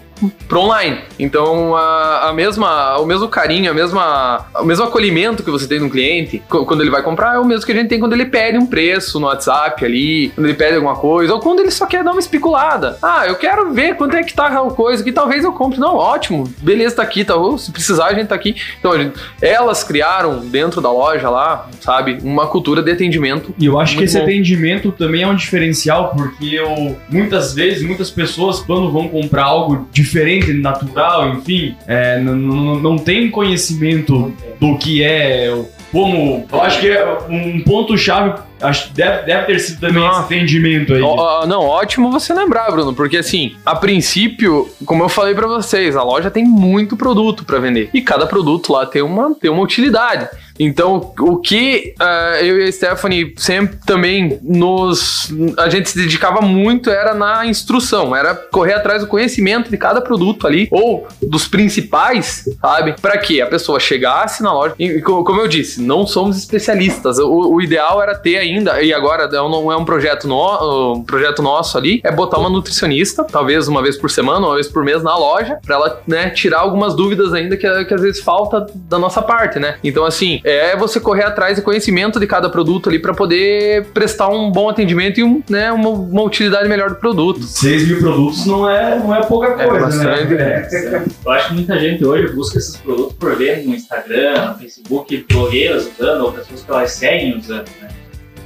pro 0.49 0.61
online. 0.61 0.99
Então, 1.19 1.77
a, 1.77 2.29
a 2.29 2.33
mesma, 2.33 2.99
o 2.99 3.07
mesmo 3.07 3.29
carinho, 3.29 3.71
a 3.71 3.75
mesma, 3.75 4.47
o 4.57 4.65
mesmo 4.65 4.85
acolhimento 4.85 5.43
que 5.43 5.51
você 5.51 5.67
tem 5.67 5.81
no 5.81 5.91
cliente 5.91 6.43
quando 6.49 6.81
ele 6.81 6.91
vai 6.91 7.03
comprar 7.03 7.37
é 7.37 7.39
o 7.39 7.45
mesmo 7.45 7.65
que 7.65 7.73
a 7.73 7.75
gente 7.75 7.89
tem 7.89 8.01
quando 8.01 8.13
ele 8.13 8.27
pede 8.27 8.59
um 8.59 8.67
preço 8.67 9.19
no 9.21 9.27
WhatsApp 9.27 9.85
ali, 9.85 10.31
quando 10.35 10.47
ele 10.47 10.57
pede 10.57 10.77
alguma 10.77 10.97
coisa, 10.97 11.35
ou 11.35 11.41
quando 11.41 11.61
ele 11.61 11.71
só 11.71 11.87
quer 11.87 12.03
dar 12.05 12.13
uma 12.13 12.21
especulada. 12.21 12.99
Ah, 13.03 13.27
eu 13.27 13.37
quero 13.37 13.73
ver 13.73 13.95
quanto 13.97 14.17
é 14.17 14.23
que 14.23 14.35
tá 14.35 14.47
a 14.47 14.71
coisa, 14.71 15.03
que 15.03 15.13
talvez 15.13 15.45
eu 15.45 15.53
compre. 15.53 15.79
Não, 15.79 15.97
ótimo, 15.97 16.53
beleza, 16.59 16.97
tá 16.97 17.03
aqui, 17.03 17.25
tá, 17.25 17.35
se 17.59 17.71
precisar 17.71 18.07
a 18.07 18.15
gente 18.15 18.29
tá 18.29 18.35
aqui. 18.35 18.57
Então, 18.79 18.97
gente, 18.97 19.19
elas 19.41 19.85
criaram 19.85 20.41
dentro 20.41 20.81
da 20.81 20.91
loja 20.91 21.29
lá, 21.31 21.69
sabe, 21.81 22.19
uma 22.23 22.47
cultura 22.47 22.83
de 22.83 22.91
atendimento. 22.91 23.55
E 23.59 23.67
eu 23.67 23.79
acho 23.79 23.97
que 23.97 24.05
esse 24.05 24.19
bom. 24.19 24.25
atendimento 24.25 24.93
também 24.93 25.23
é 25.23 25.27
um 25.27 25.35
diferencial, 25.35 26.15
porque 26.15 26.47
eu, 26.47 26.97
muitas 27.09 27.55
vezes, 27.55 27.83
muitas 27.83 28.11
pessoas, 28.11 28.61
quando 28.61 28.91
vão 28.91 29.09
comprar 29.09 29.45
algo 29.45 29.89
diferente, 29.93 30.10
natural, 30.55 31.35
enfim, 31.35 31.77
é, 31.87 32.19
não 32.21 32.99
tem 32.99 33.31
conhecimento 33.31 34.33
do 34.59 34.77
que 34.79 35.03
é, 35.03 35.55
como. 35.93 36.47
Eu 36.53 36.63
acho 36.63 36.81
que 36.81 36.89
é 36.89 37.19
um 37.29 37.61
ponto-chave 37.61 38.41
Acho 38.61 38.93
deve, 38.93 39.23
deve 39.27 39.47
ter 39.47 39.59
sido 39.59 39.81
também 39.81 40.03
Nossa. 40.03 40.21
esse 40.21 40.35
atendimento 40.35 40.95
aí. 40.95 41.03
Ó, 41.03 41.15
ó, 41.17 41.47
não, 41.47 41.61
ótimo 41.63 42.11
você 42.11 42.33
lembrar, 42.35 42.71
Bruno, 42.71 42.95
porque 42.95 43.17
assim, 43.17 43.55
a 43.65 43.75
princípio, 43.75 44.69
como 44.85 45.05
eu 45.05 45.09
falei 45.09 45.35
pra 45.35 45.47
vocês, 45.47 45.97
a 45.97 46.03
loja 46.03 46.31
tem 46.31 46.45
muito 46.45 46.97
produto 46.97 47.45
pra 47.45 47.59
vender 47.59 47.91
e 47.93 48.01
cada 48.01 48.27
produto 48.27 48.73
lá 48.73 48.87
tem 48.87 49.03
uma, 49.03 49.35
tem 49.35 49.51
uma 49.51 49.63
utilidade. 49.63 50.29
Então, 50.63 51.15
o 51.19 51.39
que 51.39 51.95
uh, 51.99 52.45
eu 52.45 52.61
e 52.61 52.65
a 52.65 52.73
Stephanie 52.73 53.33
sempre 53.39 53.79
também 53.87 54.39
nos. 54.43 55.33
A 55.57 55.71
gente 55.71 55.89
se 55.89 55.97
dedicava 55.97 56.43
muito 56.43 56.91
era 56.91 57.15
na 57.15 57.47
instrução, 57.47 58.15
era 58.15 58.35
correr 58.35 58.75
atrás 58.75 59.01
do 59.01 59.09
conhecimento 59.09 59.71
de 59.71 59.79
cada 59.79 60.03
produto 60.03 60.47
ali, 60.47 60.69
ou 60.71 61.09
dos 61.23 61.49
principais, 61.49 62.47
sabe? 62.61 62.95
Para 63.01 63.17
que 63.17 63.41
a 63.41 63.47
pessoa 63.47 63.81
chegasse 63.81 64.43
na 64.43 64.53
loja. 64.53 64.75
E, 64.79 65.01
como 65.01 65.41
eu 65.41 65.49
disse, 65.49 65.81
não 65.81 66.07
somos 66.07 66.37
especialistas. 66.37 67.19
O, 67.19 67.55
o 67.55 67.63
ideal 67.63 68.03
era 68.03 68.15
ter 68.15 68.37
ainda, 68.55 68.83
e 68.83 68.93
agora 68.93 69.29
não 69.29 69.71
é 69.71 69.77
um 69.77 69.85
projeto, 69.85 70.27
no, 70.29 70.95
um 70.95 71.05
projeto 71.05 71.43
nosso 71.43 71.77
ali, 71.79 72.01
é 72.05 72.11
botar 72.13 72.39
uma 72.39 72.49
nutricionista, 72.51 73.25
talvez 73.25 73.69
uma 73.69 73.83
vez 73.83 73.97
por 73.97 74.11
semana, 74.11 74.47
uma 74.47 74.55
vez 74.55 74.69
por 74.69 74.85
mês 74.85 75.03
na 75.03 75.17
loja, 75.17 75.59
para 75.65 75.75
ela 75.77 76.03
né, 76.07 76.31
tirar 76.31 76.61
algumas 76.61 76.95
dúvidas 76.95 77.33
ainda 77.33 77.57
que, 77.57 77.85
que 77.85 77.95
às 77.95 78.01
vezes 78.03 78.21
falta 78.23 78.67
da 78.75 78.99
nossa 78.99 79.23
parte, 79.23 79.59
né? 79.59 79.77
Então, 79.83 80.05
assim, 80.05 80.41
é 80.45 80.77
você 80.77 80.99
correr 81.01 81.25
atrás 81.25 81.57
de 81.57 81.63
conhecimento 81.63 82.19
de 82.21 82.27
cada 82.27 82.49
produto 82.49 82.89
ali 82.89 82.99
para 82.99 83.15
poder 83.15 83.87
prestar 83.95 84.29
um 84.29 84.51
bom 84.51 84.69
atendimento 84.69 85.21
e 85.21 85.25
um, 85.25 85.43
né, 85.49 85.71
uma, 85.73 85.91
uma 85.91 86.23
utilidade 86.23 86.69
melhor 86.69 86.91
do 86.91 86.97
produto. 86.97 87.43
6 87.43 87.89
mil 87.89 87.99
produtos 88.01 88.47
não 88.47 88.69
é, 88.69 88.99
não 88.99 89.15
é 89.15 89.23
pouca 89.25 89.49
É 89.49 89.67
coisa, 89.67 89.87
bastante. 89.87 90.35
né? 90.35 90.69
É. 90.71 91.03
Eu 91.25 91.33
acho 91.33 91.49
que 91.49 91.55
muita 91.55 91.79
gente 91.79 92.05
hoje 92.05 92.33
busca 92.33 92.59
esses 92.59 92.77
produtos 92.77 93.15
por 93.15 93.37
ver 93.37 93.67
no 93.67 93.75
Instagram, 93.75 94.53
no 94.53 94.59
Facebook, 94.59 95.27
blogueiras 95.31 95.89
usando, 95.99 96.25
ou 96.25 96.33
pessoas 96.33 96.63
que 96.63 96.71
elas 96.71 96.93
seguem 96.93 97.39
usando, 97.39 97.67
né? 97.81 97.89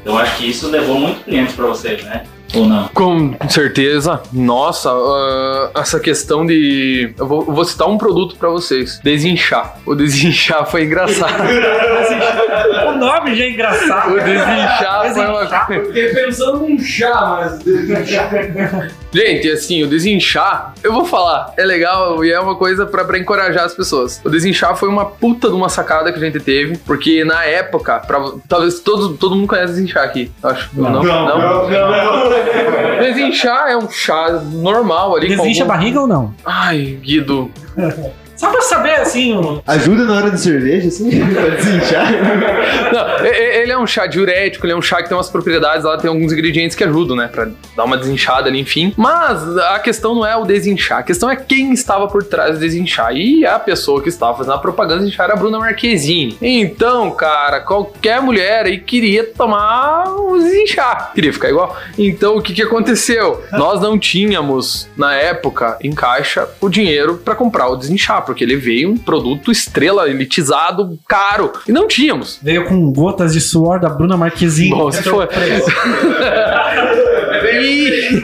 Então 0.05 0.19
acho 0.19 0.37
que 0.37 0.51
isso 0.51 0.69
levou 0.69 1.01
muito 1.01 1.25
clientes 1.25 1.55
para 1.55 1.67
vocês, 1.67 2.05
né? 2.05 2.25
Ou 2.55 2.67
não? 2.67 2.89
Com 2.89 3.35
certeza. 3.49 4.23
Nossa, 4.31 4.91
ah, 4.91 5.71
essa 5.77 5.99
questão 5.99 6.45
de. 6.45 7.15
Eu 7.19 7.27
vou, 7.27 7.41
eu 7.49 7.55
vou 7.55 7.65
citar 7.65 7.89
um 7.89 7.97
produto 7.97 8.37
pra 8.37 8.51
vocês: 8.51 9.01
desinchar. 9.03 9.79
O 9.87 9.95
desinchar 9.95 10.67
foi 10.67 10.85
engraçado. 10.85 11.43
O 12.95 12.99
nome 12.99 13.35
já 13.37 13.45
é 13.45 13.51
engraçado. 13.51 14.13
o 14.15 14.21
desinchar 14.21 15.13
foi 15.13 15.27
uma 15.27 15.67
Eu 15.75 15.87
fiquei 15.87 16.09
pensando 16.15 16.59
num 16.61 16.79
chá, 16.79 17.39
mas. 17.41 17.65
Gente, 19.13 19.51
assim, 19.51 19.83
o 19.83 19.87
desinchar, 19.87 20.75
eu 20.83 20.93
vou 20.93 21.05
falar, 21.05 21.53
é 21.57 21.65
legal 21.65 22.25
e 22.25 22.33
é 22.33 22.39
uma 22.41 22.57
coisa 22.57 22.85
pra, 22.87 23.05
pra 23.05 23.19
encorajar 23.19 23.65
as 23.65 23.75
pessoas. 23.75 24.21
O 24.25 24.29
desinchar 24.31 24.75
foi 24.77 24.89
uma 24.89 25.05
puta 25.07 25.49
de 25.49 25.55
uma 25.55 25.69
sacada 25.69 26.13
que 26.13 26.19
a 26.19 26.23
gente 26.23 26.41
teve, 26.41 26.77
porque 26.79 27.25
na 27.25 27.45
época, 27.45 28.01
pra, 28.01 28.21
talvez 28.49 28.81
todo, 28.81 29.17
todo 29.17 29.37
mundo 29.37 29.47
conhece 29.49 29.75
desinchar 29.75 30.05
aqui, 30.05 30.31
eu 30.43 30.51
acho. 30.51 30.71
Não, 30.75 30.91
não, 30.91 31.03
não. 31.03 31.69
Desinchar 33.01 33.69
é 33.71 33.77
um 33.77 33.89
chá 33.91 34.31
normal 34.53 35.17
ali. 35.17 35.29
Desincha 35.29 35.63
a 35.63 35.65
algum- 35.65 35.77
barriga 35.79 36.01
ou 36.01 36.07
não? 36.07 36.35
Ai, 36.45 36.99
Guido. 37.03 37.51
Só 38.37 38.51
pra 38.51 38.61
saber, 38.63 38.95
assim, 38.97 39.35
o- 39.37 39.63
Ajuda 39.67 40.05
na 40.05 40.15
hora 40.15 40.31
da 40.31 40.37
cerveja, 40.37 40.89
assim, 40.89 41.09
pra 41.33 41.49
desinchar. 41.57 42.07
Não, 42.93 43.27
ele 43.27 43.73
é 43.73 43.79
um 43.79 43.87
chá 43.87 44.07
diurético, 44.07 44.67
ele 44.67 44.73
é 44.73 44.77
um 44.77 44.83
chá 44.83 45.03
que 45.03 45.09
tem 45.09 45.17
umas 45.17 45.29
propriedades 45.31 45.85
lá, 45.85 45.97
tem 45.97 46.09
alguns 46.09 46.33
ingredientes 46.33 46.77
que 46.77 46.85
ajudam, 46.85 47.17
né? 47.17 47.29
Pra 47.29 47.49
dar 47.77 47.85
uma 47.85 47.97
desinchada 47.97 48.49
ali, 48.49 48.61
enfim. 48.61 48.93
Mas 48.97 49.57
a 49.59 49.79
questão 49.79 50.15
não 50.15 50.27
é 50.27 50.37
o 50.37 50.45
desinchar, 50.45 50.99
a 50.99 51.03
questão 51.03 51.31
é 51.31 51.37
quem 51.37 51.73
estava 51.73 52.07
por 52.09 52.23
trás 52.25 52.55
do 52.55 52.61
desinchar. 52.61 53.15
E 53.17 53.47
a 53.47 53.59
pessoa 53.59 54.03
que 54.03 54.09
estava 54.09 54.37
fazendo 54.37 54.55
a 54.55 54.59
propaganda 54.59 55.01
desinchar 55.01 55.25
era 55.27 55.35
a 55.35 55.37
Bruna 55.37 55.59
Marquezine. 55.59 56.37
Então, 56.41 57.11
cara, 57.13 57.61
qualquer 57.61 58.21
mulher 58.21 58.67
aí 58.67 58.79
queria 58.79 59.25
tomar 59.25 60.05
o 60.15 60.39
desinchar, 60.39 61.13
queria 61.15 61.33
ficar 61.33 61.49
igual. 61.51 61.77
Então, 61.99 62.37
o 62.37 62.43
que 62.43 62.53
que 62.53 62.63
aconteceu? 62.63 63.43
Nós 63.53 63.81
não 63.81 63.99
tínhamos, 63.99 64.89
na 64.97 65.15
época, 65.15 65.77
em 65.83 65.93
caixa, 65.95 66.49
o 66.61 66.69
dinheiro 66.69 67.17
pra 67.25 67.35
comprar 67.35 67.69
o 67.69 67.77
desinchar, 67.77 68.24
porque 68.25 68.43
ele 68.45 68.57
veio 68.57 68.91
um 68.91 68.97
produto 68.97 69.51
estrela, 69.53 70.09
elitizado, 70.09 70.99
caro. 71.09 71.53
E 71.69 71.73
não 71.73 71.87
tínhamos. 71.87 72.39
veio 72.43 72.65
com 72.67 72.93
gotas 72.93 73.33
de 73.33 73.41
suor 73.41 73.79
da 73.81 73.89
Bruna 73.89 74.17
Marquezine. 74.17 74.71
Bom, 74.71 74.91
se 74.91 75.03
for. 75.03 75.29
E- 77.55 78.21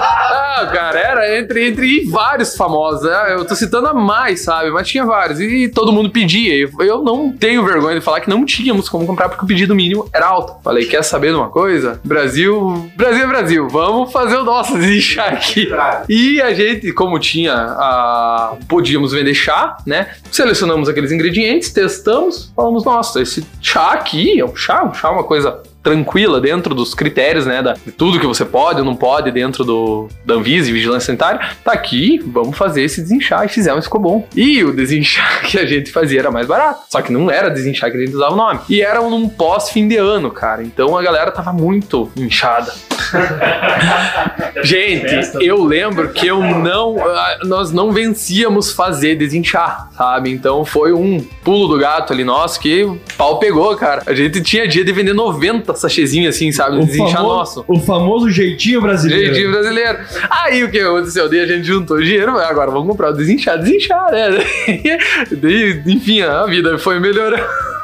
Cara, 0.72 0.98
era 0.98 1.38
entre, 1.38 1.68
entre 1.68 2.04
vários 2.06 2.56
famosos. 2.56 3.02
né? 3.02 3.34
Eu 3.34 3.44
tô 3.44 3.54
citando 3.54 3.88
a 3.88 3.94
mais, 3.94 4.40
sabe? 4.40 4.70
Mas 4.70 4.88
tinha 4.88 5.04
vários. 5.04 5.40
E 5.40 5.68
todo 5.68 5.92
mundo 5.92 6.10
pedia. 6.10 6.68
Eu 6.80 7.02
não 7.02 7.32
tenho 7.32 7.64
vergonha 7.64 7.98
de 7.98 8.00
falar 8.04 8.20
que 8.20 8.28
não 8.30 8.44
tínhamos 8.44 8.88
como 8.88 9.06
comprar 9.06 9.28
porque 9.28 9.44
o 9.44 9.48
pedido 9.48 9.74
mínimo 9.74 10.08
era 10.12 10.26
alto. 10.26 10.62
Falei, 10.62 10.84
quer 10.86 11.02
saber 11.02 11.28
de 11.28 11.36
uma 11.36 11.48
coisa? 11.48 12.00
Brasil, 12.04 12.90
Brasil 12.96 13.24
é 13.24 13.26
Brasil. 13.26 13.68
Vamos 13.68 14.12
fazer 14.12 14.36
o 14.36 14.44
nosso 14.44 14.76
de 14.78 15.00
chá 15.00 15.26
aqui. 15.26 15.68
E 16.08 16.40
a 16.40 16.52
gente, 16.52 16.92
como 16.92 17.18
tinha 17.18 17.54
a. 17.54 18.56
Podíamos 18.68 19.12
vender 19.12 19.34
chá, 19.34 19.76
né? 19.86 20.08
Selecionamos 20.30 20.88
aqueles 20.88 21.12
ingredientes, 21.12 21.72
testamos, 21.72 22.52
falamos, 22.54 22.84
nossa, 22.84 23.20
esse 23.20 23.44
chá 23.60 23.92
aqui 23.92 24.40
é 24.40 24.44
um 24.44 24.54
chá, 24.54 24.84
um 24.84 24.94
chá 24.94 25.08
é 25.08 25.12
uma 25.12 25.24
coisa 25.24 25.62
tranquila 25.82 26.40
dentro 26.40 26.74
dos 26.74 26.94
critérios, 26.94 27.46
né, 27.46 27.62
da, 27.62 27.72
de 27.72 27.92
tudo 27.92 28.20
que 28.20 28.26
você 28.26 28.44
pode 28.44 28.80
ou 28.80 28.84
não 28.84 28.94
pode 28.94 29.30
dentro 29.30 29.64
do 29.64 30.08
da 30.24 30.34
Anvisa 30.34 30.68
e 30.68 30.72
Vigilância 30.72 31.06
Sanitária, 31.06 31.40
tá 31.64 31.72
aqui, 31.72 32.18
vamos 32.26 32.56
fazer 32.56 32.82
esse 32.82 33.00
desinchar 33.00 33.44
e 33.44 33.48
fizemos, 33.48 33.84
ficou 33.84 34.00
bom. 34.00 34.28
E 34.34 34.62
o 34.62 34.72
desinchar 34.72 35.42
que 35.48 35.58
a 35.58 35.66
gente 35.66 35.90
fazia 35.90 36.20
era 36.20 36.30
mais 36.30 36.46
barato, 36.46 36.82
só 36.90 37.00
que 37.00 37.12
não 37.12 37.30
era 37.30 37.48
desinchar 37.48 37.90
que 37.90 37.96
a 37.96 38.00
gente 38.00 38.14
usava 38.14 38.32
o 38.32 38.36
nome. 38.36 38.60
E 38.68 38.82
era 38.82 39.00
num 39.00 39.28
pós-fim 39.28 39.88
de 39.88 39.96
ano, 39.96 40.30
cara, 40.30 40.62
então 40.62 40.96
a 40.96 41.02
galera 41.02 41.30
tava 41.30 41.52
muito 41.52 42.10
inchada. 42.16 42.72
Gente, 44.62 45.44
eu 45.44 45.62
lembro 45.64 46.10
que 46.10 46.26
eu 46.26 46.40
não. 46.42 46.96
ah, 47.02 47.38
Nós 47.44 47.72
não 47.72 47.92
vencíamos 47.92 48.72
fazer 48.72 49.16
desinchar, 49.16 49.88
sabe? 49.96 50.30
Então 50.30 50.64
foi 50.64 50.92
um 50.92 51.20
pulo 51.44 51.68
do 51.68 51.78
gato 51.78 52.12
ali 52.12 52.24
nosso 52.24 52.60
que 52.60 52.84
o 52.84 52.98
pau 53.16 53.38
pegou, 53.38 53.74
cara. 53.76 54.02
A 54.06 54.14
gente 54.14 54.40
tinha 54.42 54.66
dia 54.68 54.84
de 54.84 54.92
vender 54.92 55.12
90 55.12 55.74
sachezinhos 55.74 56.34
assim, 56.34 56.52
sabe? 56.52 56.78
De 56.80 56.86
desinchar 56.86 57.22
nosso. 57.22 57.64
o 57.66 57.78
famoso 57.80 58.30
jeitinho 58.30 58.80
brasileiro. 58.80 59.34
Jeitinho 59.34 59.52
brasileiro. 59.52 59.98
Aí 60.28 60.62
o 60.64 60.70
que 60.70 60.78
aconteceu? 60.80 61.28
Daí 61.28 61.40
a 61.40 61.46
gente 61.46 61.64
juntou 61.64 61.98
dinheiro, 62.00 62.38
agora 62.38 62.70
vamos 62.70 62.88
comprar 62.88 63.10
o 63.10 63.12
desinchar, 63.16 63.58
desinchar, 63.58 64.10
né? 64.10 64.28
Daí, 65.32 65.82
enfim, 65.86 66.22
a 66.22 66.44
vida 66.46 66.78
foi 66.78 66.98
melhorando. 67.00 67.42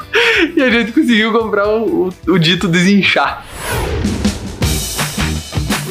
E 0.55 0.61
a 0.63 0.69
gente 0.69 0.93
conseguiu 0.93 1.31
comprar 1.33 1.67
o, 1.67 2.07
o- 2.27 2.31
o 2.31 2.39
dito 2.39 2.67
desinchar. 2.67 3.45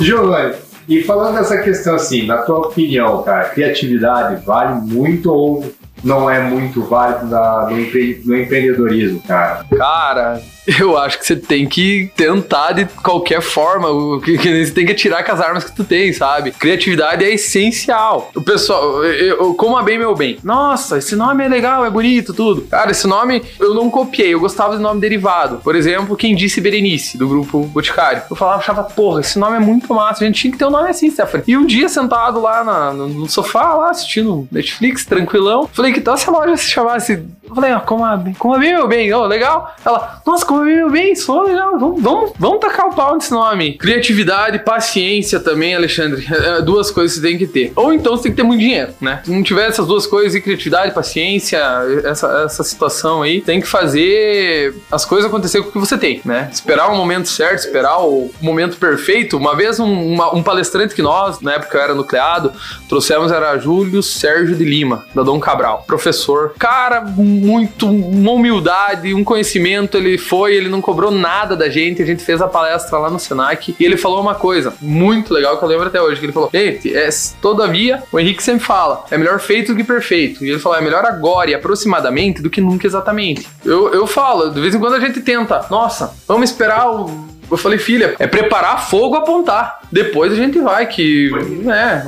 Giovanni, 0.00 0.54
e 0.88 1.02
falando 1.02 1.36
dessa 1.36 1.58
questão 1.58 1.94
assim, 1.96 2.26
na 2.26 2.38
tua 2.38 2.58
opinião, 2.58 3.22
cara, 3.22 3.48
criatividade 3.48 4.44
vale 4.44 4.80
muito 4.82 5.32
ou 5.32 5.64
não 6.04 6.30
é 6.30 6.40
muito 6.40 6.82
válido 6.84 7.26
na- 7.26 7.66
no, 7.68 7.80
empre- 7.80 8.20
no 8.24 8.36
empreendedorismo, 8.36 9.20
cara? 9.26 9.64
Cara, 9.76 10.40
eu 10.78 10.96
acho 10.98 11.18
que 11.18 11.26
você 11.26 11.36
tem 11.36 11.66
que 11.66 12.10
tentar 12.16 12.72
de 12.72 12.84
qualquer 13.02 13.40
forma. 13.40 13.88
Você 14.20 14.70
tem 14.72 14.86
que 14.86 14.92
atirar 14.92 15.24
com 15.24 15.32
as 15.32 15.40
armas 15.40 15.64
que 15.64 15.74
tu 15.74 15.84
tem, 15.84 16.12
sabe? 16.12 16.50
Criatividade 16.52 17.24
é 17.24 17.32
essencial. 17.32 18.30
O 18.34 18.42
pessoal, 18.42 19.04
eu, 19.04 19.36
eu- 19.38 19.54
como 19.54 19.76
a 19.76 19.82
bem 19.82 19.98
meu 19.98 20.14
bem. 20.14 20.38
Nossa, 20.42 20.98
esse 20.98 21.14
nome 21.16 21.44
é 21.44 21.48
legal, 21.48 21.84
é 21.84 21.90
bonito, 21.90 22.32
tudo. 22.34 22.62
Cara, 22.62 22.90
esse 22.90 23.06
nome 23.06 23.42
eu 23.60 23.74
não 23.74 23.90
copiei. 23.90 24.34
Eu 24.34 24.40
gostava 24.40 24.76
do 24.76 24.82
nome 24.82 25.00
derivado. 25.00 25.58
Por 25.62 25.74
exemplo, 25.76 26.16
quem 26.16 26.34
disse 26.34 26.60
Berenice, 26.60 27.16
do 27.18 27.28
grupo 27.28 27.60
Boticário. 27.66 28.22
Eu 28.30 28.36
falava, 28.36 28.58
achava, 28.58 28.82
porra, 28.84 29.20
esse 29.20 29.38
nome 29.38 29.56
é 29.56 29.60
muito 29.60 29.92
massa. 29.94 30.24
A 30.24 30.26
gente 30.26 30.40
tinha 30.40 30.52
que 30.52 30.58
ter 30.58 30.64
um 30.66 30.70
nome 30.70 30.88
assim, 30.90 31.10
Stephanie. 31.10 31.44
E 31.48 31.56
um 31.56 31.64
dia, 31.66 31.88
sentado 31.88 32.40
lá 32.40 32.64
na- 32.64 32.92
no, 32.92 33.08
no 33.08 33.28
sofá, 33.28 33.74
lá 33.74 33.90
assistindo 33.90 34.48
Netflix, 34.50 35.04
tranquilão, 35.04 35.68
falei, 35.72 35.92
que 35.92 36.00
tal 36.00 36.16
se 36.16 36.28
a 36.28 36.32
loja 36.32 36.56
se 36.56 36.66
chamasse. 36.68 37.22
Eu 37.48 37.54
falei, 37.54 37.72
ó, 37.72 38.04
a 38.04 38.16
bem, 38.16 38.34
como 38.34 38.54
a 38.54 38.58
bem, 38.58 38.74
meu 38.74 38.88
bem, 38.88 39.12
ó, 39.12 39.26
legal. 39.26 39.74
Ela, 39.84 40.20
nossa, 40.26 40.46
bem, 40.64 40.76
meu 40.76 40.90
bem, 40.90 41.14
sou 41.14 41.42
legal. 41.42 41.78
Vamos, 41.78 42.02
vamos, 42.02 42.32
vamos 42.38 42.60
tacar 42.60 42.86
o 42.86 42.94
pau 42.94 43.14
nesse 43.14 43.30
nome. 43.30 43.74
Criatividade, 43.78 44.58
paciência 44.60 45.40
também, 45.40 45.74
Alexandre. 45.74 46.26
É, 46.46 46.60
duas 46.60 46.90
coisas 46.90 47.16
que 47.16 47.22
você 47.22 47.26
tem 47.28 47.38
que 47.38 47.46
ter. 47.46 47.72
Ou 47.74 47.92
então 47.92 48.16
você 48.16 48.24
tem 48.24 48.32
que 48.32 48.36
ter 48.36 48.42
muito 48.42 48.60
dinheiro, 48.60 48.92
né? 49.00 49.20
Se 49.24 49.30
não 49.32 49.42
tiver 49.42 49.66
essas 49.68 49.86
duas 49.86 50.06
coisas, 50.06 50.34
e 50.34 50.40
criatividade, 50.40 50.92
paciência, 50.94 51.58
essa, 52.04 52.42
essa 52.44 52.62
situação 52.62 53.22
aí, 53.22 53.40
tem 53.40 53.60
que 53.60 53.66
fazer 53.66 54.74
as 54.92 55.04
coisas 55.04 55.26
acontecer 55.26 55.62
com 55.62 55.68
o 55.68 55.72
que 55.72 55.78
você 55.78 55.96
tem, 55.98 56.20
né? 56.24 56.48
Esperar 56.52 56.88
o 56.92 56.96
momento 56.96 57.28
certo, 57.28 57.58
esperar 57.60 57.98
o 58.00 58.30
momento 58.40 58.76
perfeito. 58.76 59.36
Uma 59.36 59.56
vez 59.56 59.80
um, 59.80 60.12
uma- 60.12 60.34
um 60.34 60.42
palestrante 60.42 60.94
que 60.94 61.02
nós, 61.02 61.40
na 61.40 61.54
época 61.54 61.76
eu 61.78 61.82
era 61.82 61.94
nucleado, 61.94 62.52
trouxemos 62.88 63.32
era 63.32 63.56
Júlio 63.58 64.02
Sérgio 64.02 64.54
de 64.54 64.64
Lima, 64.64 65.04
da 65.14 65.22
Dom 65.22 65.40
Cabral, 65.40 65.84
professor. 65.86 66.54
Cara, 66.58 67.00
muito, 67.36 67.88
uma 67.88 68.32
humildade, 68.32 69.12
um 69.14 69.24
conhecimento. 69.24 69.96
Ele 69.96 70.18
foi, 70.18 70.54
ele 70.54 70.68
não 70.68 70.80
cobrou 70.80 71.10
nada 71.10 71.54
da 71.56 71.68
gente. 71.68 72.02
A 72.02 72.06
gente 72.06 72.24
fez 72.24 72.40
a 72.40 72.48
palestra 72.48 72.98
lá 72.98 73.10
no 73.10 73.18
Senac 73.18 73.74
e 73.78 73.84
ele 73.84 73.96
falou 73.96 74.20
uma 74.20 74.34
coisa 74.34 74.74
muito 74.80 75.32
legal 75.32 75.58
que 75.58 75.64
eu 75.64 75.68
lembro 75.68 75.86
até 75.86 76.00
hoje. 76.00 76.20
Que 76.20 76.26
ele 76.26 76.32
falou: 76.32 76.50
Gente, 76.52 76.94
é, 76.94 77.08
todavia, 77.40 78.02
o 78.10 78.18
Henrique 78.18 78.42
sempre 78.42 78.64
fala, 78.64 79.04
é 79.10 79.18
melhor 79.18 79.38
feito 79.40 79.72
do 79.72 79.76
que 79.76 79.84
perfeito. 79.84 80.44
E 80.44 80.50
ele 80.50 80.58
falou: 80.58 80.78
é 80.78 80.80
melhor 80.80 81.04
agora 81.04 81.50
e 81.50 81.54
aproximadamente 81.54 82.42
do 82.42 82.50
que 82.50 82.60
nunca 82.60 82.86
exatamente. 82.86 83.46
Eu, 83.64 83.92
eu 83.92 84.06
falo, 84.06 84.50
de 84.50 84.60
vez 84.60 84.74
em 84.74 84.78
quando 84.78 84.94
a 84.94 85.00
gente 85.00 85.20
tenta, 85.20 85.66
nossa, 85.70 86.14
vamos 86.26 86.50
esperar 86.50 86.90
o. 86.90 87.35
Eu 87.50 87.56
falei, 87.56 87.78
filha, 87.78 88.16
é 88.18 88.26
preparar 88.26 88.88
fogo 88.88 89.14
apontar. 89.16 89.80
Depois 89.90 90.32
a 90.32 90.36
gente 90.36 90.58
vai, 90.60 90.86
que, 90.86 91.30
né, 91.62 92.02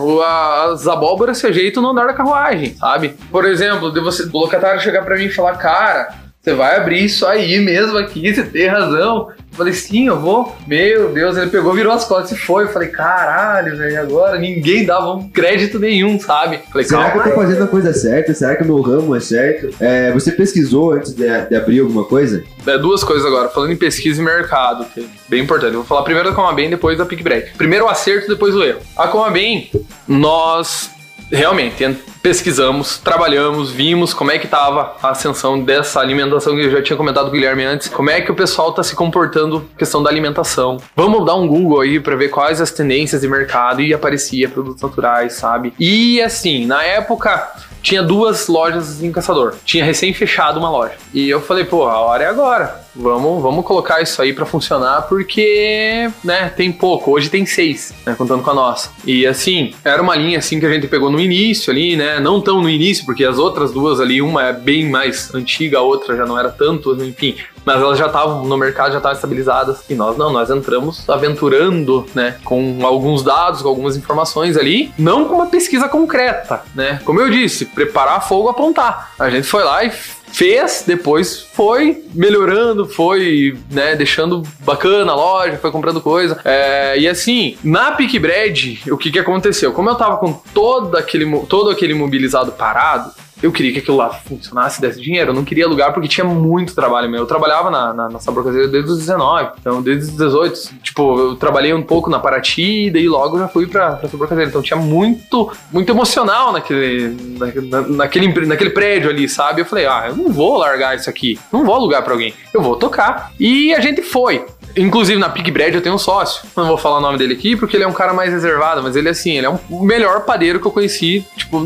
as 0.72 0.86
abóboras 0.88 1.38
se 1.38 1.46
ajeitam 1.46 1.82
no 1.82 1.90
andar 1.90 2.06
da 2.06 2.12
carruagem, 2.12 2.74
sabe? 2.74 3.14
Por 3.30 3.44
exemplo, 3.44 3.92
de 3.92 4.00
você, 4.00 4.24
o 4.24 4.38
locatário 4.38 4.80
chegar 4.80 5.04
pra 5.04 5.16
mim 5.16 5.24
e 5.26 5.30
falar, 5.30 5.54
cara, 5.54 6.14
você 6.48 6.54
vai 6.54 6.76
abrir 6.76 7.04
isso 7.04 7.26
aí 7.26 7.60
mesmo 7.60 7.98
aqui, 7.98 8.34
você 8.34 8.42
tem 8.42 8.66
razão. 8.68 9.28
Eu 9.28 9.56
falei, 9.56 9.72
sim, 9.72 10.06
eu 10.06 10.18
vou. 10.18 10.56
Meu 10.66 11.12
Deus, 11.12 11.36
ele 11.36 11.50
pegou, 11.50 11.74
virou 11.74 11.92
as 11.92 12.04
costas 12.04 12.38
e 12.38 12.40
foi. 12.40 12.64
Eu 12.64 12.68
falei, 12.68 12.88
caralho, 12.88 13.76
velho, 13.76 14.00
agora 14.00 14.38
ninguém 14.38 14.86
dava 14.86 15.12
um 15.12 15.28
crédito 15.28 15.78
nenhum, 15.78 16.18
sabe? 16.18 16.56
Eu 16.56 16.62
Falei, 16.70 16.86
Será 16.86 17.10
que 17.10 17.18
eu 17.18 17.22
tô 17.24 17.30
fazendo 17.32 17.64
a 17.64 17.66
coisa 17.66 17.92
certa? 17.92 18.32
Será 18.32 18.56
que 18.56 18.62
o 18.62 18.66
meu 18.66 18.80
ramo 18.80 19.14
é 19.14 19.20
certo? 19.20 19.74
É, 19.80 20.12
você 20.12 20.30
pesquisou 20.32 20.92
antes 20.92 21.12
de, 21.12 21.26
de 21.26 21.56
abrir 21.56 21.80
alguma 21.80 22.04
coisa? 22.04 22.42
É, 22.66 22.78
duas 22.78 23.04
coisas 23.04 23.26
agora, 23.26 23.48
falando 23.48 23.72
em 23.72 23.76
pesquisa 23.76 24.22
e 24.22 24.24
mercado, 24.24 24.86
que 24.94 25.00
é 25.00 25.04
bem 25.28 25.42
importante. 25.42 25.72
Eu 25.72 25.80
vou 25.80 25.84
falar 25.84 26.02
primeiro 26.02 26.30
da 26.30 26.34
Comabem, 26.34 26.70
depois 26.70 26.96
da 26.96 27.04
PicBread. 27.04 27.52
Primeiro 27.58 27.84
o 27.86 27.88
acerto, 27.88 28.28
depois 28.28 28.54
o 28.54 28.62
erro. 28.62 28.80
A 28.96 29.08
Comabem, 29.08 29.70
nós 30.06 30.90
realmente 31.30 31.84
en- 31.84 31.96
pesquisamos, 32.22 32.98
trabalhamos, 32.98 33.70
vimos 33.70 34.12
como 34.12 34.30
é 34.30 34.38
que 34.38 34.46
tava 34.48 34.96
a 35.02 35.10
ascensão 35.10 35.60
dessa 35.62 36.00
alimentação 36.00 36.54
que 36.54 36.62
eu 36.62 36.70
já 36.70 36.82
tinha 36.82 36.96
comentado 36.96 37.24
com 37.26 37.30
o 37.30 37.32
Guilherme 37.32 37.64
antes, 37.64 37.88
como 37.88 38.10
é 38.10 38.20
que 38.20 38.30
o 38.30 38.34
pessoal 38.34 38.72
tá 38.72 38.82
se 38.82 38.94
comportando 38.94 39.68
questão 39.78 40.02
da 40.02 40.10
alimentação. 40.10 40.78
Vamos 40.96 41.24
dar 41.24 41.34
um 41.36 41.46
Google 41.46 41.80
aí 41.80 42.00
pra 42.00 42.16
ver 42.16 42.28
quais 42.28 42.60
as 42.60 42.70
tendências 42.70 43.20
de 43.20 43.28
mercado 43.28 43.80
e 43.80 43.94
aparecia 43.94 44.48
produtos 44.48 44.82
naturais, 44.82 45.34
sabe? 45.34 45.72
E 45.78 46.20
assim, 46.20 46.66
na 46.66 46.82
época 46.82 47.50
tinha 47.82 48.02
duas 48.02 48.48
lojas 48.48 49.02
em 49.02 49.10
Caçador. 49.12 49.54
Tinha 49.64 49.84
recém 49.84 50.12
fechado 50.12 50.58
uma 50.58 50.70
loja. 50.70 50.94
E 51.12 51.28
eu 51.28 51.40
falei, 51.40 51.64
pô, 51.64 51.86
a 51.86 51.98
hora 52.00 52.24
é 52.24 52.26
agora. 52.26 52.88
Vamos, 52.94 53.40
vamos 53.40 53.64
colocar 53.64 54.02
isso 54.02 54.20
aí 54.20 54.32
pra 54.32 54.44
funcionar 54.44 55.02
porque, 55.02 56.10
né, 56.24 56.52
tem 56.56 56.72
pouco. 56.72 57.12
Hoje 57.12 57.30
tem 57.30 57.46
seis, 57.46 57.94
né, 58.04 58.14
contando 58.16 58.42
com 58.42 58.50
a 58.50 58.54
nossa. 58.54 58.90
E 59.06 59.26
assim, 59.26 59.72
era 59.84 60.02
uma 60.02 60.16
linha 60.16 60.38
assim 60.38 60.58
que 60.58 60.66
a 60.66 60.72
gente 60.72 60.88
pegou 60.88 61.10
no 61.10 61.20
início 61.20 61.70
ali, 61.70 61.96
né? 61.96 62.18
Não 62.18 62.40
tão 62.40 62.60
no 62.60 62.68
início, 62.68 63.04
porque 63.04 63.24
as 63.24 63.38
outras 63.38 63.72
duas 63.72 64.00
ali, 64.00 64.20
uma 64.20 64.48
é 64.48 64.52
bem 64.52 64.88
mais 64.88 65.32
antiga, 65.34 65.78
a 65.78 65.82
outra 65.82 66.16
já 66.16 66.26
não 66.26 66.38
era 66.38 66.50
tanto, 66.50 66.92
enfim. 67.04 67.36
Mas 67.68 67.82
elas 67.82 67.98
já 67.98 68.06
estavam 68.06 68.46
no 68.46 68.56
mercado, 68.56 68.92
já 68.92 68.96
estavam 68.96 69.14
estabilizadas. 69.14 69.84
E 69.90 69.94
nós 69.94 70.16
não, 70.16 70.32
nós 70.32 70.48
entramos 70.48 71.06
aventurando, 71.06 72.06
né, 72.14 72.36
com 72.42 72.78
alguns 72.82 73.22
dados, 73.22 73.60
com 73.60 73.68
algumas 73.68 73.94
informações 73.94 74.56
ali, 74.56 74.90
não 74.98 75.26
com 75.26 75.34
uma 75.34 75.48
pesquisa 75.48 75.86
concreta, 75.86 76.62
né? 76.74 76.98
Como 77.04 77.20
eu 77.20 77.28
disse, 77.28 77.66
preparar 77.66 78.26
fogo, 78.26 78.48
apontar. 78.48 79.12
A 79.18 79.28
gente 79.28 79.46
foi 79.46 79.62
lá 79.64 79.84
e 79.84 79.90
fez, 79.90 80.84
depois 80.86 81.40
foi 81.52 82.02
melhorando, 82.14 82.86
foi, 82.86 83.58
né, 83.70 83.94
deixando 83.94 84.42
bacana 84.60 85.12
a 85.12 85.14
loja, 85.14 85.58
foi 85.58 85.70
comprando 85.70 86.00
coisa. 86.00 86.40
É, 86.46 86.98
e 86.98 87.06
assim, 87.06 87.58
na 87.62 87.92
Pick 87.92 88.18
Bread, 88.18 88.80
o 88.90 88.96
que 88.96 89.10
que 89.10 89.18
aconteceu? 89.18 89.72
Como 89.72 89.90
eu 89.90 89.94
tava 89.94 90.16
com 90.16 90.32
todo 90.54 90.96
aquele, 90.96 91.38
todo 91.40 91.68
aquele 91.68 91.92
mobilizado 91.92 92.52
parado, 92.52 93.10
eu 93.42 93.52
queria 93.52 93.72
que 93.72 93.78
aquilo 93.78 93.96
lá 93.96 94.10
funcionasse, 94.10 94.80
desse 94.80 95.00
dinheiro. 95.00 95.30
Eu 95.30 95.34
não 95.34 95.44
queria 95.44 95.64
alugar 95.66 95.92
porque 95.92 96.08
tinha 96.08 96.24
muito 96.24 96.74
trabalho 96.74 97.08
meu. 97.10 97.20
Eu 97.20 97.26
trabalhava 97.26 97.70
na, 97.70 97.92
na, 97.94 98.08
na 98.08 98.18
Sabor 98.20 98.44
desde 98.44 98.78
os 98.90 98.98
19, 98.98 99.50
então 99.60 99.80
desde 99.82 100.10
os 100.10 100.16
18. 100.16 100.74
Tipo, 100.82 101.18
eu 101.18 101.36
trabalhei 101.36 101.72
um 101.74 101.82
pouco 101.82 102.10
na 102.10 102.18
Paraty 102.18 102.86
e 102.86 102.90
daí 102.90 103.08
logo 103.08 103.38
já 103.38 103.48
fui 103.48 103.66
pra, 103.66 103.92
pra 103.92 104.08
Sabor. 104.08 104.28
Então 104.42 104.62
tinha 104.62 104.78
muito, 104.78 105.50
muito 105.72 105.90
emocional 105.90 106.52
naquele, 106.52 107.16
na, 107.38 107.46
na- 107.80 107.88
naquele, 107.88 108.46
naquele 108.46 108.70
prédio 108.70 109.10
ali, 109.10 109.28
sabe? 109.28 109.60
Eu 109.62 109.66
falei, 109.66 109.86
ah, 109.86 110.06
eu 110.08 110.16
não 110.16 110.32
vou 110.32 110.56
largar 110.58 110.96
isso 110.96 111.08
aqui, 111.08 111.38
não 111.52 111.64
vou 111.64 111.74
alugar 111.74 112.02
pra 112.02 112.12
alguém, 112.12 112.34
eu 112.52 112.60
vou 112.62 112.76
tocar. 112.76 113.32
E 113.38 113.72
a 113.74 113.80
gente 113.80 114.02
foi. 114.02 114.44
Inclusive 114.76 115.18
na 115.18 115.28
Pig 115.28 115.50
Bread 115.50 115.74
eu 115.74 115.80
tenho 115.80 115.94
um 115.94 115.98
sócio. 115.98 116.42
Não 116.56 116.66
vou 116.66 116.78
falar 116.78 116.98
o 116.98 117.00
nome 117.00 117.18
dele 117.18 117.34
aqui 117.34 117.56
porque 117.56 117.76
ele 117.76 117.84
é 117.84 117.86
um 117.88 117.92
cara 117.92 118.12
mais 118.12 118.32
reservado, 118.32 118.82
mas 118.82 118.94
ele 118.96 119.08
assim, 119.08 119.36
ele 119.36 119.46
é 119.46 119.50
um- 119.50 119.58
o 119.70 119.82
melhor 119.82 120.24
padeiro 120.24 120.60
que 120.60 120.66
eu 120.66 120.70
conheci, 120.70 121.24
tipo, 121.36 121.60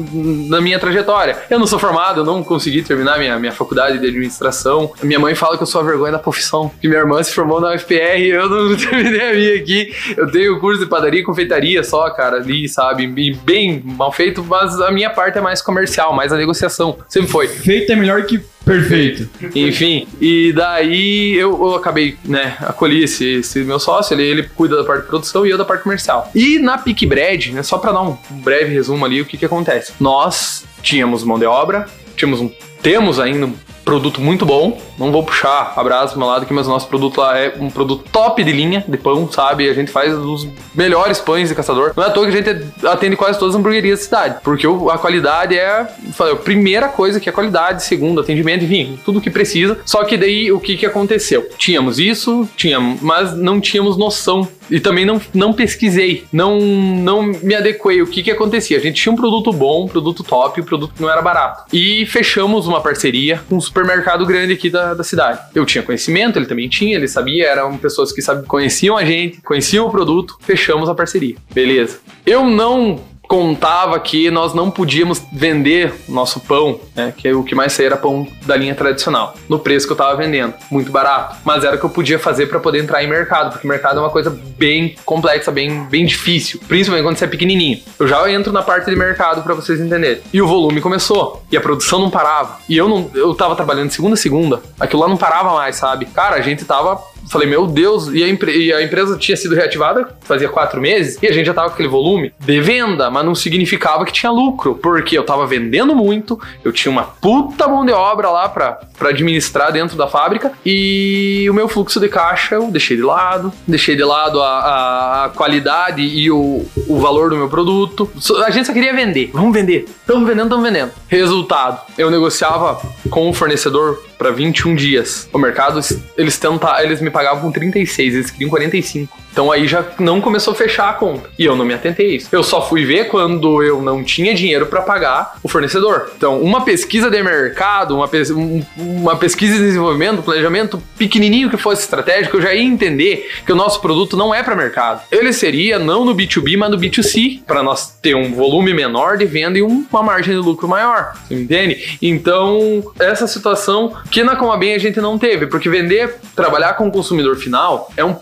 na 0.48 0.60
minha 0.60 0.78
trajetória. 0.78 1.36
Eu 1.50 1.58
não 1.58 1.66
sou 1.66 1.78
formado, 1.78 2.20
eu 2.20 2.24
não 2.24 2.42
consegui 2.42 2.82
terminar 2.82 3.18
minha, 3.18 3.38
minha 3.38 3.52
faculdade 3.52 3.98
de 3.98 4.06
administração. 4.06 4.92
Minha 5.02 5.18
mãe 5.18 5.34
fala 5.34 5.56
que 5.56 5.62
eu 5.62 5.66
sou 5.66 5.80
a 5.80 5.84
vergonha 5.84 6.12
da 6.12 6.18
profissão. 6.18 6.70
Que 6.80 6.88
minha 6.88 7.00
irmã 7.00 7.22
se 7.22 7.32
formou 7.34 7.60
na 7.60 7.74
UFPR 7.74 8.20
eu 8.22 8.48
não 8.48 8.74
terminei 8.76 9.30
a 9.30 9.34
minha 9.34 9.56
aqui. 9.56 9.92
Eu 10.16 10.30
tenho 10.30 10.58
curso 10.60 10.80
de 10.80 10.86
padaria 10.86 11.20
e 11.20 11.24
confeitaria 11.24 11.82
só, 11.84 12.08
cara, 12.10 12.36
ali, 12.36 12.68
sabe? 12.68 13.04
E 13.04 13.34
bem 13.34 13.82
mal 13.84 14.12
feito, 14.12 14.44
mas 14.44 14.80
a 14.80 14.90
minha 14.90 15.10
parte 15.10 15.38
é 15.38 15.40
mais 15.40 15.60
comercial, 15.60 16.12
mais 16.14 16.32
a 16.32 16.36
negociação. 16.36 16.96
Sempre 17.08 17.30
foi. 17.30 17.48
Feito 17.48 17.92
é 17.92 17.96
melhor 17.96 18.22
que 18.24 18.40
perfeito. 18.64 19.28
Enfim, 19.54 20.06
e 20.20 20.52
daí 20.52 21.34
eu, 21.34 21.50
eu 21.50 21.74
acabei, 21.74 22.16
né, 22.24 22.56
acolhi 22.60 23.04
esse, 23.04 23.38
esse 23.38 23.60
meu 23.60 23.78
sócio, 23.78 24.14
ele, 24.14 24.22
ele 24.22 24.42
cuida 24.42 24.76
da 24.76 24.84
parte 24.84 25.02
de 25.02 25.08
produção 25.08 25.46
e 25.46 25.50
eu 25.50 25.58
da 25.58 25.64
parte 25.64 25.82
comercial. 25.82 26.30
E 26.34 26.58
na 26.58 26.78
Pick 26.78 27.06
Bread, 27.06 27.52
né, 27.52 27.62
só 27.62 27.78
pra 27.78 27.92
dar 27.92 28.02
um, 28.02 28.16
um 28.30 28.40
breve 28.40 28.72
resumo 28.72 29.04
ali, 29.04 29.20
o 29.20 29.24
que 29.24 29.36
que 29.36 29.44
acontece? 29.44 29.92
Nós 30.00 30.64
tínhamos 30.82 31.24
mão 31.24 31.38
de 31.38 31.46
obra, 31.46 31.86
tínhamos 32.16 32.40
um, 32.40 32.50
temos 32.82 33.20
ainda 33.20 33.46
um 33.46 33.54
produto 33.84 34.20
muito 34.20 34.46
bom, 34.46 34.80
não 34.98 35.10
vou 35.10 35.22
puxar 35.22 35.72
a 35.76 35.82
pro 35.82 36.18
meu 36.18 36.28
lado 36.28 36.42
aqui, 36.42 36.52
mas 36.52 36.66
o 36.66 36.70
nosso 36.70 36.88
produto 36.88 37.18
lá 37.18 37.38
é 37.38 37.54
um 37.58 37.70
produto 37.70 38.04
top 38.10 38.42
de 38.42 38.52
linha 38.52 38.84
de 38.86 38.96
pão, 38.96 39.30
sabe? 39.30 39.68
A 39.68 39.74
gente 39.74 39.90
faz 39.90 40.14
os 40.14 40.46
melhores 40.74 41.18
pães 41.18 41.48
de 41.48 41.54
caçador. 41.54 41.92
Não 41.96 42.04
é 42.04 42.06
à 42.06 42.10
toa 42.10 42.26
que 42.26 42.36
a 42.36 42.42
gente 42.42 42.66
atende 42.86 43.16
quase 43.16 43.38
todas 43.38 43.54
as 43.54 43.60
hamburguerias 43.60 43.98
da 43.98 44.04
cidade, 44.04 44.36
porque 44.42 44.66
a 44.66 44.98
qualidade 44.98 45.56
é, 45.56 45.86
falei, 46.12 46.32
a 46.32 46.36
primeira 46.36 46.88
coisa 46.88 47.20
que 47.20 47.28
é 47.28 47.32
qualidade, 47.32 47.82
segundo, 47.84 48.20
atendimento, 48.20 48.64
enfim, 48.64 48.98
tudo 49.04 49.20
que 49.20 49.30
precisa. 49.30 49.78
Só 49.84 50.04
que 50.04 50.16
daí 50.16 50.50
o 50.52 50.60
que 50.60 50.76
que 50.76 50.86
aconteceu? 50.86 51.48
Tínhamos 51.58 51.98
isso, 51.98 52.48
tínhamos, 52.56 53.00
mas 53.00 53.36
não 53.36 53.60
tínhamos 53.60 53.96
noção 53.96 54.48
e 54.70 54.80
também 54.80 55.04
não, 55.04 55.20
não 55.34 55.52
pesquisei, 55.52 56.24
não, 56.32 56.60
não 56.60 57.22
me 57.22 57.54
adequei. 57.54 58.02
O 58.02 58.06
que 58.06 58.22
que 58.22 58.30
acontecia? 58.30 58.76
A 58.76 58.80
gente 58.80 59.00
tinha 59.00 59.12
um 59.12 59.16
produto 59.16 59.52
bom, 59.52 59.84
um 59.84 59.88
produto 59.88 60.22
top, 60.22 60.60
um 60.60 60.64
produto 60.64 60.94
que 60.94 61.02
não 61.02 61.10
era 61.10 61.22
barato. 61.22 61.64
E 61.72 62.06
fechamos 62.06 62.66
uma 62.66 62.80
parceria 62.80 63.42
com 63.48 63.56
um 63.56 63.60
supermercado 63.60 64.24
grande 64.26 64.52
aqui 64.52 64.70
da, 64.70 64.94
da 64.94 65.04
cidade. 65.04 65.40
Eu 65.54 65.64
tinha 65.64 65.82
conhecimento, 65.82 66.38
ele 66.38 66.46
também 66.46 66.68
tinha, 66.68 66.96
ele 66.96 67.08
sabia, 67.08 67.46
eram 67.46 67.76
pessoas 67.76 68.12
que 68.12 68.22
sabe, 68.22 68.46
conheciam 68.46 68.96
a 68.96 69.04
gente, 69.04 69.40
conheciam 69.42 69.86
o 69.86 69.90
produto, 69.90 70.36
fechamos 70.40 70.88
a 70.88 70.94
parceria. 70.94 71.36
Beleza. 71.52 72.00
Eu 72.24 72.44
não 72.44 73.11
contava 73.32 73.98
que 73.98 74.30
nós 74.30 74.52
não 74.52 74.70
podíamos 74.70 75.22
vender 75.32 75.94
nosso 76.06 76.38
pão, 76.38 76.78
né, 76.94 77.14
que 77.16 77.32
o 77.32 77.42
que 77.42 77.54
mais 77.54 77.72
saía 77.72 77.86
era 77.86 77.96
pão 77.96 78.28
da 78.44 78.54
linha 78.54 78.74
tradicional, 78.74 79.34
no 79.48 79.58
preço 79.58 79.86
que 79.86 79.92
eu 79.94 79.96
tava 79.96 80.14
vendendo, 80.18 80.52
muito 80.70 80.92
barato, 80.92 81.38
mas 81.42 81.64
era 81.64 81.76
o 81.76 81.78
que 81.78 81.84
eu 81.86 81.88
podia 81.88 82.18
fazer 82.18 82.44
para 82.44 82.60
poder 82.60 82.82
entrar 82.82 83.02
em 83.02 83.08
mercado, 83.08 83.52
porque 83.52 83.66
mercado 83.66 83.96
é 83.96 84.02
uma 84.02 84.10
coisa 84.10 84.28
bem 84.58 84.96
complexa, 85.06 85.50
bem, 85.50 85.84
bem 85.84 86.04
difícil, 86.04 86.60
principalmente 86.68 87.06
quando 87.06 87.16
você 87.16 87.24
é 87.24 87.28
pequenininho. 87.28 87.80
Eu 87.98 88.06
já 88.06 88.30
entro 88.30 88.52
na 88.52 88.60
parte 88.60 88.90
de 88.90 88.96
mercado 88.96 89.42
para 89.42 89.54
vocês 89.54 89.80
entenderem. 89.80 90.20
E 90.30 90.42
o 90.42 90.46
volume 90.46 90.82
começou, 90.82 91.42
e 91.50 91.56
a 91.56 91.60
produção 91.62 92.00
não 92.00 92.10
parava. 92.10 92.58
E 92.68 92.76
eu 92.76 92.86
não, 92.86 93.10
eu 93.14 93.34
tava 93.34 93.56
trabalhando 93.56 93.90
segunda 93.92 94.12
a 94.12 94.18
segunda, 94.18 94.60
aquilo 94.78 95.00
lá 95.00 95.08
não 95.08 95.16
parava 95.16 95.54
mais, 95.54 95.76
sabe? 95.76 96.04
Cara, 96.04 96.36
a 96.36 96.42
gente 96.42 96.66
tava 96.66 97.00
Falei, 97.32 97.48
meu 97.48 97.66
Deus, 97.66 98.08
e 98.12 98.22
a, 98.22 98.26
e 98.50 98.72
a 98.72 98.82
empresa 98.82 99.16
tinha 99.16 99.36
sido 99.36 99.54
reativada 99.54 100.16
fazia 100.20 100.48
quatro 100.48 100.80
meses 100.80 101.18
e 101.22 101.26
a 101.26 101.32
gente 101.32 101.46
já 101.46 101.54
tava 101.54 101.68
com 101.68 101.74
aquele 101.74 101.88
volume 101.88 102.32
de 102.38 102.60
venda, 102.60 103.10
mas 103.10 103.24
não 103.24 103.34
significava 103.34 104.04
que 104.04 104.12
tinha 104.12 104.30
lucro, 104.30 104.74
porque 104.82 105.16
eu 105.16 105.24
tava 105.24 105.46
vendendo 105.46 105.94
muito, 105.94 106.38
eu 106.62 106.70
tinha 106.72 106.92
uma 106.92 107.04
puta 107.04 107.66
mão 107.66 107.84
de 107.86 107.92
obra 107.92 108.28
lá 108.30 108.48
pra, 108.48 108.78
pra 108.98 109.08
administrar 109.08 109.72
dentro 109.72 109.96
da 109.96 110.06
fábrica 110.06 110.52
e 110.64 111.46
o 111.50 111.54
meu 111.54 111.68
fluxo 111.68 111.98
de 111.98 112.08
caixa 112.08 112.54
eu 112.56 112.70
deixei 112.70 112.96
de 112.96 113.02
lado, 113.02 113.52
deixei 113.66 113.96
de 113.96 114.04
lado 114.04 114.40
a, 114.42 114.48
a- 114.58 115.24
a 115.24 115.28
qualidade 115.30 116.02
e 116.02 116.30
o, 116.30 116.64
o 116.88 116.98
valor 116.98 117.30
do 117.30 117.36
meu 117.36 117.48
produto. 117.48 118.10
A 118.44 118.50
gente 118.50 118.66
só 118.66 118.72
queria 118.72 118.92
vender, 118.94 119.30
vamos 119.32 119.52
vender, 119.54 119.86
estamos 120.00 120.26
vendendo, 120.28 120.44
estamos 120.46 120.64
vendendo. 120.64 120.92
Resultado, 121.08 121.80
eu 121.96 122.10
negociava 122.10 122.80
com 123.10 123.30
o 123.30 123.32
fornecedor 123.32 124.02
para 124.22 124.30
21 124.30 124.76
dias. 124.76 125.28
O 125.32 125.38
mercado, 125.38 125.80
eles 126.16 126.38
tenta, 126.38 126.80
eles 126.80 127.00
me 127.00 127.10
pagavam 127.10 127.42
com 127.42 127.50
36, 127.50 128.14
eles 128.14 128.30
queriam 128.30 128.48
45. 128.50 129.21
Então 129.32 129.50
aí 129.50 129.66
já 129.66 129.84
não 129.98 130.20
começou 130.20 130.52
a 130.52 130.56
fechar 130.56 130.90
a 130.90 130.92
conta. 130.92 131.28
E 131.38 131.44
eu 131.44 131.56
não 131.56 131.64
me 131.64 131.72
atentei 131.74 132.06
a 132.12 132.14
isso. 132.16 132.28
Eu 132.30 132.42
só 132.42 132.66
fui 132.68 132.84
ver 132.84 133.08
quando 133.08 133.62
eu 133.62 133.80
não 133.82 134.04
tinha 134.04 134.34
dinheiro 134.34 134.66
para 134.66 134.82
pagar 134.82 135.36
o 135.42 135.48
fornecedor. 135.48 136.10
Então, 136.16 136.40
uma 136.40 136.64
pesquisa 136.64 137.10
de 137.10 137.22
mercado, 137.22 137.96
uma, 137.96 138.06
pes- 138.08 138.30
um- 138.30 138.62
uma 138.76 139.16
pesquisa 139.16 139.54
de 139.56 139.60
desenvolvimento, 139.64 140.22
planejamento 140.22 140.82
pequenininho 140.98 141.48
que 141.50 141.56
fosse 141.56 141.82
estratégico, 141.82 142.36
eu 142.36 142.42
já 142.42 142.54
ia 142.54 142.62
entender 142.62 143.30
que 143.44 143.52
o 143.52 143.56
nosso 143.56 143.80
produto 143.80 144.16
não 144.16 144.34
é 144.34 144.42
para 144.42 144.54
mercado. 144.54 145.02
Ele 145.10 145.32
seria 145.32 145.78
não 145.78 146.04
no 146.04 146.14
B2B, 146.14 146.56
mas 146.56 146.70
no 146.70 146.78
B2C, 146.78 147.42
para 147.46 147.62
nós 147.62 147.96
ter 148.02 148.14
um 148.14 148.32
volume 148.34 148.74
menor 148.74 149.16
de 149.16 149.24
venda 149.24 149.58
e 149.58 149.62
um- 149.62 149.86
uma 149.90 150.02
margem 150.02 150.34
de 150.34 150.40
lucro 150.46 150.68
maior. 150.68 151.14
Você 151.26 151.34
entende? 151.34 151.98
Então, 152.02 152.82
essa 153.00 153.26
situação 153.26 153.94
que 154.10 154.22
na 154.22 154.36
Comabem 154.36 154.74
a 154.74 154.78
gente 154.78 155.00
não 155.00 155.18
teve, 155.18 155.46
porque 155.46 155.68
vender, 155.68 156.16
trabalhar 156.36 156.74
com 156.74 156.86
o 156.88 156.92
consumidor 156.92 157.36
final 157.36 157.90
é 157.96 158.04
um 158.04 158.12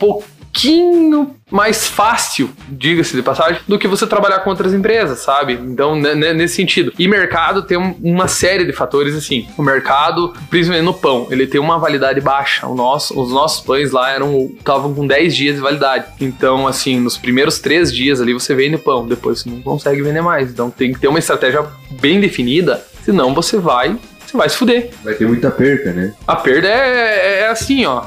pouquinho 0.52 1.36
mais 1.50 1.88
fácil, 1.88 2.50
diga-se 2.68 3.14
de 3.16 3.22
passagem, 3.22 3.60
do 3.66 3.78
que 3.78 3.88
você 3.88 4.06
trabalhar 4.06 4.40
com 4.40 4.50
outras 4.50 4.72
empresas, 4.74 5.18
sabe? 5.20 5.54
Então, 5.54 5.96
né, 5.96 6.14
né, 6.14 6.32
nesse 6.32 6.54
sentido. 6.56 6.92
E 6.98 7.08
mercado 7.08 7.62
tem 7.62 7.76
um- 7.78 7.96
uma 8.02 8.28
série 8.28 8.64
de 8.64 8.72
fatores 8.72 9.14
assim. 9.14 9.48
O 9.56 9.62
mercado, 9.62 10.32
principalmente 10.48 10.84
no 10.84 10.94
pão, 10.94 11.26
ele 11.30 11.46
tem 11.46 11.60
uma 11.60 11.78
validade 11.78 12.20
baixa. 12.20 12.66
O 12.66 12.74
nosso, 12.74 13.18
os 13.20 13.32
nossos 13.32 13.64
pães 13.64 13.90
lá 13.90 14.10
eram 14.10 14.50
estavam 14.58 14.94
com 14.94 15.06
10 15.06 15.34
dias 15.34 15.56
de 15.56 15.60
validade. 15.62 16.06
Então, 16.20 16.66
assim, 16.68 17.00
nos 17.00 17.16
primeiros 17.16 17.58
3 17.58 17.92
dias 17.92 18.20
ali 18.20 18.32
você 18.32 18.54
vende 18.54 18.78
pão, 18.78 19.06
depois 19.06 19.40
você 19.40 19.50
não 19.50 19.60
consegue 19.62 20.02
vender 20.02 20.20
mais. 20.20 20.50
Então, 20.50 20.70
tem 20.70 20.92
que 20.92 21.00
ter 21.00 21.08
uma 21.08 21.18
estratégia 21.18 21.64
bem 22.00 22.20
definida, 22.20 22.84
senão 23.04 23.34
você 23.34 23.56
vai, 23.56 23.96
você 24.24 24.36
vai 24.36 24.48
se 24.48 24.56
fuder. 24.56 24.90
Vai 25.02 25.14
ter 25.14 25.26
muita 25.26 25.50
perca, 25.50 25.92
né? 25.92 26.12
A 26.26 26.36
perda 26.36 26.68
é, 26.68 27.40
é 27.40 27.48
assim, 27.48 27.84
ó. 27.86 28.04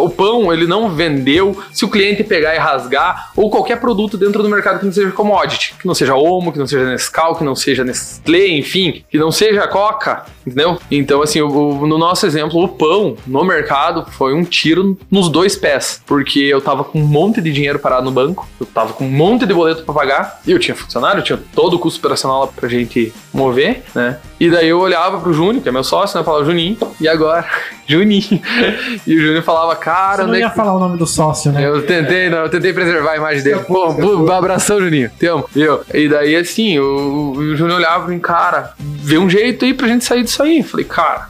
O 0.00 0.08
pão 0.10 0.52
ele 0.52 0.66
não 0.66 0.90
vendeu 0.90 1.56
se 1.72 1.84
o 1.84 1.88
cliente 1.88 2.24
pegar 2.24 2.54
e 2.54 2.58
rasgar 2.58 3.30
ou 3.36 3.50
qualquer 3.50 3.80
produto 3.80 4.16
dentro 4.16 4.42
do 4.42 4.48
mercado 4.48 4.78
que 4.80 4.86
não 4.86 4.92
seja 4.92 5.10
commodity, 5.12 5.74
que 5.80 5.86
não 5.86 5.94
seja 5.94 6.14
Omo, 6.14 6.52
que 6.52 6.58
não 6.58 6.66
seja 6.66 6.84
Nescau, 6.90 7.36
que 7.36 7.44
não 7.44 7.54
seja 7.54 7.84
Nestlé, 7.84 8.48
enfim, 8.48 9.04
que 9.10 9.18
não 9.18 9.30
seja 9.30 9.66
Coca, 9.68 10.24
entendeu? 10.46 10.78
Então 10.90 11.22
assim, 11.22 11.40
o- 11.40 11.48
o- 11.82 11.86
no 11.86 11.98
nosso 11.98 12.26
exemplo, 12.26 12.62
o 12.62 12.68
pão 12.68 13.16
no 13.26 13.44
mercado 13.44 14.06
foi 14.10 14.34
um 14.34 14.44
tiro 14.44 14.98
nos 15.10 15.28
dois 15.28 15.56
pés, 15.56 16.02
porque 16.06 16.40
eu 16.40 16.60
tava 16.60 16.84
com 16.84 16.98
um 17.00 17.06
monte 17.06 17.40
de 17.40 17.52
dinheiro 17.52 17.78
parado 17.78 18.04
no 18.04 18.10
banco, 18.10 18.48
eu 18.60 18.66
tava 18.66 18.92
com 18.92 19.04
um 19.04 19.10
monte 19.10 19.46
de 19.46 19.54
boleto 19.54 19.82
pra 19.84 19.94
pagar, 19.94 20.40
e 20.46 20.50
eu 20.52 20.58
tinha 20.58 20.74
funcionário, 20.74 21.20
eu 21.20 21.24
tinha 21.24 21.40
todo 21.54 21.74
o 21.74 21.78
custo 21.78 21.98
operacional 22.00 22.40
lá 22.40 22.46
pra 22.48 22.68
gente 22.68 23.12
mover, 23.32 23.82
né? 23.94 24.18
E 24.40 24.50
daí 24.50 24.68
eu 24.68 24.80
olhava 24.80 25.20
pro 25.20 25.32
Júnior, 25.32 25.62
que 25.62 25.68
é 25.68 25.72
meu 25.72 25.84
sócio, 25.84 26.18
né? 26.18 26.24
Falava, 26.24 26.44
Juninho, 26.44 26.76
e 27.00 27.06
agora? 27.06 27.46
Juninho. 27.86 28.40
E 29.06 29.16
o 29.16 29.20
Júnior 29.20 29.42
falava, 29.42 29.74
cara, 29.74 30.22
Você 30.22 30.28
não 30.28 30.34
é 30.34 30.40
ia 30.40 30.50
que 30.50 30.56
falar 30.56 30.74
o 30.74 30.78
nome 30.78 30.96
do 30.96 31.06
sócio, 31.06 31.50
né? 31.50 31.66
eu 31.66 31.84
tentei, 31.84 32.28
não, 32.28 32.38
eu 32.38 32.48
tentei 32.48 32.72
preservar 32.72 33.12
a 33.12 33.16
imagem 33.16 33.42
dele. 33.42 33.60
Pô, 33.60 33.92
pô, 33.94 34.30
abração, 34.30 34.80
Juninho. 34.80 35.10
Te 35.18 35.26
amo. 35.26 35.48
Viu? 35.52 35.80
E 35.92 36.08
daí, 36.08 36.36
assim, 36.36 36.78
o, 36.78 37.32
o 37.32 37.56
Júnior 37.56 37.78
olhava 37.78 38.08
mim, 38.08 38.18
cara, 38.18 38.72
vê 38.78 39.18
um 39.18 39.28
jeito 39.28 39.64
aí 39.64 39.74
pra 39.74 39.88
gente 39.88 40.04
sair 40.04 40.22
disso 40.22 40.42
aí. 40.42 40.62
Falei, 40.62 40.86
cara, 40.86 41.28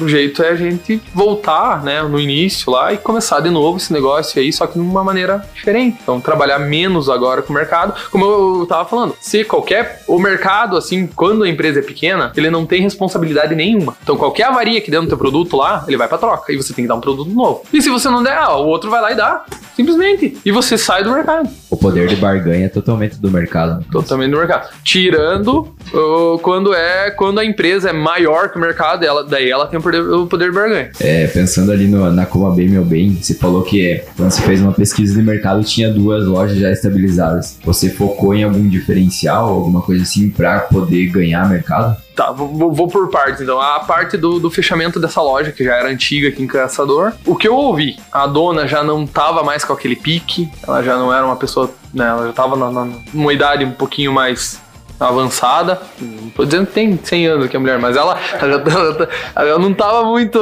o 0.00 0.08
jeito 0.08 0.42
é 0.42 0.50
a 0.50 0.56
gente 0.56 1.00
voltar, 1.14 1.82
né, 1.82 2.02
no 2.02 2.18
início 2.20 2.70
lá 2.70 2.92
e 2.92 2.98
começar 2.98 3.40
de 3.40 3.50
novo 3.50 3.78
esse 3.78 3.92
negócio 3.92 4.40
aí, 4.40 4.52
só 4.52 4.66
que 4.66 4.74
de 4.74 4.80
uma 4.80 5.02
maneira 5.02 5.44
diferente. 5.54 5.98
Então, 6.02 6.20
trabalhar 6.20 6.58
menos 6.58 7.08
agora 7.08 7.42
com 7.42 7.52
o 7.52 7.56
mercado. 7.56 7.94
Como 8.10 8.24
eu 8.24 8.66
tava 8.66 8.88
falando, 8.88 9.14
se 9.20 9.44
qualquer. 9.44 10.02
O 10.06 10.18
mercado, 10.18 10.76
assim, 10.76 11.06
quando 11.06 11.44
a 11.44 11.48
empresa 11.48 11.80
é 11.80 11.82
pequena, 11.82 12.32
ele 12.36 12.50
não 12.50 12.66
tem 12.66 12.80
responsabilidade 12.80 13.54
nenhuma. 13.54 13.96
Então, 14.02 14.16
qualquer 14.16 14.44
avaria 14.44 14.80
que 14.80 14.90
dê 14.90 15.00
no 15.00 15.06
teu 15.06 15.18
produto 15.18 15.56
lá, 15.56 15.63
lá, 15.64 15.84
ele 15.86 15.96
vai 15.96 16.08
pra 16.08 16.18
troca. 16.18 16.52
E 16.52 16.56
você 16.56 16.72
tem 16.72 16.84
que 16.84 16.88
dar 16.88 16.94
um 16.94 17.00
produto 17.00 17.30
novo. 17.30 17.62
E 17.72 17.82
se 17.82 17.90
você 17.90 18.08
não 18.08 18.22
der, 18.22 18.36
ah, 18.36 18.56
o 18.56 18.66
outro 18.66 18.90
vai 18.90 19.00
lá 19.00 19.12
e 19.12 19.16
dá. 19.16 19.44
Simplesmente. 19.74 20.38
E 20.44 20.52
você 20.52 20.78
sai 20.78 21.02
do 21.02 21.12
mercado. 21.12 21.48
O 21.68 21.76
poder 21.76 22.06
de 22.06 22.16
barganha 22.16 22.66
é 22.66 22.68
totalmente 22.68 23.16
do 23.16 23.30
mercado. 23.30 23.84
Totalmente 23.90 24.30
do 24.30 24.38
mercado. 24.38 24.68
Tirando 24.84 25.74
uh, 25.92 26.38
quando 26.40 26.72
é 26.72 27.10
quando 27.10 27.40
a 27.40 27.44
empresa 27.44 27.90
é 27.90 27.92
maior 27.92 28.50
que 28.50 28.56
o 28.56 28.60
mercado, 28.60 29.04
ela, 29.04 29.24
daí 29.24 29.50
ela 29.50 29.66
tem 29.66 29.78
o 29.78 29.82
poder, 29.82 30.00
o 30.00 30.26
poder 30.26 30.50
de 30.50 30.54
barganha. 30.54 30.90
É, 31.00 31.26
pensando 31.26 31.72
ali 31.72 31.88
no, 31.88 32.10
na 32.12 32.24
Coma 32.24 32.54
Bem 32.54 32.68
Meu 32.68 32.84
Bem, 32.84 33.18
você 33.20 33.34
falou 33.34 33.62
que 33.62 33.84
é, 33.84 34.04
quando 34.16 34.30
você 34.30 34.42
fez 34.42 34.60
uma 34.60 34.72
pesquisa 34.72 35.14
de 35.14 35.22
mercado 35.22 35.64
tinha 35.64 35.90
duas 35.90 36.24
lojas 36.24 36.56
já 36.56 36.70
estabilizadas. 36.70 37.58
Você 37.64 37.90
focou 37.90 38.34
em 38.34 38.44
algum 38.44 38.68
diferencial, 38.68 39.48
alguma 39.48 39.82
coisa 39.82 40.02
assim, 40.04 40.30
pra 40.30 40.60
poder 40.60 41.06
ganhar 41.08 41.48
mercado? 41.48 41.96
Tá, 42.14 42.30
vou, 42.30 42.72
vou 42.72 42.86
por 42.86 43.10
partes. 43.10 43.40
Então, 43.40 43.60
a 43.60 43.80
parte 43.80 44.16
do, 44.16 44.38
do, 44.38 44.50
fechamento 44.50 45.00
dessa 45.00 45.20
loja, 45.20 45.50
que 45.50 45.64
já 45.64 45.74
era 45.74 45.88
antiga 45.88 46.28
aqui 46.28 46.42
em 46.42 46.46
Caçador. 46.46 47.12
O 47.26 47.34
que 47.34 47.48
eu 47.48 47.56
ouvi, 47.56 47.98
a 48.12 48.26
dona 48.26 48.68
já 48.68 48.84
não 48.84 49.04
tava 49.04 49.42
mais 49.42 49.64
com 49.64 49.72
aquele 49.72 49.96
pique, 49.96 50.48
ela 50.66 50.82
já 50.82 50.96
não 50.96 51.12
era 51.12 51.26
uma 51.26 51.34
pessoa, 51.34 51.70
né, 51.92 52.06
ela 52.06 52.26
já 52.28 52.32
tava 52.32 52.56
na, 52.56 52.88
numa 53.12 53.32
idade 53.32 53.64
um 53.64 53.72
pouquinho 53.72 54.12
mais 54.12 54.62
avançada. 55.08 55.80
Não 56.00 56.30
tô 56.30 56.44
dizendo 56.44 56.66
que 56.66 56.72
tem 56.72 56.98
100 57.02 57.26
anos 57.26 57.48
que 57.48 57.56
a 57.56 57.60
mulher, 57.60 57.78
mas 57.78 57.96
ela, 57.96 58.18
ela, 58.40 58.64
ela, 58.66 59.08
ela 59.36 59.58
não 59.58 59.72
tava 59.72 60.04
muito. 60.04 60.38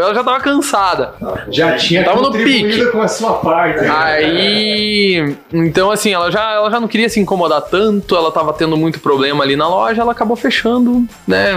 Ela 0.00 0.14
já 0.14 0.24
tava 0.24 0.40
cansada. 0.40 1.14
Já 1.50 1.76
tinha 1.76 2.04
tava 2.04 2.20
no 2.20 2.30
pique. 2.32 2.86
com 2.86 3.02
a 3.02 3.08
sua 3.08 3.34
parte. 3.34 3.80
né? 3.80 3.90
Aí. 3.90 5.36
Então, 5.52 5.90
assim, 5.90 6.12
ela 6.12 6.30
já, 6.30 6.52
ela 6.52 6.70
já 6.70 6.80
não 6.80 6.88
queria 6.88 7.08
se 7.08 7.20
incomodar 7.20 7.62
tanto, 7.62 8.16
ela 8.16 8.30
tava 8.30 8.52
tendo 8.52 8.76
muito 8.76 9.00
problema 9.00 9.44
ali 9.44 9.56
na 9.56 9.68
loja, 9.68 10.02
ela 10.02 10.12
acabou 10.12 10.36
fechando, 10.36 11.06
né? 11.26 11.54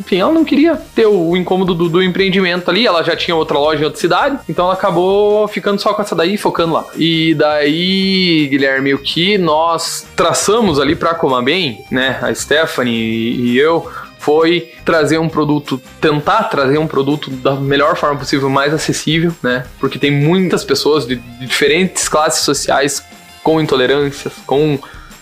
Enfim, 0.00 0.16
ela 0.16 0.32
não 0.32 0.44
queria 0.44 0.76
ter 0.94 1.06
o 1.06 1.36
incômodo 1.36 1.74
do, 1.74 1.88
do 1.88 2.02
empreendimento 2.02 2.70
ali, 2.70 2.86
ela 2.86 3.02
já 3.02 3.16
tinha 3.16 3.34
outra 3.36 3.58
loja 3.58 3.82
em 3.82 3.84
outra 3.84 4.00
cidade, 4.00 4.38
então 4.48 4.64
ela 4.64 4.74
acabou 4.74 5.46
ficando 5.48 5.80
só 5.80 5.92
com 5.94 6.02
essa 6.02 6.14
daí, 6.14 6.36
focando 6.36 6.74
lá. 6.74 6.84
E 6.96 7.34
daí, 7.34 8.48
Guilherme, 8.50 8.94
o 8.94 8.98
que 8.98 9.38
nós 9.38 10.06
traçamos 10.16 10.80
ali 10.80 10.94
pra 10.94 11.14
Coma 11.14 11.42
Bem, 11.42 11.84
né? 11.90 12.18
A 12.22 12.34
Stephanie 12.34 13.34
e 13.34 13.58
eu 13.58 13.90
foi 14.18 14.72
trazer 14.84 15.18
um 15.18 15.28
produto, 15.28 15.80
tentar 16.00 16.44
trazer 16.44 16.78
um 16.78 16.86
produto 16.86 17.30
da 17.30 17.54
melhor 17.54 17.96
forma 17.96 18.18
possível, 18.18 18.50
mais 18.50 18.74
acessível, 18.74 19.32
né? 19.42 19.64
Porque 19.78 19.98
tem 19.98 20.10
muitas 20.10 20.64
pessoas 20.64 21.06
de, 21.06 21.16
diferentes 21.16 22.08
classes 22.08 22.44
sociais 22.44 23.02
com 23.42 23.60
intolerâncias, 23.60 24.34
com, 24.44 24.78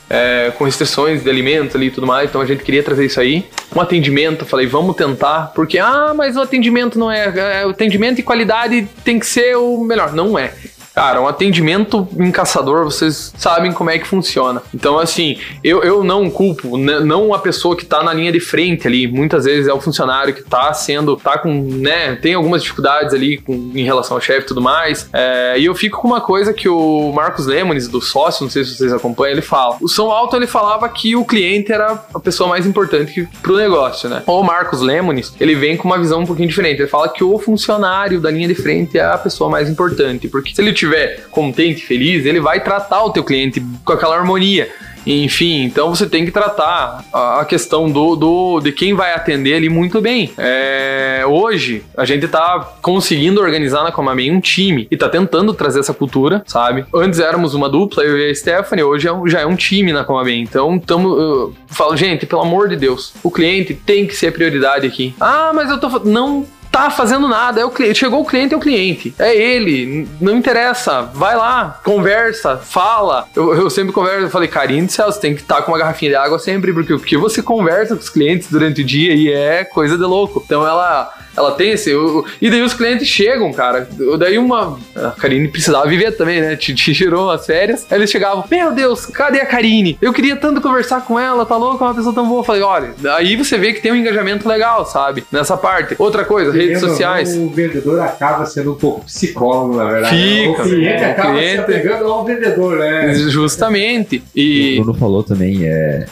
é, 0.09 0.51
com 0.57 0.65
restrições 0.65 1.23
de 1.23 1.31
alimentos 1.31 1.77
ali 1.77 1.87
e 1.87 1.91
tudo 1.91 2.07
mais, 2.07 2.29
então 2.29 2.41
a 2.41 2.47
gente 2.47 2.65
queria 2.65 2.83
trazer 2.83 3.07
isso 3.07 3.21
aí. 3.21 3.47
Um 3.75 3.81
atendimento, 3.81 4.47
falei, 4.47 4.67
vamos 4.67 4.97
tentar, 4.97 5.53
porque, 5.55 5.79
ah, 5.79 6.13
mas 6.17 6.37
o 6.37 6.41
atendimento 6.41 6.99
não 6.99 7.11
é, 7.11 7.61
é. 7.61 7.67
O 7.67 7.71
atendimento 7.71 8.19
e 8.19 8.23
qualidade 8.23 8.89
tem 9.05 9.19
que 9.19 9.27
ser 9.27 9.57
o 9.57 9.85
melhor. 9.85 10.13
Não 10.13 10.39
é. 10.39 10.53
Cara, 10.97 11.21
um 11.21 11.29
atendimento 11.29 12.09
em 12.19 12.31
caçador, 12.31 12.85
vocês 12.85 13.31
sabem 13.37 13.71
como 13.71 13.91
é 13.91 13.99
que 13.99 14.07
funciona. 14.07 14.63
Então, 14.75 14.99
assim, 14.99 15.39
eu, 15.63 15.83
eu 15.83 16.03
não 16.03 16.31
culpo, 16.31 16.79
né, 16.79 17.01
não 17.01 17.35
a 17.35 17.39
pessoa 17.39 17.77
que 17.77 17.85
tá 17.85 18.03
na 18.03 18.15
linha 18.15 18.33
de 18.33 18.41
frente 18.41 18.87
ali. 18.89 19.07
Muitas 19.07 19.45
vezes 19.45 19.69
é 19.69 19.75
o 19.75 19.79
funcionário 19.79 20.33
que 20.33 20.43
tá 20.43 20.73
sendo, 20.73 21.15
tá 21.19 21.37
com, 21.37 21.53
né, 21.53 22.17
tem 22.17 22.33
algumas 22.33 22.63
dificuldades 22.63 23.13
ali 23.13 23.37
com, 23.37 23.73
em 23.75 23.85
relação 23.85 24.17
ao 24.17 24.23
chefe 24.23 24.45
e 24.45 24.47
tudo 24.47 24.63
mais. 24.63 25.07
É, 25.13 25.57
e 25.59 25.67
eu 25.67 25.75
fico 25.75 26.01
com 26.01 26.09
uma 26.09 26.23
coisa 26.23 26.55
que 26.55 26.67
o 26.67 27.13
Marcos 27.13 27.45
Lemones, 27.45 27.89
do 27.89 28.01
sócio, 28.01 28.45
não 28.45 28.51
sei 28.51 28.65
se 28.65 28.77
vocês 28.77 28.91
acompanham, 28.91 29.33
ele 29.33 29.43
fala. 29.43 29.77
O 29.83 29.89
São 29.91 30.11
Alto, 30.11 30.35
ele 30.35 30.47
falava 30.47 30.89
que 30.89 31.15
o 31.15 31.27
cliente 31.27 31.73
era 31.73 32.07
a 32.15 32.19
pessoa 32.19 32.49
mais 32.49 32.67
importante 32.67 33.13
que, 33.13 33.29
pro 33.43 33.55
negócio, 33.55 34.09
né? 34.09 34.23
O 34.27 34.43
Marcos 34.43 34.81
Lemones, 34.81 35.35
ele 35.39 35.55
vem 35.55 35.77
com 35.77 35.87
uma 35.87 35.99
visão 35.99 36.21
um 36.21 36.27
pouquinho 36.27 36.49
diferente. 36.49 36.81
Ele 36.81 36.89
fala 36.89 37.07
que 37.07 37.23
o 37.23 37.39
funcionário 37.39 38.19
da 38.19 38.31
linha 38.31 38.49
de 38.49 38.55
frente 38.55 38.97
é 38.97 39.05
a 39.05 39.19
pessoa 39.19 39.51
mais 39.51 39.69
importante, 39.69 40.27
porque 40.27 40.55
se 40.55 40.63
ele 40.63 40.73
tiver 40.73 40.86
contente, 41.31 41.85
feliz, 41.85 42.25
ele 42.25 42.41
vai 42.41 42.63
tratar 42.63 43.03
o 43.05 43.11
teu 43.11 43.25
cliente 43.25 43.63
com 43.85 43.93
aquela 43.93 44.17
harmonia. 44.17 44.69
Enfim, 45.07 45.63
então 45.63 45.95
você 45.95 46.07
tem 46.07 46.25
que 46.25 46.33
tratar 46.33 47.05
a 47.13 47.45
questão 47.45 47.89
do, 47.89 48.17
do 48.17 48.61
de 48.61 48.73
quem 48.73 48.93
vai 48.93 49.15
atender 49.15 49.55
ali 49.55 49.69
muito 49.69 50.01
bem. 50.01 50.33
É, 50.37 51.23
hoje, 51.27 51.85
a 51.97 52.05
gente 52.05 52.27
tá 52.27 52.77
conseguindo 52.83 53.41
organizar 53.41 53.85
na 53.85 53.93
Comamém 53.93 54.33
um 54.33 54.41
time 54.41 54.89
e 54.91 54.97
tá 54.97 55.09
tentando 55.09 55.55
trazer 55.55 55.81
essa 55.81 55.95
cultura, 55.95 56.43
sabe? 56.47 56.85
Antes 56.93 57.21
éramos 57.21 57.55
uma 57.55 57.69
dupla, 57.69 58.03
eu 58.03 58.19
e 58.19 58.31
a 58.31 58.35
Stephanie, 58.35 58.83
hoje 58.83 59.09
é 59.09 59.13
já 59.27 59.41
é 59.41 59.47
um 59.47 59.55
time 59.55 59.93
na 59.93 60.03
Comamém. 60.03 60.43
Então, 60.43 60.79
tamo, 60.79 61.17
eu 61.17 61.55
falo, 61.69 61.97
gente, 61.97 62.27
pelo 62.27 62.43
amor 62.43 62.69
de 62.69 62.77
Deus, 62.77 63.13
o 63.23 63.31
cliente 63.31 63.75
tem 63.75 64.07
que 64.07 64.17
ser 64.17 64.33
prioridade 64.33 64.87
aqui. 64.87 65.15
Ah, 65.21 65.53
mas 65.55 65.71
eu 65.71 65.79
tô. 65.79 65.89
Não 66.01 66.45
tá 66.77 66.91
fazendo 66.91 67.27
nada. 67.27 67.61
É 67.61 67.65
o 67.65 67.71
cliente. 67.71 67.99
Chegou 67.99 68.21
o 68.21 68.25
cliente, 68.25 68.55
é 68.55 68.57
o 68.57 68.61
cliente. 68.61 69.15
É 69.19 69.35
ele. 69.35 70.09
Não 70.21 70.37
interessa. 70.37 71.03
Vai 71.03 71.37
lá, 71.37 71.81
conversa, 71.85 72.57
fala. 72.57 73.27
Eu, 73.35 73.55
eu 73.55 73.71
sempre 73.71 73.93
converso, 73.93 74.27
eu 74.27 74.31
falei, 74.31 74.49
Karine, 74.49 74.89
céu, 74.89 75.11
você 75.11 75.21
tem 75.21 75.35
que 75.35 75.43
estar 75.43 75.57
tá 75.57 75.63
com 75.63 75.73
uma 75.73 75.79
garrafinha 75.79 76.11
de 76.11 76.17
água 76.17 76.39
sempre, 76.39 76.73
porque, 76.73 76.95
porque 76.95 77.17
você 77.17 77.43
conversa 77.43 77.95
com 77.95 78.03
os 78.03 78.11
clientes 78.11 78.51
durante 78.51 78.83
o 78.83 78.85
dia 78.85 79.15
e 79.15 79.33
é 79.33 79.65
coisa 79.65 79.97
de 79.97 80.05
louco. 80.05 80.43
Então 80.45 80.67
ela 80.67 81.13
ela 81.37 81.53
tem 81.53 81.71
esse. 81.73 81.95
O, 81.95 82.25
e 82.41 82.51
daí 82.51 82.63
os 82.63 82.75
clientes 82.75 83.07
chegam, 83.09 83.53
cara. 83.53 83.89
Daí 84.19 84.39
uma. 84.39 84.79
A 84.95 85.11
Karine 85.11 85.49
precisava 85.49 85.87
viver 85.89 86.13
também, 86.13 86.41
né? 86.41 86.57
Te, 86.57 86.75
te 86.75 86.95
tirou 86.95 87.31
as 87.31 87.45
férias. 87.47 87.87
Aí 87.91 87.99
eles 87.99 88.11
chegavam: 88.11 88.45
Meu 88.51 88.73
Deus, 88.73 89.07
cadê 89.07 89.41
a 89.41 89.47
Karine? 89.47 89.99
Eu 90.01 90.13
queria 90.13 90.37
tanto 90.37 90.61
conversar 90.61 91.03
com 91.03 91.19
ela, 91.19 91.45
tá 91.45 91.57
louca, 91.57 91.85
é 91.85 91.89
uma 91.89 91.95
pessoa 91.95 92.15
tão 92.15 92.27
boa. 92.29 92.41
Eu 92.41 92.45
falei: 92.45 92.63
Olha, 92.63 92.95
aí 93.17 93.37
você 93.37 93.59
vê 93.59 93.73
que 93.73 93.81
tem 93.81 93.93
um 93.93 93.97
engajamento 93.97 94.49
legal, 94.49 94.85
sabe? 94.87 95.25
Nessa 95.31 95.57
parte. 95.57 95.95
Outra 95.99 96.25
coisa, 96.25 96.53
redes 96.53 96.81
sociais. 96.81 97.37
O 97.37 97.49
vendedor 97.51 98.01
acaba 98.01 98.45
sendo 98.47 98.73
um 98.73 98.77
pouco 98.77 99.05
psicólogo, 99.05 99.77
na 99.77 99.85
verdade. 99.85 100.17
Fica, 100.17 100.63
o 100.63 100.65
cliente 100.69 101.03
é, 101.03 101.11
acaba 101.11 101.33
cliente- 101.33 101.55
se 101.55 101.61
apegando 101.61 102.05
ao 102.13 102.25
vendedor, 102.25 102.79
né? 102.79 103.15
Justamente. 103.15 104.19
O 104.19 104.23
E. 104.39 104.77
Bruno 104.81 104.95
falou 104.95 105.23
também, 105.23 105.65
é, 105.67 106.07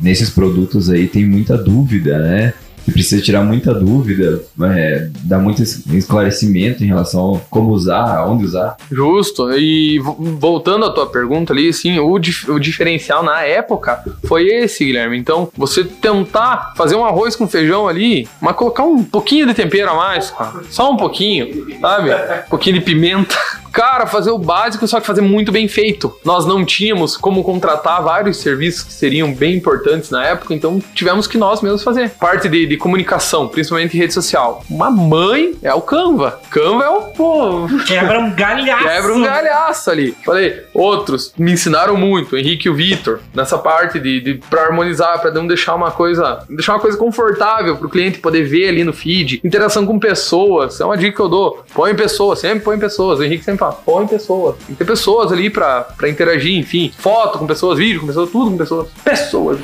nesses 0.00 0.30
produtos 0.30 0.90
aí 0.90 1.06
tem 1.06 1.26
muita 1.26 1.56
dúvida, 1.56 2.18
né? 2.18 2.54
Precisa 2.92 3.22
tirar 3.22 3.42
muita 3.44 3.72
dúvida, 3.74 4.42
é, 4.62 5.08
dar 5.24 5.38
muito 5.38 5.62
es- 5.62 5.84
esclarecimento 5.86 6.82
em 6.84 6.86
relação 6.86 7.36
a 7.36 7.38
como 7.50 7.70
usar, 7.72 8.24
onde 8.26 8.44
usar. 8.44 8.76
Justo. 8.90 9.50
E 9.52 9.98
vo- 9.98 10.16
voltando 10.38 10.84
à 10.86 10.90
tua 10.90 11.06
pergunta 11.06 11.52
ali, 11.52 11.68
assim, 11.68 11.98
o, 11.98 12.18
dif- 12.18 12.48
o 12.50 12.58
diferencial 12.58 13.22
na 13.22 13.42
época 13.42 14.02
foi 14.24 14.46
esse, 14.48 14.84
Guilherme. 14.84 15.18
Então, 15.18 15.48
você 15.56 15.84
tentar 15.84 16.72
fazer 16.76 16.94
um 16.96 17.04
arroz 17.04 17.36
com 17.36 17.46
feijão 17.48 17.88
ali, 17.88 18.28
mas 18.40 18.56
colocar 18.56 18.84
um 18.84 19.02
pouquinho 19.04 19.46
de 19.46 19.54
tempero 19.54 19.90
a 19.90 19.94
mais, 19.94 20.30
cara. 20.30 20.60
Só 20.70 20.90
um 20.92 20.96
pouquinho, 20.96 21.78
sabe? 21.80 22.10
Um 22.10 22.50
pouquinho 22.50 22.78
de 22.78 22.84
pimenta. 22.84 23.36
Cara, 23.72 24.06
fazer 24.06 24.30
o 24.30 24.38
básico, 24.38 24.86
só 24.86 25.00
que 25.00 25.06
fazer 25.06 25.20
muito 25.20 25.52
bem 25.52 25.68
feito. 25.68 26.14
Nós 26.24 26.46
não 26.46 26.64
tínhamos 26.64 27.16
como 27.16 27.42
contratar 27.44 28.02
vários 28.02 28.38
serviços 28.38 28.82
que 28.82 28.92
seriam 28.92 29.32
bem 29.32 29.54
importantes 29.54 30.10
na 30.10 30.24
época, 30.24 30.54
então 30.54 30.82
tivemos 30.94 31.26
que 31.26 31.38
nós 31.38 31.60
mesmos 31.60 31.82
fazer. 31.82 32.10
Parte 32.10 32.48
de, 32.48 32.66
de 32.66 32.76
comunicação, 32.76 33.48
principalmente 33.48 33.96
rede 33.96 34.12
social. 34.12 34.64
Uma 34.68 34.90
mãe 34.90 35.54
é 35.62 35.72
o 35.72 35.80
Canva. 35.80 36.40
Canva 36.50 36.84
é 36.84 36.88
o, 36.88 37.02
pô, 37.02 37.66
Quebra 37.86 38.20
um 38.20 38.34
galhaço. 38.34 38.84
Quebra 38.84 39.14
um 39.14 39.22
galhaço 39.22 39.90
ali. 39.90 40.16
Falei, 40.24 40.62
outros 40.74 41.32
me 41.38 41.52
ensinaram 41.52 41.96
muito, 41.96 42.34
o 42.34 42.38
Henrique 42.38 42.68
e 42.68 42.70
o 42.70 42.74
Vitor, 42.74 43.20
nessa 43.34 43.58
parte 43.58 43.98
de, 43.98 44.20
de 44.20 44.34
pra 44.48 44.64
harmonizar, 44.64 45.20
pra 45.20 45.30
não 45.30 45.46
deixar 45.46 45.74
uma 45.74 45.90
coisa, 45.90 46.44
deixar 46.48 46.74
uma 46.74 46.80
coisa 46.80 46.96
confortável 46.96 47.76
pro 47.76 47.88
cliente 47.88 48.18
poder 48.18 48.42
ver 48.44 48.68
ali 48.68 48.84
no 48.84 48.92
feed. 48.92 49.40
Interação 49.44 49.86
com 49.86 49.98
pessoas, 49.98 50.80
é 50.80 50.84
uma 50.84 50.96
dica 50.96 51.16
que 51.16 51.22
eu 51.22 51.28
dou. 51.28 51.64
Põe 51.74 51.94
pessoas, 51.94 52.40
sempre 52.40 52.60
põe 52.60 52.78
pessoas. 52.78 53.18
O 53.18 53.24
Henrique 53.24 53.44
sempre 53.44 53.59
põe 53.66 54.06
pessoas. 54.06 54.56
Tem 54.66 54.74
que 54.74 54.76
ter 54.76 54.84
pessoas 54.84 55.32
ali 55.32 55.50
pra, 55.50 55.82
pra 55.82 56.08
interagir, 56.08 56.58
enfim. 56.58 56.92
Foto 56.98 57.38
com 57.38 57.46
pessoas, 57.46 57.78
vídeo 57.78 58.00
com 58.00 58.06
pessoas, 58.06 58.30
tudo 58.30 58.50
com 58.50 58.56
pessoas. 58.56 58.88
Pessoas. 59.04 59.58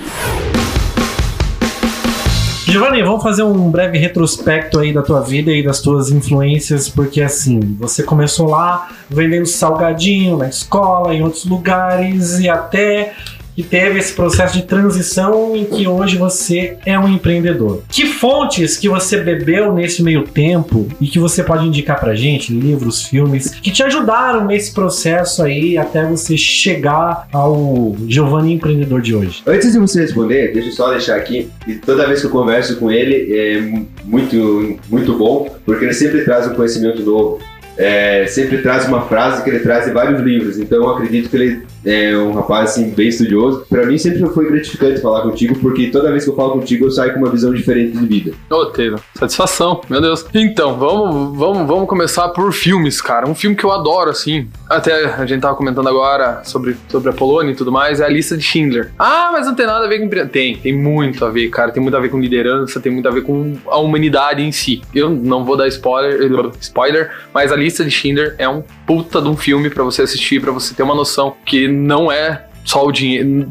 Giovanni, 2.67 3.01
vamos 3.01 3.23
fazer 3.23 3.45
um 3.45 3.71
breve 3.71 3.97
retrospecto 3.97 4.81
aí 4.81 4.93
da 4.93 5.01
tua 5.01 5.21
vida 5.21 5.53
e 5.53 5.63
das 5.63 5.81
tuas 5.81 6.11
influências, 6.11 6.89
porque 6.89 7.23
assim, 7.23 7.61
você 7.79 8.03
começou 8.03 8.51
lá 8.51 8.91
vendendo 9.09 9.47
salgadinho 9.47 10.37
na 10.37 10.49
escola, 10.49 11.15
em 11.15 11.23
outros 11.23 11.45
lugares, 11.45 12.41
e 12.41 12.49
até 12.49 13.15
que 13.57 13.63
teve 13.63 13.99
esse 13.99 14.13
processo 14.13 14.55
de 14.55 14.63
transição 14.65 15.57
em 15.57 15.65
que 15.65 15.89
hoje 15.89 16.17
você 16.19 16.77
é 16.85 16.99
um 16.99 17.09
empreendedor. 17.09 17.83
Que 17.89 18.05
fontes 18.07 18.77
que 18.77 18.87
você 18.89 19.17
bebeu 19.17 19.73
nesse 19.73 20.03
meio 20.03 20.25
tempo 20.25 20.87
e 21.01 21.07
que 21.07 21.19
você 21.19 21.43
pode 21.43 21.67
indicar 21.67 21.99
pra 21.99 22.15
gente, 22.15 22.53
livros, 22.53 23.03
filmes, 23.03 23.49
que 23.51 23.71
te 23.71 23.83
ajudaram 23.83 24.45
nesse 24.45 24.73
processo 24.75 25.43
aí 25.43 25.79
até 25.79 26.05
você 26.05 26.37
chegar 26.37 27.27
ao 27.33 27.97
Giovanni 28.07 28.53
empreendedor 28.53 29.01
de 29.01 29.15
hoje? 29.15 29.43
Antes 29.47 29.73
de 29.73 29.79
você 29.79 30.03
responder, 30.03 30.53
deixa 30.53 30.69
eu 30.69 30.73
só 30.73 30.91
deixar 30.91 31.17
aqui, 31.17 31.49
e 31.67 31.75
toda 31.75 32.07
vez 32.07 32.21
que 32.21 32.27
eu 32.27 32.31
converso 32.31 32.77
com 32.77 32.93
ele 32.93 33.35
é 33.35 33.61
mu- 33.61 33.87
muito, 34.05 34.79
muito 34.91 35.17
bom, 35.17 35.49
porque 35.65 35.85
ele 35.87 35.95
sempre 35.95 36.23
traz 36.25 36.47
um 36.47 36.55
conhecimento 36.55 37.03
novo. 37.03 37.39
É, 37.77 38.27
sempre 38.27 38.59
traz 38.59 38.87
uma 38.87 39.03
frase 39.03 39.43
que 39.43 39.51
ele 39.51 39.61
traz 39.61 39.89
em 39.89 39.93
vários 39.93 40.21
livros. 40.21 40.59
Então 40.59 40.79
eu 40.79 40.91
acredito 40.91 41.31
que 41.31 41.37
ele 41.37 41.67
é 41.85 42.17
um 42.17 42.33
rapaz 42.33 42.71
assim, 42.71 42.91
bem 42.91 43.09
estudioso. 43.09 43.65
Pra 43.69 43.87
mim 43.87 43.97
sempre 43.97 44.27
foi 44.27 44.49
gratificante 44.49 45.01
falar 45.01 45.23
contigo, 45.23 45.57
porque 45.61 45.89
toda 45.89 46.11
vez 46.11 46.25
que 46.25 46.31
eu 46.31 46.35
falo 46.35 46.53
contigo 46.53 46.87
eu 46.87 46.91
saio 46.91 47.13
com 47.13 47.21
uma 47.21 47.31
visão 47.31 47.53
diferente 47.55 47.97
de 47.97 48.07
vida. 48.07 48.33
Ô, 48.51 48.67
Taylor, 48.67 49.01
satisfação, 49.15 49.81
meu 49.89 50.01
Deus. 50.01 50.27
Então, 50.35 50.77
vamos, 50.77 51.39
vamos, 51.39 51.67
vamos 51.67 51.89
começar 51.89 52.29
por 52.31 52.53
filmes, 52.53 53.01
cara. 53.01 53.29
Um 53.29 53.35
filme 53.35 53.55
que 53.55 53.65
eu 53.65 53.71
adoro, 53.71 54.11
assim. 54.11 54.49
Até 54.69 55.05
a 55.05 55.25
gente 55.27 55.41
tava 55.41 55.55
comentando 55.55 55.89
agora 55.89 56.43
sobre, 56.45 56.77
sobre 56.89 57.11
a 57.11 57.13
Polônia 57.13 57.53
e 57.53 57.55
tudo 57.55 57.71
mais, 57.71 58.01
é 58.01 58.05
a 58.05 58.09
lista 58.09 58.37
de 58.37 58.43
Schindler. 58.43 58.91
Ah, 58.99 59.31
mas 59.33 59.47
não 59.47 59.55
tem 59.55 59.67
nada 59.67 59.85
a 59.85 59.89
ver 59.89 60.01
com. 60.01 60.09
Tem, 60.27 60.57
tem 60.57 60.77
muito 60.77 61.25
a 61.25 61.31
ver, 61.31 61.49
cara. 61.51 61.71
Tem 61.71 61.83
muito 61.83 61.97
a 61.97 62.01
ver 62.01 62.09
com 62.09 62.19
liderança, 62.19 62.81
tem 62.81 62.91
muito 62.91 63.07
a 63.07 63.13
ver 63.13 63.23
com 63.23 63.55
a 63.69 63.79
humanidade 63.79 64.43
em 64.43 64.51
si. 64.51 64.83
Eu 64.95 65.11
não 65.11 65.45
vou 65.45 65.57
dar 65.57 65.69
spoiler, 65.69 66.51
spoiler 66.61 67.11
mas 67.33 67.53
a 67.53 67.57
lista 67.67 67.85
de 67.85 67.91
Schindler 67.91 68.35
é 68.39 68.49
um 68.49 68.63
puta 68.87 69.21
de 69.21 69.29
um 69.29 69.37
filme 69.37 69.69
pra 69.69 69.83
você 69.83 70.03
assistir, 70.03 70.41
pra 70.41 70.53
você 70.53 70.73
ter 70.73 70.83
uma 70.83 70.95
noção 70.95 71.37
que 71.45 71.67
não 71.67 72.11
é 72.11 72.47
só 72.67 72.85
o 72.85 72.93
dinheiro. 72.93 73.49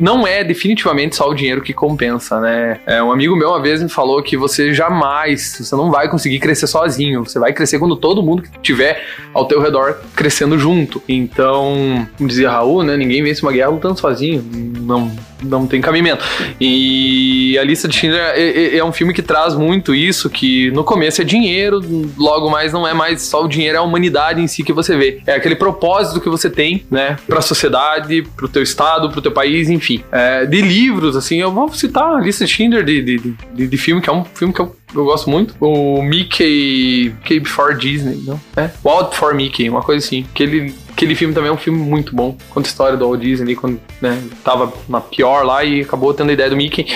Não 0.00 0.26
é 0.26 0.42
definitivamente 0.44 1.16
só 1.16 1.30
o 1.30 1.34
dinheiro 1.34 1.62
que 1.62 1.72
compensa, 1.72 2.40
né? 2.40 2.80
É, 2.84 3.02
um 3.02 3.10
amigo 3.12 3.34
meu 3.36 3.48
uma 3.50 3.62
vez 3.62 3.82
me 3.82 3.88
falou 3.88 4.22
que 4.22 4.36
você 4.36 4.74
jamais, 4.74 5.56
você 5.60 5.74
não 5.76 5.90
vai 5.90 6.10
conseguir 6.10 6.40
crescer 6.40 6.66
sozinho. 6.66 7.24
Você 7.24 7.38
vai 7.38 7.52
crescer 7.52 7.78
quando 7.78 7.94
todo 7.96 8.22
mundo 8.22 8.42
que 8.42 8.50
tiver 8.60 9.02
ao 9.32 9.46
teu 9.46 9.60
redor 9.60 9.96
crescendo 10.14 10.58
junto. 10.58 11.00
Então, 11.08 12.06
como 12.16 12.28
dizia 12.28 12.50
Raul, 12.50 12.82
né? 12.82 12.96
Ninguém 12.96 13.22
vence 13.22 13.40
uma 13.42 13.52
guerra 13.52 13.70
lutando 13.70 13.98
sozinho. 13.98 14.44
Não, 14.80 15.10
não 15.42 15.66
tem 15.66 15.80
cabimento. 15.80 16.24
E 16.60 17.56
a 17.58 17.62
lista 17.64 17.86
de 17.86 17.94
Schindler 17.96 18.20
é, 18.34 18.40
é- 18.40 18.76
é 18.78 18.84
um 18.84 18.92
filme 18.92 19.14
que 19.14 19.22
traz 19.22 19.54
muito 19.54 19.94
isso, 19.94 20.28
que 20.28 20.70
no 20.72 20.82
começo 20.82 21.20
é 21.22 21.24
dinheiro, 21.24 21.80
logo 22.16 22.50
mais 22.50 22.72
não 22.72 22.86
é 22.86 22.92
mais 22.92 23.22
só 23.22 23.44
o 23.44 23.48
dinheiro, 23.48 23.76
é 23.76 23.78
a 23.78 23.82
humanidade 23.82 24.40
em 24.40 24.46
si 24.46 24.62
que 24.64 24.72
você 24.72 24.96
vê. 24.96 25.20
É 25.26 25.34
aquele 25.34 25.54
propósito 25.54 26.20
que 26.20 26.28
você 26.28 26.50
tem, 26.50 26.84
né, 26.90 27.16
pra 27.26 27.40
sociedade, 27.40 28.22
pro 28.36 28.47
teu 28.48 28.62
estado, 28.62 29.10
pro 29.10 29.22
teu 29.22 29.32
país, 29.32 29.68
enfim. 29.68 30.02
É, 30.10 30.46
de 30.46 30.60
livros, 30.60 31.16
assim, 31.16 31.36
eu 31.36 31.52
vou 31.52 31.72
citar 31.72 32.16
a 32.16 32.20
lista 32.20 32.46
Schindler 32.46 32.84
de, 32.84 33.02
de, 33.02 33.34
de, 33.54 33.66
de 33.66 33.76
filme, 33.76 34.00
que 34.00 34.10
é 34.10 34.12
um 34.12 34.24
filme 34.24 34.52
que 34.52 34.60
eu 34.60 34.76
eu 34.94 35.04
gosto 35.04 35.28
muito. 35.28 35.54
O 35.60 36.02
Mickey. 36.02 37.14
Mickey 37.18 37.40
Before 37.40 37.76
Disney, 37.76 38.22
não? 38.24 38.40
É? 38.56 38.70
Wild 38.84 39.14
for 39.14 39.34
Mickey, 39.34 39.68
uma 39.68 39.82
coisa 39.82 40.04
assim. 40.04 40.26
Aquele, 40.32 40.74
aquele 40.90 41.14
filme 41.14 41.34
também 41.34 41.50
é 41.50 41.52
um 41.52 41.58
filme 41.58 41.78
muito 41.78 42.14
bom. 42.14 42.36
Conta 42.50 42.68
a 42.68 42.70
história 42.70 42.96
do 42.96 43.06
Walt 43.06 43.20
Disney 43.20 43.54
quando 43.54 43.80
né, 44.00 44.20
tava 44.42 44.72
na 44.88 45.00
pior 45.00 45.44
lá 45.44 45.62
e 45.64 45.82
acabou 45.82 46.14
tendo 46.14 46.30
a 46.30 46.32
ideia 46.32 46.50
do 46.50 46.56
Mickey. 46.56 46.86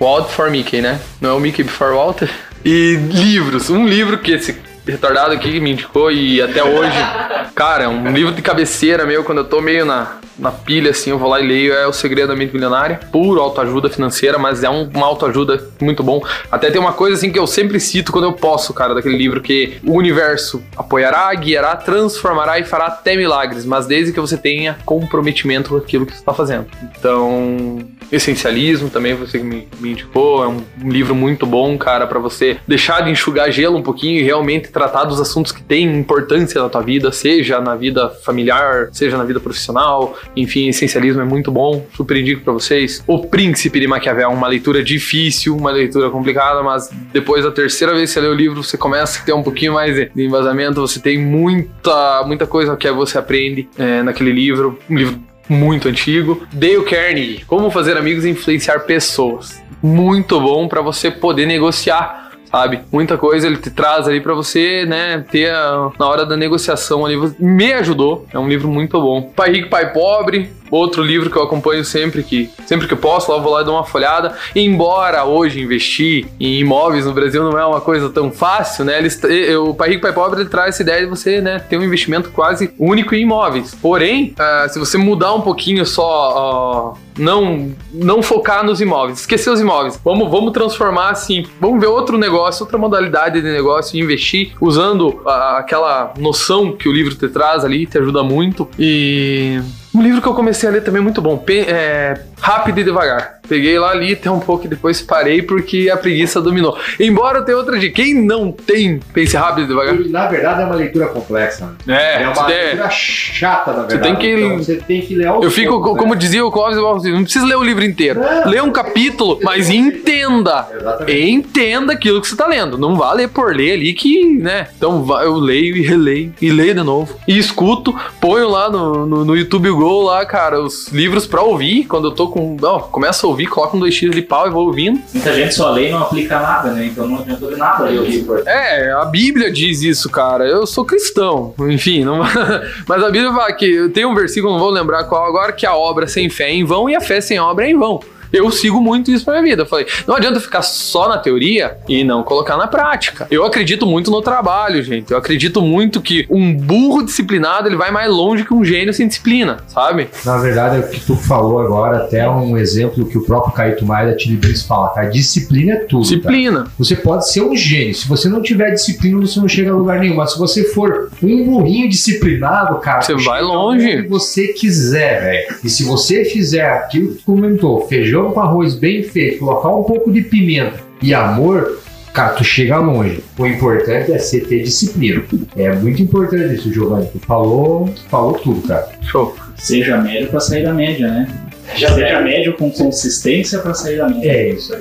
Wild 0.00 0.30
for 0.30 0.50
Mickey, 0.50 0.80
né? 0.80 1.00
Não 1.20 1.30
é 1.30 1.32
o 1.32 1.40
Mickey 1.40 1.64
Before 1.64 1.94
Walter? 1.94 2.30
E 2.64 2.96
livros. 3.10 3.70
Um 3.70 3.86
livro 3.86 4.18
que 4.18 4.32
esse 4.32 4.56
retardado 4.86 5.32
aqui 5.32 5.58
me 5.58 5.72
indicou 5.72 6.12
e 6.12 6.40
até 6.40 6.62
hoje. 6.62 6.96
Cara, 7.54 7.84
é 7.84 7.88
um 7.88 8.12
livro 8.12 8.32
de 8.32 8.42
cabeceira 8.42 9.06
meu, 9.06 9.24
quando 9.24 9.38
eu 9.38 9.44
tô 9.44 9.60
meio 9.60 9.84
na, 9.84 10.18
na 10.38 10.50
pilha, 10.50 10.90
assim, 10.90 11.10
eu 11.10 11.18
vou 11.18 11.28
lá 11.28 11.40
e 11.40 11.46
leio. 11.46 11.72
É 11.72 11.86
O 11.86 11.92
Segredo 11.92 12.28
da 12.28 12.36
Mente 12.36 12.52
Milionária. 12.52 13.00
Puro 13.10 13.40
autoajuda 13.40 13.88
financeira, 13.88 14.38
mas 14.38 14.62
é 14.62 14.70
um, 14.70 14.88
uma 14.94 15.06
autoajuda 15.06 15.62
muito 15.80 16.02
bom. 16.02 16.22
Até 16.50 16.70
tem 16.70 16.80
uma 16.80 16.92
coisa, 16.92 17.16
assim, 17.16 17.30
que 17.30 17.38
eu 17.38 17.46
sempre 17.46 17.80
cito 17.80 18.12
quando 18.12 18.24
eu 18.24 18.32
posso, 18.32 18.72
cara, 18.74 18.94
daquele 18.94 19.16
livro, 19.16 19.40
que 19.40 19.78
o 19.84 19.94
universo 19.94 20.62
apoiará, 20.76 21.32
guiará, 21.34 21.76
transformará 21.76 22.58
e 22.58 22.64
fará 22.64 22.86
até 22.86 23.16
milagres, 23.16 23.64
mas 23.64 23.86
desde 23.86 24.12
que 24.12 24.20
você 24.20 24.36
tenha 24.36 24.76
comprometimento 24.84 25.70
com 25.70 25.76
aquilo 25.76 26.06
que 26.06 26.12
você 26.12 26.18
está 26.18 26.34
fazendo. 26.34 26.66
Então, 26.98 27.78
Essencialismo 28.10 28.88
também, 28.88 29.14
você 29.14 29.38
me, 29.38 29.66
me 29.80 29.90
indicou, 29.90 30.44
é 30.44 30.48
um, 30.48 30.62
um 30.82 30.88
livro 30.88 31.14
muito 31.14 31.44
bom, 31.44 31.76
cara, 31.76 32.06
para 32.06 32.18
você 32.18 32.56
deixar 32.66 33.00
de 33.00 33.10
enxugar 33.10 33.50
gelo 33.50 33.76
um 33.76 33.82
pouquinho 33.82 34.20
e 34.20 34.22
realmente 34.22 34.68
tratar 34.68 35.04
dos 35.04 35.20
assuntos 35.20 35.50
que 35.50 35.62
têm 35.62 35.98
importância 35.98 36.62
na 36.62 36.68
tua 36.68 36.82
vida, 36.82 37.10
seja 37.10 37.60
na 37.60 37.74
vida 37.74 38.08
familiar, 38.08 38.90
seja 38.92 39.16
na 39.16 39.24
vida 39.24 39.40
profissional, 39.40 40.16
enfim, 40.34 40.68
Essencialismo 40.68 41.20
é 41.20 41.24
muito 41.24 41.50
bom, 41.50 41.86
super 41.94 42.16
indico 42.16 42.42
para 42.42 42.52
vocês. 42.52 43.02
O 43.06 43.26
Príncipe 43.26 43.80
de 43.80 43.86
Maquiavel, 43.86 44.30
uma 44.30 44.48
leitura 44.48 44.82
difícil, 44.82 45.56
uma 45.56 45.70
leitura 45.70 46.10
complicada, 46.10 46.62
mas 46.62 46.90
depois 47.12 47.44
da 47.44 47.50
terceira 47.50 47.94
vez 47.94 48.10
que 48.10 48.14
você 48.14 48.20
lê 48.20 48.28
o 48.28 48.34
livro, 48.34 48.62
você 48.62 48.76
começa 48.76 49.20
a 49.20 49.24
ter 49.24 49.32
um 49.32 49.42
pouquinho 49.42 49.74
mais 49.74 49.94
de, 49.94 50.10
embasamento, 50.24 50.80
você 50.80 51.00
tem 51.00 51.18
muita, 51.18 52.24
muita 52.26 52.46
coisa 52.46 52.76
que 52.76 52.90
você 52.90 53.18
aprende 53.18 53.68
é, 53.78 54.02
naquele 54.02 54.32
livro, 54.32 54.78
um 54.88 54.96
livro 54.96 55.20
muito 55.48 55.88
antigo. 55.88 56.46
Dale 56.52 56.82
Carnegie, 56.82 57.44
Como 57.46 57.70
Fazer 57.70 57.96
Amigos 57.96 58.24
e 58.24 58.30
Influenciar 58.30 58.80
Pessoas. 58.80 59.62
Muito 59.82 60.40
bom 60.40 60.68
para 60.68 60.80
você 60.80 61.10
poder 61.10 61.46
negociar, 61.46 62.25
sabe? 62.50 62.80
Muita 62.92 63.16
coisa 63.18 63.46
ele 63.46 63.56
te 63.56 63.70
traz 63.70 64.06
ali 64.08 64.20
para 64.20 64.34
você, 64.34 64.84
né, 64.86 65.24
ter 65.30 65.50
a- 65.52 65.90
na 65.98 66.06
hora 66.08 66.24
da 66.26 66.36
negociação 66.36 67.04
ali. 67.04 67.16
Me 67.38 67.72
ajudou, 67.74 68.26
é 68.32 68.38
um 68.38 68.48
livro 68.48 68.68
muito 68.68 69.00
bom. 69.00 69.22
Pai 69.34 69.50
Rico, 69.52 69.68
Pai 69.68 69.92
Pobre, 69.92 70.50
outro 70.70 71.02
livro 71.02 71.30
que 71.30 71.36
eu 71.36 71.42
acompanho 71.42 71.84
sempre 71.84 72.22
que 72.22 72.50
sempre 72.66 72.86
que 72.86 72.94
eu 72.94 72.98
posso, 72.98 73.30
lá 73.30 73.38
eu 73.38 73.42
vou 73.42 73.52
lá 73.52 73.62
e 73.62 73.64
dou 73.64 73.74
uma 73.74 73.84
folhada. 73.84 74.34
Embora 74.54 75.24
hoje 75.24 75.60
investir 75.60 76.26
em 76.40 76.60
imóveis 76.60 77.06
no 77.06 77.12
Brasil 77.12 77.42
não 77.42 77.58
é 77.58 77.64
uma 77.64 77.80
coisa 77.80 78.10
tão 78.10 78.30
fácil, 78.30 78.84
né? 78.84 78.98
Eles, 78.98 79.20
o 79.60 79.74
Pai 79.74 79.90
Rico, 79.90 80.02
Pai 80.02 80.12
Pobre 80.12 80.44
traz 80.46 80.74
essa 80.74 80.82
ideia 80.82 81.00
de 81.02 81.06
você, 81.06 81.40
né, 81.40 81.58
ter 81.58 81.78
um 81.78 81.82
investimento 81.82 82.30
quase 82.30 82.70
único 82.78 83.14
em 83.14 83.22
imóveis. 83.22 83.74
Porém, 83.74 84.34
ah, 84.38 84.66
se 84.68 84.78
você 84.78 84.98
mudar 84.98 85.34
um 85.34 85.40
pouquinho 85.40 85.84
só, 85.86 86.94
ah, 86.96 87.00
não 87.18 87.74
não 87.92 88.22
focar 88.22 88.64
nos 88.64 88.80
imóveis, 88.80 89.20
esquecer 89.20 89.50
os 89.50 89.60
imóveis. 89.60 89.98
Vamos 90.04 90.30
vamos 90.30 90.52
transformar 90.52 91.10
assim, 91.10 91.46
vamos 91.60 91.80
ver 91.80 91.86
outro 91.86 92.18
negócio, 92.18 92.62
outra 92.62 92.78
modalidade 92.78 93.40
de 93.40 93.48
negócio 93.48 93.96
e 93.96 94.00
investir 94.00 94.52
usando 94.60 95.22
ah, 95.26 95.58
aquela 95.58 96.12
noção 96.18 96.72
que 96.72 96.88
o 96.88 96.92
livro 96.92 97.14
te 97.14 97.28
traz 97.28 97.64
ali, 97.64 97.86
te 97.86 97.98
ajuda 97.98 98.22
muito. 98.22 98.68
E 98.78 99.60
um 99.96 100.02
livro 100.02 100.20
que 100.20 100.28
eu 100.28 100.34
comecei 100.34 100.68
a 100.68 100.72
ler 100.72 100.82
também 100.82 101.00
muito 101.02 101.22
bom, 101.22 101.36
Pe- 101.38 101.66
é, 101.68 102.14
Rápido 102.40 102.80
e 102.80 102.84
Devagar. 102.84 103.36
Peguei 103.48 103.78
lá, 103.78 103.94
li 103.94 104.12
até 104.12 104.28
um 104.28 104.40
pouco 104.40 104.66
e 104.66 104.68
depois 104.68 105.00
parei 105.00 105.40
porque 105.40 105.88
a 105.88 105.96
preguiça 105.96 106.40
dominou. 106.40 106.76
Embora 106.98 107.38
eu 107.38 107.44
tenha 107.44 107.56
outra 107.56 107.78
de 107.78 107.90
quem 107.90 108.12
não 108.12 108.50
tem 108.50 108.98
Pense 109.12 109.36
Rápido 109.36 109.64
e 109.64 109.66
Devagar. 109.68 109.94
Na 110.10 110.26
verdade, 110.26 110.62
é 110.62 110.64
uma 110.64 110.74
leitura 110.74 111.06
complexa. 111.06 111.72
né? 111.86 111.96
É, 112.18 112.22
É 112.22 112.26
uma 112.26 112.34
você- 112.34 112.52
leitura 112.52 112.90
chata, 112.90 113.72
na 113.72 113.82
Você 113.82 113.88
verdade. 113.96 114.02
tem 114.02 114.16
que- 114.16 114.42
Então, 114.44 114.58
você 114.58 114.76
tem 114.76 115.00
que 115.00 115.14
ler 115.14 115.26
Eu 115.28 115.50
fico, 115.50 115.74
poucos, 115.74 115.92
né? 115.94 115.98
como 116.00 116.16
dizia 116.16 116.44
o 116.44 116.50
Clóvis, 116.50 116.76
assim, 116.76 117.12
não 117.12 117.22
precisa 117.22 117.46
ler 117.46 117.56
o 117.56 117.62
livro 117.62 117.84
inteiro. 117.84 118.20
Não. 118.20 118.50
Lê 118.50 118.60
um 118.60 118.72
capítulo, 118.72 119.38
mas 119.44 119.70
entenda. 119.70 120.66
Exatamente. 120.74 121.30
Entenda 121.30 121.92
aquilo 121.92 122.20
que 122.20 122.28
você 122.28 122.36
tá 122.36 122.46
lendo. 122.48 122.76
Não 122.76 122.96
vá 122.96 123.12
ler 123.12 123.28
por 123.28 123.54
ler 123.54 123.72
ali 123.74 123.92
que, 123.94 124.24
né? 124.40 124.66
Então 124.76 125.04
eu 125.22 125.34
leio 125.36 125.76
e 125.76 125.82
releio 125.82 126.32
e 126.40 126.50
leio 126.50 126.74
de 126.74 126.82
novo. 126.82 127.16
E 127.28 127.38
escuto, 127.38 127.94
ponho 128.20 128.48
lá 128.48 128.68
no, 128.68 129.06
no, 129.06 129.24
no 129.24 129.36
YouTube 129.36 129.70
Go 129.70 130.02
lá, 130.02 130.24
cara, 130.26 130.60
os 130.60 130.88
livros 130.88 131.26
pra 131.28 131.42
ouvir. 131.42 131.84
Quando 131.84 132.08
eu 132.08 132.12
tô 132.12 132.25
com. 132.28 132.56
Ó, 132.62 132.80
começo 132.80 133.26
a 133.26 133.28
ouvir, 133.28 133.46
coloco 133.46 133.76
um 133.76 133.80
2x 133.80 134.10
de 134.10 134.22
pau 134.22 134.46
e 134.46 134.50
vou 134.50 134.66
ouvindo. 134.66 135.00
Muita 135.12 135.32
gente 135.34 135.54
só 135.54 135.70
lê 135.70 135.88
e 135.88 135.92
não 135.92 136.02
aplica 136.02 136.38
nada, 136.38 136.70
né? 136.70 136.86
Então 136.86 137.06
não 137.06 137.18
adiantou 137.18 137.50
de 137.50 137.56
nada 137.56 137.84
o 137.84 138.04
livro. 138.04 138.42
É, 138.46 138.92
a 138.92 139.04
Bíblia 139.04 139.50
diz 139.50 139.82
isso, 139.82 140.08
cara. 140.10 140.46
Eu 140.46 140.66
sou 140.66 140.84
cristão, 140.84 141.54
enfim, 141.60 142.04
não... 142.04 142.20
mas 142.86 143.02
a 143.02 143.10
Bíblia 143.10 143.32
fala 143.32 143.52
que 143.52 143.88
tem 143.90 144.04
um 144.04 144.14
versículo, 144.14 144.52
não 144.52 144.60
vou 144.60 144.70
lembrar 144.70 145.04
qual 145.04 145.24
agora, 145.26 145.52
que 145.52 145.66
a 145.66 145.74
obra 145.74 146.06
sem 146.06 146.28
fé 146.28 146.44
é 146.44 146.54
em 146.54 146.64
vão 146.64 146.88
e 146.88 146.96
a 146.96 147.00
fé 147.00 147.20
sem 147.20 147.38
obra 147.38 147.66
é 147.66 147.70
em 147.70 147.78
vão. 147.78 148.00
Eu 148.36 148.50
sigo 148.50 148.80
muito 148.80 149.10
isso 149.10 149.24
pra 149.24 149.34
minha 149.34 149.44
vida. 149.44 149.62
Eu 149.62 149.66
falei, 149.66 149.86
não 150.06 150.14
adianta 150.16 150.40
ficar 150.40 150.62
só 150.62 151.08
na 151.08 151.18
teoria 151.18 151.76
e 151.88 152.04
não 152.04 152.22
colocar 152.22 152.56
na 152.56 152.66
prática. 152.66 153.26
Eu 153.30 153.44
acredito 153.44 153.86
muito 153.86 154.10
no 154.10 154.20
trabalho, 154.22 154.82
gente. 154.82 155.10
Eu 155.10 155.18
acredito 155.18 155.62
muito 155.62 156.00
que 156.00 156.26
um 156.30 156.54
burro 156.54 157.02
disciplinado 157.04 157.68
ele 157.68 157.76
vai 157.76 157.90
mais 157.90 158.10
longe 158.10 158.44
que 158.44 158.52
um 158.54 158.64
gênio 158.64 158.92
sem 158.92 159.06
disciplina, 159.08 159.58
sabe? 159.68 160.08
Na 160.24 160.38
verdade, 160.38 160.78
o 160.80 160.88
que 160.88 161.00
tu 161.00 161.16
falou 161.16 161.60
agora, 161.60 161.98
até 161.98 162.18
é 162.20 162.28
um 162.28 162.56
exemplo 162.56 163.06
que 163.06 163.16
o 163.18 163.24
próprio 163.24 163.52
Caíto 163.54 163.84
Maia 163.86 164.10
da 164.10 164.16
Tilibris 164.16 164.62
fala, 164.62 164.88
cara. 164.90 165.08
Disciplina 165.08 165.72
é 165.74 165.76
tudo. 165.76 166.02
Disciplina. 166.02 166.66
Você 166.78 166.96
pode 166.96 167.28
ser 167.30 167.42
um 167.42 167.56
gênio. 167.56 167.94
Se 167.94 168.08
você 168.08 168.28
não 168.28 168.42
tiver 168.42 168.70
disciplina, 168.72 169.20
você 169.20 169.38
não 169.40 169.48
chega 169.48 169.70
a 169.70 169.74
lugar 169.74 169.98
nenhum. 170.00 170.16
Mas 170.16 170.32
se 170.32 170.38
você 170.38 170.64
for 170.64 171.10
um 171.22 171.44
burrinho 171.44 171.88
disciplinado, 171.88 172.78
cara, 172.80 173.02
Você 173.02 173.14
vai 173.14 173.42
longe. 173.42 173.86
onde 173.98 174.08
você 174.08 174.48
quiser, 174.48 175.20
velho. 175.22 175.56
E 175.64 175.68
se 175.68 175.84
você 175.84 176.24
fizer 176.24 176.68
aquilo 176.68 177.08
que 177.10 177.14
tu 177.18 177.24
comentou, 177.24 177.86
feijão 177.88 178.25
com 178.32 178.40
arroz 178.40 178.74
bem 178.74 179.02
feito, 179.02 179.40
colocar 179.40 179.68
um 179.68 179.82
pouco 179.82 180.12
de 180.12 180.22
pimenta 180.22 180.80
e 181.02 181.12
amor, 181.12 181.78
cara, 182.12 182.34
tu 182.34 182.44
chega 182.44 182.78
longe. 182.78 183.22
O 183.38 183.46
importante 183.46 184.12
é 184.12 184.18
você 184.18 184.40
ter 184.40 184.62
disciplina. 184.62 185.22
É 185.56 185.74
muito 185.74 186.02
importante 186.02 186.54
isso, 186.54 186.72
Giovanni. 186.72 187.08
Tu 187.12 187.18
falou, 187.20 187.88
falou 188.08 188.34
tudo, 188.34 188.66
cara. 188.66 188.88
Show. 189.02 189.34
Seja 189.56 189.98
médio 189.98 190.28
pra 190.28 190.40
sair 190.40 190.64
da 190.64 190.72
média, 190.72 191.08
né? 191.08 191.28
Já 191.74 191.92
seja 191.92 192.20
médio 192.20 192.54
com 192.54 192.70
consistência 192.70 193.58
pra 193.58 193.74
sair 193.74 193.98
da 193.98 194.08
média. 194.08 194.30
É 194.30 194.50
isso. 194.50 194.72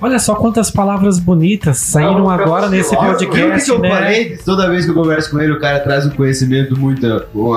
Olha 0.00 0.18
só 0.18 0.34
quantas 0.34 0.70
palavras 0.70 1.18
bonitas 1.18 1.78
saíram 1.78 2.20
Não, 2.20 2.30
agora 2.30 2.68
nesse 2.68 2.90
Viu 2.90 2.98
que 2.98 3.06
podcast, 3.26 3.70
eu 3.70 3.78
né? 3.78 3.90
falei? 3.90 4.38
Toda 4.44 4.68
vez 4.68 4.84
que 4.84 4.90
eu 4.90 4.94
converso 4.94 5.30
com 5.30 5.40
ele, 5.40 5.52
o 5.52 5.60
cara 5.60 5.80
traz 5.80 6.06
um 6.06 6.10
conhecimento 6.10 6.78
muito. 6.78 7.06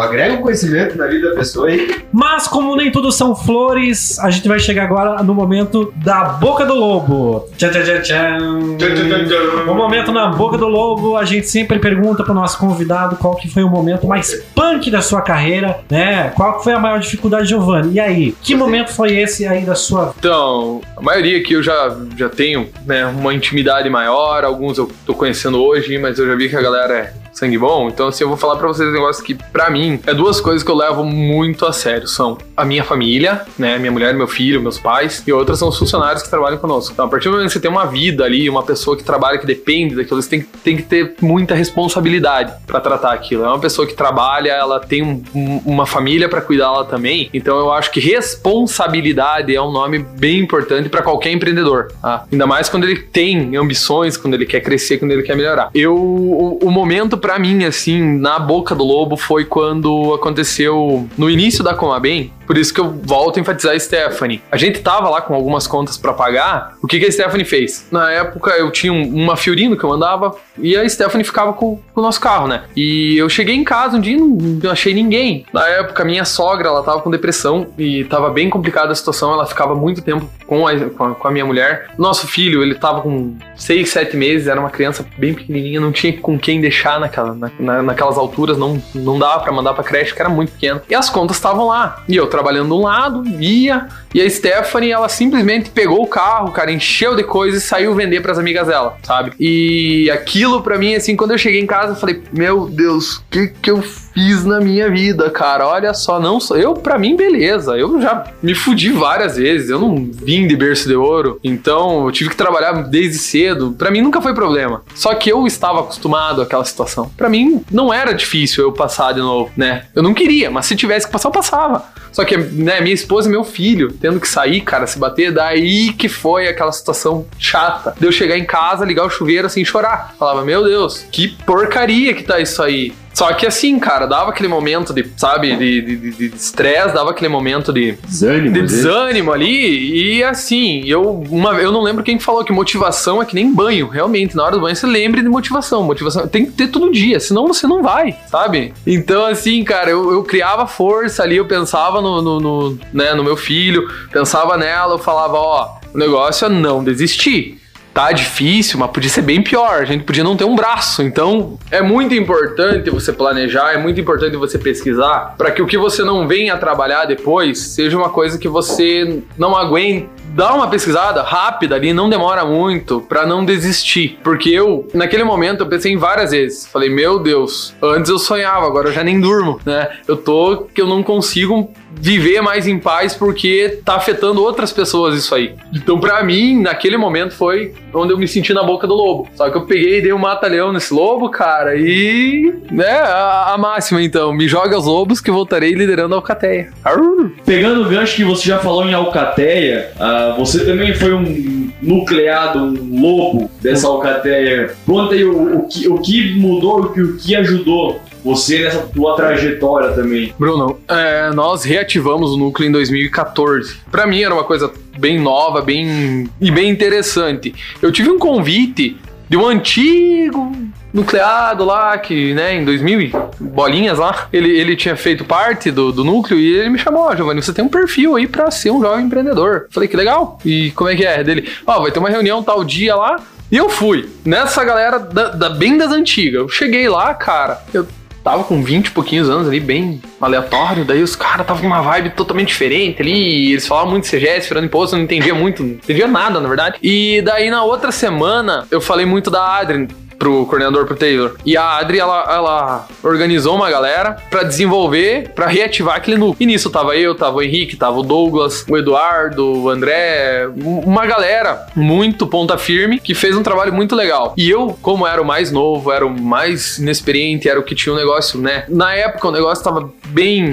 Agrega 0.01 0.35
um 0.35 0.41
conhecimento 0.41 0.97
na 0.97 1.07
vida 1.07 1.29
da 1.29 1.35
pessoa 1.35 1.67
aí. 1.67 2.03
Mas 2.11 2.47
como 2.47 2.75
nem 2.75 2.91
tudo 2.91 3.11
são 3.11 3.35
flores, 3.35 4.19
a 4.19 4.29
gente 4.29 4.47
vai 4.47 4.59
chegar 4.59 4.83
agora 4.83 5.23
no 5.23 5.33
momento 5.33 5.93
da 5.95 6.25
boca 6.25 6.65
do 6.65 6.73
lobo. 6.73 7.45
Tchan, 7.57 7.69
tchan, 7.69 7.83
tchan, 7.83 8.01
tchan. 8.01 9.71
O 9.71 9.75
momento 9.75 10.11
na 10.11 10.27
boca 10.27 10.57
do 10.57 10.67
lobo, 10.67 11.17
a 11.17 11.25
gente 11.25 11.47
sempre 11.47 11.79
pergunta 11.79 12.23
pro 12.23 12.33
nosso 12.33 12.57
convidado 12.57 13.15
qual 13.15 13.35
que 13.35 13.49
foi 13.49 13.63
o 13.63 13.69
momento 13.69 14.07
mais 14.07 14.33
punk 14.53 14.91
da 14.91 15.01
sua 15.01 15.21
carreira, 15.21 15.79
né? 15.89 16.31
Qual 16.35 16.57
que 16.57 16.63
foi 16.63 16.73
a 16.73 16.79
maior 16.79 16.99
dificuldade, 16.99 17.47
Giovanni? 17.47 17.93
E 17.93 17.99
aí, 17.99 18.35
que 18.41 18.55
momento 18.55 18.72
foi 18.87 19.17
esse 19.17 19.45
aí 19.45 19.65
da 19.65 19.75
sua 19.75 20.13
Então, 20.17 20.81
a 20.97 21.01
maioria 21.01 21.37
aqui 21.37 21.53
eu 21.53 21.63
já, 21.63 21.95
já 22.17 22.29
tenho 22.29 22.69
né, 22.85 23.05
uma 23.05 23.33
intimidade 23.33 23.89
maior, 23.89 24.43
alguns 24.43 24.77
eu 24.77 24.91
tô 25.05 25.13
conhecendo 25.13 25.63
hoje, 25.63 25.97
mas 25.97 26.17
eu 26.17 26.27
já 26.27 26.35
vi 26.35 26.49
que 26.49 26.55
a 26.55 26.61
galera 26.61 26.93
é 26.93 27.22
sangue 27.33 27.57
bom. 27.57 27.89
Então, 27.89 28.07
assim, 28.07 28.23
eu 28.23 28.27
vou 28.27 28.37
falar 28.37 28.55
pra 28.57 28.67
vocês 28.67 28.87
um 28.87 28.91
negócio 28.93 29.23
que, 29.23 29.33
pra 29.35 29.69
mim, 29.69 29.99
é 30.05 30.13
duas 30.13 30.39
coisas 30.39 30.63
que 30.63 30.69
eu 30.71 30.75
levo 30.75 31.03
muito 31.03 31.65
a 31.65 31.73
sério. 31.73 32.07
São 32.07 32.37
a 32.55 32.63
minha 32.63 32.83
família, 32.83 33.41
né, 33.57 33.77
minha 33.77 33.91
mulher, 33.91 34.13
meu 34.13 34.27
filho, 34.27 34.61
meus 34.61 34.77
pais, 34.79 35.23
e 35.25 35.33
outras 35.33 35.59
são 35.59 35.69
os 35.69 35.77
funcionários 35.77 36.21
que 36.23 36.29
trabalham 36.29 36.57
conosco. 36.57 36.91
Então, 36.93 37.05
a 37.05 37.09
partir 37.09 37.27
do 37.29 37.31
momento 37.31 37.47
que 37.47 37.53
você 37.53 37.59
tem 37.59 37.71
uma 37.71 37.85
vida 37.85 38.23
ali, 38.23 38.49
uma 38.49 38.63
pessoa 38.63 38.95
que 38.95 39.03
trabalha, 39.03 39.37
que 39.37 39.45
depende 39.45 39.95
daquilo, 39.95 40.21
você 40.21 40.29
tem, 40.29 40.41
tem 40.63 40.75
que 40.77 40.83
ter 40.83 41.15
muita 41.21 41.55
responsabilidade 41.55 42.53
pra 42.67 42.79
tratar 42.79 43.13
aquilo. 43.13 43.43
É 43.43 43.47
uma 43.47 43.59
pessoa 43.59 43.87
que 43.87 43.93
trabalha, 43.93 44.51
ela 44.51 44.79
tem 44.79 45.01
um- 45.03 45.23
um- 45.35 45.61
uma 45.65 45.85
família 45.85 46.29
pra 46.29 46.41
cuidar 46.41 46.65
ela 46.65 46.85
também. 46.85 47.29
Então, 47.33 47.57
eu 47.57 47.71
acho 47.71 47.91
que 47.91 47.99
responsabilidade 47.99 49.55
é 49.55 49.61
um 49.61 49.71
nome 49.71 49.99
bem 49.99 50.39
importante 50.39 50.89
pra 50.89 51.01
qualquer 51.01 51.31
empreendedor. 51.31 51.91
tá? 52.01 52.25
Ainda 52.31 52.45
mais 52.47 52.69
quando 52.69 52.83
ele 52.83 52.97
tem 52.97 53.55
ambições, 53.55 54.17
quando 54.17 54.33
ele 54.33 54.45
quer 54.45 54.61
crescer, 54.61 54.97
quando 54.97 55.11
ele 55.11 55.23
quer 55.23 55.35
melhorar. 55.35 55.69
Eu, 55.73 55.95
o, 55.95 56.59
o 56.63 56.71
momento 56.71 57.17
pra 57.23 57.39
mim, 57.39 57.63
assim, 57.63 58.01
na 58.19 58.37
boca 58.37 58.75
do 58.75 58.83
lobo 58.83 59.15
foi 59.15 59.45
quando 59.45 60.13
aconteceu 60.13 61.07
no 61.17 61.29
início 61.29 61.63
da 61.63 61.73
Comabem. 61.73 62.33
Por 62.45 62.57
isso 62.57 62.73
que 62.73 62.79
eu 62.79 62.89
volto 63.03 63.37
a 63.37 63.41
enfatizar 63.41 63.73
a 63.75 63.79
Stephanie. 63.79 64.41
A 64.51 64.57
gente 64.57 64.79
tava 64.79 65.09
lá 65.09 65.21
com 65.21 65.33
algumas 65.33 65.67
contas 65.67 65.97
pra 65.97 66.13
pagar. 66.13 66.75
O 66.81 66.87
que, 66.87 66.99
que 66.99 67.05
a 67.05 67.11
Stephanie 67.11 67.45
fez? 67.45 67.87
Na 67.91 68.11
época 68.11 68.51
eu 68.51 68.71
tinha 68.71 68.91
um- 68.91 69.07
uma 69.23 69.35
Fiorino 69.37 69.77
que 69.77 69.83
eu 69.83 69.91
andava 69.91 70.35
e 70.57 70.75
a 70.75 70.87
Stephanie 70.87 71.23
ficava 71.23 71.53
com, 71.53 71.77
com 71.93 71.99
o 72.01 72.03
nosso 72.03 72.19
carro, 72.19 72.47
né? 72.47 72.63
E 72.75 73.17
eu 73.17 73.29
cheguei 73.29 73.55
em 73.55 73.63
casa 73.63 73.97
um 73.97 74.01
dia 74.01 74.15
e 74.15 74.19
não, 74.19 74.27
não 74.27 74.71
achei 74.71 74.93
ninguém. 74.93 75.45
Na 75.53 75.67
época, 75.67 76.03
minha 76.03 76.25
sogra, 76.25 76.67
ela 76.67 76.83
tava 76.83 77.01
com 77.01 77.09
depressão 77.09 77.67
e 77.77 78.03
tava 78.05 78.29
bem 78.29 78.49
complicada 78.49 78.91
a 78.91 78.95
situação. 78.95 79.31
Ela 79.33 79.45
ficava 79.45 79.73
muito 79.75 80.01
tempo 80.01 80.29
com 80.45 80.67
a, 80.67 80.75
com 80.89 81.03
a, 81.05 81.15
com 81.15 81.27
a 81.27 81.31
minha 81.31 81.45
mulher. 81.45 81.87
Nosso 81.97 82.27
filho, 82.27 82.61
ele 82.61 82.75
tava 82.75 83.01
com 83.01 83.35
6, 83.55 83.89
7 83.89 84.15
meses, 84.17 84.47
era 84.47 84.59
uma 84.59 84.69
criança 84.69 85.05
bem 85.17 85.33
pequenininha, 85.33 85.79
não 85.79 85.91
tinha 85.91 86.13
com 86.17 86.37
quem 86.37 86.59
deixar 86.61 86.99
naquela, 86.99 87.33
na- 87.33 87.51
na- 87.59 87.81
naquelas 87.83 88.17
alturas, 88.17 88.57
não, 88.57 88.81
não 88.93 89.17
dava 89.17 89.41
pra 89.43 89.51
mandar 89.51 89.73
pra 89.73 89.83
creche, 89.83 90.13
que 90.13 90.21
era 90.21 90.29
muito 90.29 90.51
pequeno. 90.51 90.81
E 90.89 90.95
as 90.95 91.09
contas 91.09 91.37
estavam 91.37 91.67
lá. 91.67 92.03
E 92.07 92.15
eu 92.15 92.27
trabalhando 92.43 92.67
de 92.67 92.73
um 92.73 92.81
lado, 92.81 93.23
ia, 93.39 93.87
e 94.13 94.21
a 94.21 94.29
Stephanie, 94.29 94.91
ela 94.91 95.07
simplesmente 95.07 95.69
pegou 95.69 96.03
o 96.03 96.07
carro, 96.07 96.51
cara, 96.51 96.71
encheu 96.71 97.15
de 97.15 97.23
coisa 97.23 97.57
e 97.57 97.61
saiu 97.61 97.95
vender 97.95 98.21
pras 98.21 98.37
amigas 98.37 98.67
dela, 98.67 98.97
sabe? 99.01 99.31
E 99.39 100.11
aquilo 100.11 100.61
pra 100.61 100.77
mim, 100.77 100.93
assim, 100.93 101.15
quando 101.15 101.31
eu 101.31 101.37
cheguei 101.37 101.61
em 101.61 101.65
casa, 101.65 101.93
eu 101.93 101.95
falei, 101.95 102.21
meu 102.33 102.67
Deus, 102.67 103.15
o 103.15 103.23
que 103.31 103.47
que 103.47 103.71
eu 103.71 103.81
fiz 104.13 104.45
na 104.45 104.59
minha 104.59 104.89
vida, 104.89 105.29
cara? 105.29 105.67
Olha 105.67 105.93
só, 105.93 106.19
não 106.19 106.39
sou. 106.39 106.57
Eu, 106.57 106.73
pra 106.73 106.97
mim, 106.97 107.15
beleza. 107.15 107.77
Eu 107.77 108.01
já 108.01 108.25
me 108.41 108.53
fudi 108.53 108.91
várias 108.91 109.37
vezes. 109.37 109.69
Eu 109.69 109.79
não 109.79 110.09
vim 110.11 110.47
de 110.47 110.55
berço 110.55 110.87
de 110.87 110.95
ouro. 110.95 111.39
Então, 111.43 112.05
eu 112.05 112.11
tive 112.11 112.29
que 112.29 112.35
trabalhar 112.35 112.73
desde 112.83 113.17
cedo. 113.17 113.75
Pra 113.77 113.91
mim, 113.91 114.01
nunca 114.01 114.21
foi 114.21 114.33
problema. 114.33 114.83
Só 114.93 115.13
que 115.15 115.29
eu 115.29 115.45
estava 115.47 115.81
acostumado 115.81 116.41
àquela 116.41 116.65
situação. 116.65 117.11
Pra 117.17 117.29
mim, 117.29 117.63
não 117.71 117.93
era 117.93 118.13
difícil 118.13 118.63
eu 118.63 118.71
passar 118.71 119.13
de 119.13 119.19
novo, 119.19 119.51
né? 119.57 119.85
Eu 119.95 120.03
não 120.03 120.13
queria, 120.13 120.49
mas 120.51 120.65
se 120.65 120.75
tivesse 120.75 121.05
que 121.05 121.11
passar, 121.11 121.29
eu 121.29 121.33
passava. 121.33 121.83
Só 122.11 122.23
que, 122.23 122.37
né, 122.37 122.79
minha 122.79 122.93
esposa 122.93 123.27
e 123.27 123.31
meu 123.31 123.43
filho 123.43 123.91
tendo 123.91 124.19
que 124.19 124.27
sair, 124.27 124.61
cara, 124.61 124.85
se 124.85 124.99
bater, 124.99 125.31
daí 125.31 125.91
que 125.93 126.07
foi 126.07 126.47
aquela 126.47 126.71
situação 126.71 127.25
chata. 127.39 127.95
De 127.99 128.05
eu 128.05 128.11
chegar 128.11 128.37
em 128.37 128.45
casa, 128.45 128.85
ligar 128.85 129.05
o 129.05 129.09
chuveiro 129.09 129.47
assim, 129.47 129.65
chorar. 129.65 130.13
Falava, 130.19 130.45
meu 130.45 130.63
Deus, 130.63 131.05
que 131.11 131.29
porcaria 131.45 132.13
que 132.13 132.23
tá 132.23 132.39
isso 132.39 132.61
aí. 132.61 132.93
Só 133.13 133.31
que 133.33 133.45
assim, 133.45 133.79
cara, 133.79 134.05
dava 134.05 134.31
aquele 134.31 134.49
momento 134.49 134.93
de, 134.93 135.05
sabe, 135.15 135.55
de 135.55 136.31
estresse, 136.35 136.93
dava 136.93 137.11
aquele 137.11 137.29
momento 137.29 137.71
de, 137.71 137.93
Desânimo. 138.07 138.53
de 138.53 138.61
desânimo 138.61 139.31
ali. 139.31 140.17
E 140.17 140.23
assim, 140.23 140.83
eu, 140.85 141.23
uma, 141.29 141.53
eu 141.61 141.71
não 141.71 141.81
lembro 141.81 142.03
quem 142.03 142.19
falou 142.19 142.43
que 142.43 142.51
motivação 142.51 143.21
é 143.21 143.25
que 143.25 143.35
nem 143.35 143.53
banho. 143.53 143.87
Realmente, 143.87 144.35
na 144.35 144.43
hora 144.43 144.55
do 144.55 144.61
banho 144.61 144.75
você 144.75 144.87
lembre 144.87 145.21
de 145.21 145.29
motivação. 145.29 145.83
Motivação 145.83 146.27
tem 146.27 146.45
que 146.45 146.51
ter 146.53 146.67
todo 146.67 146.91
dia, 146.91 147.19
senão 147.19 147.47
você 147.47 147.67
não 147.67 147.83
vai, 147.83 148.15
sabe? 148.29 148.73
Então, 148.85 149.25
assim, 149.25 149.63
cara, 149.63 149.91
eu, 149.91 150.11
eu 150.11 150.23
criava 150.23 150.65
força 150.65 151.23
ali, 151.23 151.37
eu 151.37 151.45
pensava 151.45 152.01
no, 152.01 152.21
no, 152.21 152.39
no, 152.39 152.79
né, 152.91 153.13
no 153.13 153.23
meu 153.23 153.37
filho, 153.37 153.89
pensava 154.11 154.57
nela, 154.57 154.95
eu 154.95 154.99
falava, 154.99 155.37
ó, 155.37 155.77
o 155.93 155.97
negócio 155.97 156.45
é 156.45 156.49
não 156.49 156.83
desistir. 156.83 157.62
Tá 157.93 158.11
difícil, 158.11 158.79
mas 158.79 158.89
podia 158.89 159.09
ser 159.09 159.21
bem 159.21 159.41
pior. 159.43 159.81
A 159.81 159.85
gente 159.85 160.03
podia 160.03 160.23
não 160.23 160.35
ter 160.35 160.45
um 160.45 160.55
braço. 160.55 161.03
Então, 161.03 161.59
é 161.69 161.81
muito 161.81 162.15
importante 162.15 162.89
você 162.89 163.13
planejar, 163.13 163.73
é 163.73 163.77
muito 163.77 164.01
importante 164.01 164.35
você 164.35 164.57
pesquisar 164.57 165.35
para 165.37 165.51
que 165.51 165.61
o 165.61 165.67
que 165.67 165.77
você 165.77 166.03
não 166.03 166.27
venha 166.27 166.55
a 166.55 166.57
trabalhar 166.57 167.05
depois 167.05 167.59
seja 167.59 167.95
uma 167.95 168.09
coisa 168.09 168.39
que 168.39 168.47
você 168.47 169.21
não 169.37 169.55
aguente. 169.55 170.09
Dá 170.33 170.53
uma 170.53 170.67
pesquisada 170.67 171.21
rápida 171.21 171.75
ali, 171.75 171.93
não 171.93 172.09
demora 172.09 172.43
muito 172.43 173.01
para 173.01 173.25
não 173.25 173.45
desistir. 173.45 174.17
Porque 174.23 174.49
eu, 174.49 174.87
naquele 174.93 175.23
momento, 175.23 175.61
eu 175.61 175.67
pensei 175.67 175.93
em 175.93 175.97
várias 175.97 176.31
vezes. 176.31 176.65
Falei, 176.65 176.89
meu 176.89 177.19
Deus, 177.19 177.75
antes 177.81 178.09
eu 178.09 178.17
sonhava, 178.17 178.65
agora 178.65 178.89
eu 178.89 178.93
já 178.93 179.03
nem 179.03 179.19
durmo, 179.19 179.59
né? 179.63 179.89
Eu 180.07 180.17
tô 180.17 180.67
que 180.73 180.81
eu 180.81 180.87
não 180.87 181.03
consigo 181.03 181.71
viver 181.95 182.41
mais 182.41 182.67
em 182.67 182.79
paz 182.79 183.13
porque 183.15 183.79
tá 183.85 183.95
afetando 183.95 184.41
outras 184.41 184.71
pessoas 184.71 185.15
isso 185.15 185.33
aí. 185.35 185.55
Então, 185.73 185.99
pra 185.99 186.23
mim, 186.23 186.61
naquele 186.61 186.97
momento 186.97 187.33
foi 187.33 187.73
onde 187.93 188.11
eu 188.11 188.17
me 188.17 188.27
senti 188.27 188.53
na 188.53 188.63
boca 188.63 188.87
do 188.87 188.93
lobo. 188.93 189.29
Só 189.35 189.49
que 189.49 189.57
eu 189.57 189.65
peguei 189.65 189.99
e 189.99 190.01
dei 190.01 190.13
um 190.13 190.17
mata-leão 190.17 190.73
nesse 190.73 190.93
lobo, 190.93 191.29
cara, 191.29 191.75
e. 191.75 192.53
né, 192.71 192.99
a, 192.99 193.53
a 193.53 193.57
máxima 193.57 194.01
então: 194.01 194.33
me 194.33 194.47
joga 194.47 194.77
os 194.77 194.85
lobos 194.85 195.21
que 195.21 195.31
voltarei 195.31 195.73
liderando 195.73 196.15
a 196.15 196.17
Alcateia. 196.17 196.71
Arr! 196.83 197.31
Pegando 197.45 197.81
o 197.81 197.89
gancho 197.89 198.15
que 198.15 198.23
você 198.23 198.47
já 198.47 198.59
falou 198.59 198.85
em 198.85 198.93
Alcateia, 198.93 199.91
você 200.31 200.65
também 200.65 200.93
foi 200.93 201.13
um 201.13 201.69
nucleado, 201.81 202.59
um 202.59 203.01
lobo 203.01 203.49
dessa 203.61 203.87
Alcateia. 203.87 204.73
Conta 204.85 205.15
aí 205.15 205.23
o, 205.23 205.59
o 205.59 205.67
que, 205.67 205.87
o 205.87 205.97
que 205.99 206.33
mudou, 206.35 206.81
o 206.81 206.93
que, 206.93 207.01
o 207.01 207.17
que 207.17 207.35
ajudou 207.35 208.01
você 208.23 208.63
nessa 208.63 208.79
tua 208.79 209.15
trajetória 209.15 209.91
também. 209.91 210.33
Bruno, 210.39 210.79
é, 210.87 211.29
nós 211.31 211.63
reativamos 211.63 212.31
o 212.31 212.37
núcleo 212.37 212.69
em 212.69 212.71
2014. 212.71 213.77
Pra 213.91 214.07
mim 214.07 214.21
era 214.21 214.33
uma 214.33 214.45
coisa 214.45 214.71
bem 214.97 215.19
nova, 215.19 215.61
bem 215.61 216.29
e 216.39 216.49
bem 216.49 216.69
interessante. 216.69 217.53
Eu 217.81 217.91
tive 217.91 218.09
um 218.09 218.17
convite 218.17 218.97
de 219.27 219.35
um 219.35 219.45
antigo 219.45 220.51
nucleado 220.93 221.65
lá 221.65 221.97
que, 221.97 222.33
né, 222.33 222.55
em 222.55 222.63
2000 222.63 223.01
e 223.01 223.13
bolinhas 223.39 223.97
lá, 223.97 224.27
ele, 224.31 224.49
ele 224.49 224.75
tinha 224.75 224.95
feito 224.95 225.25
parte 225.25 225.71
do, 225.71 225.91
do 225.91 226.03
núcleo 226.03 226.39
e 226.39 226.55
ele 226.57 226.69
me 226.69 226.77
chamou, 226.77 227.03
ó, 227.03 227.15
Giovanni, 227.15 227.41
você 227.41 227.51
tem 227.53 227.65
um 227.65 227.69
perfil 227.69 228.15
aí 228.15 228.27
pra 228.27 228.51
ser 228.51 228.71
um 228.71 228.81
jovem 228.81 229.05
empreendedor. 229.05 229.65
Falei, 229.71 229.89
que 229.89 229.97
legal. 229.97 230.37
E 230.45 230.71
como 230.71 230.89
é 230.89 230.95
que 230.95 231.05
é? 231.05 231.23
Dele, 231.23 231.49
ó, 231.65 231.81
vai 231.81 231.91
ter 231.91 231.99
uma 231.99 232.09
reunião 232.09 232.43
tal 232.43 232.63
dia 232.63 232.95
lá. 232.95 233.17
E 233.51 233.57
eu 233.57 233.69
fui. 233.69 234.09
Nessa 234.25 234.63
galera 234.63 234.97
da, 234.99 235.29
da- 235.29 235.49
bem 235.49 235.77
das 235.77 235.91
antigas. 235.91 236.41
Eu 236.41 236.49
cheguei 236.49 236.87
lá, 236.89 237.13
cara, 237.13 237.61
eu 237.73 237.87
tava 238.23 238.43
com 238.45 238.63
20 238.63 238.87
e 238.87 238.91
pouquinhos 238.91 239.29
anos 239.29 239.47
ali, 239.47 239.59
bem 239.59 240.01
aleatório. 240.19 240.85
Daí 240.85 241.03
os 241.03 241.15
caras 241.15 241.41
estavam 241.41 241.61
com 241.61 241.67
uma 241.67 241.81
vibe 241.81 242.11
totalmente 242.11 242.47
diferente 242.47 243.01
ali. 243.01 243.51
Eles 243.51 243.67
falavam 243.67 243.91
muito 243.91 244.07
CGS, 244.07 244.47
tirando 244.47 244.63
imposto, 244.65 244.95
eu 244.95 244.97
não 244.97 245.03
entendia 245.03 245.35
muito, 245.35 245.61
não 245.61 245.71
entendia 245.71 246.07
nada, 246.07 246.39
na 246.39 246.47
verdade. 246.47 246.77
E 246.81 247.21
daí 247.21 247.51
na 247.51 247.63
outra 247.63 247.91
semana 247.91 248.65
eu 248.71 248.79
falei 248.81 249.05
muito 249.05 249.29
da 249.29 249.57
Adrien 249.57 249.87
pro 250.23 250.45
coordenador, 250.45 250.85
pro 250.85 250.95
Taylor. 250.95 251.35
E 251.45 251.57
a 251.57 251.77
Adri, 251.79 251.99
ela, 251.99 252.23
ela 252.33 252.87
organizou 253.03 253.55
uma 253.57 253.69
galera 253.69 254.15
pra 254.29 254.43
desenvolver, 254.43 255.31
pra 255.35 255.47
reativar 255.47 255.97
aquele 255.97 256.15
núcleo. 256.17 256.37
E 256.39 256.45
nisso 256.45 256.69
tava 256.69 256.95
eu, 256.95 257.13
tava 257.13 257.37
o 257.37 257.41
Henrique, 257.41 257.75
tava 257.75 257.99
o 257.99 258.03
Douglas, 258.03 258.65
o 258.69 258.77
Eduardo, 258.77 259.45
o 259.63 259.69
André, 259.69 260.47
um- 260.55 260.79
uma 260.79 261.05
galera 261.05 261.65
muito 261.75 262.25
ponta 262.25 262.57
firme 262.57 262.99
que 263.01 263.13
fez 263.13 263.35
um 263.35 263.43
trabalho 263.43 263.73
muito 263.73 263.95
legal. 263.97 264.33
E 264.37 264.49
eu, 264.49 264.77
como 264.81 265.05
era 265.05 265.21
o 265.21 265.25
mais 265.25 265.51
novo, 265.51 265.91
era 265.91 266.05
o 266.05 266.09
mais 266.21 266.77
inexperiente, 266.77 267.49
era 267.49 267.59
o 267.59 267.63
que 267.63 267.75
tinha 267.75 267.91
um 267.93 267.97
negócio, 267.97 268.39
né? 268.39 268.63
Na 268.69 268.93
época 268.95 269.27
o 269.27 269.31
negócio 269.31 269.61
tava 269.61 269.91
bem. 270.07 270.51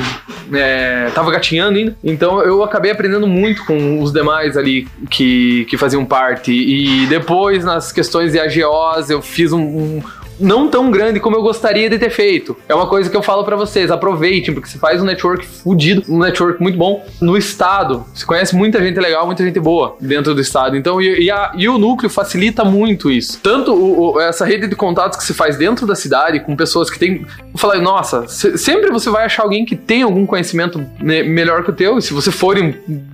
é, 0.52 1.10
tava 1.14 1.30
gatinhando 1.30 1.78
ainda. 1.78 1.96
Então 2.02 2.42
eu 2.42 2.64
acabei 2.64 2.90
aprendendo 2.90 3.24
muito 3.26 3.64
com 3.64 4.02
os 4.02 4.12
demais 4.12 4.56
ali 4.56 4.88
que, 5.08 5.64
que 5.66 5.78
faziam 5.78 6.04
parte. 6.04 6.50
E 6.50 7.06
depois, 7.06 7.64
nas 7.64 7.92
questões 7.92 8.32
de 8.32 8.40
AGOs, 8.40 9.10
eu 9.10 9.22
fiz 9.22 9.52
um, 9.52 9.59
um, 9.60 10.19
não 10.40 10.68
tão 10.68 10.90
grande 10.90 11.20
como 11.20 11.36
eu 11.36 11.42
gostaria 11.42 11.88
de 11.90 11.98
ter 11.98 12.10
feito. 12.10 12.56
É 12.68 12.74
uma 12.74 12.86
coisa 12.86 13.08
que 13.10 13.16
eu 13.16 13.22
falo 13.22 13.44
pra 13.44 13.56
vocês, 13.56 13.90
aproveitem, 13.90 14.54
porque 14.54 14.68
você 14.68 14.78
faz 14.78 15.00
um 15.02 15.04
network 15.04 15.46
fudido, 15.46 16.02
um 16.08 16.18
network 16.18 16.60
muito 16.62 16.78
bom 16.78 17.04
no 17.20 17.36
estado. 17.36 18.04
Você 18.14 18.24
conhece 18.24 18.54
muita 18.56 18.80
gente 18.82 18.98
legal, 18.98 19.26
muita 19.26 19.44
gente 19.44 19.58
boa 19.60 19.96
dentro 20.00 20.34
do 20.34 20.40
estado. 20.40 20.76
Então, 20.76 21.00
e, 21.00 21.24
e 21.24 21.30
a- 21.30 21.52
e 21.56 21.68
o 21.68 21.78
núcleo 21.78 22.10
facilita 22.10 22.64
muito 22.64 23.10
isso. 23.10 23.38
Tanto 23.42 23.72
o- 23.74 24.14
o- 24.14 24.20
essa 24.20 24.44
rede 24.44 24.66
de 24.66 24.74
contatos 24.76 25.18
que 25.18 25.24
se 25.24 25.34
faz 25.34 25.56
dentro 25.56 25.86
da 25.86 25.94
cidade, 25.94 26.40
com 26.40 26.56
pessoas 26.56 26.90
que 26.90 26.98
têm. 26.98 27.26
Eu 27.52 27.58
falei, 27.58 27.80
nossa, 27.80 28.26
se- 28.28 28.56
sempre 28.58 28.90
você 28.90 29.10
vai 29.10 29.24
achar 29.24 29.42
alguém 29.42 29.64
que 29.64 29.76
tem 29.76 30.02
algum 30.02 30.26
conhecimento 30.26 30.84
melhor 31.00 31.62
que 31.64 31.70
o 31.70 31.72
teu. 31.74 31.98
E 31.98 32.02
se 32.02 32.12
você 32.12 32.30
for 32.30 32.50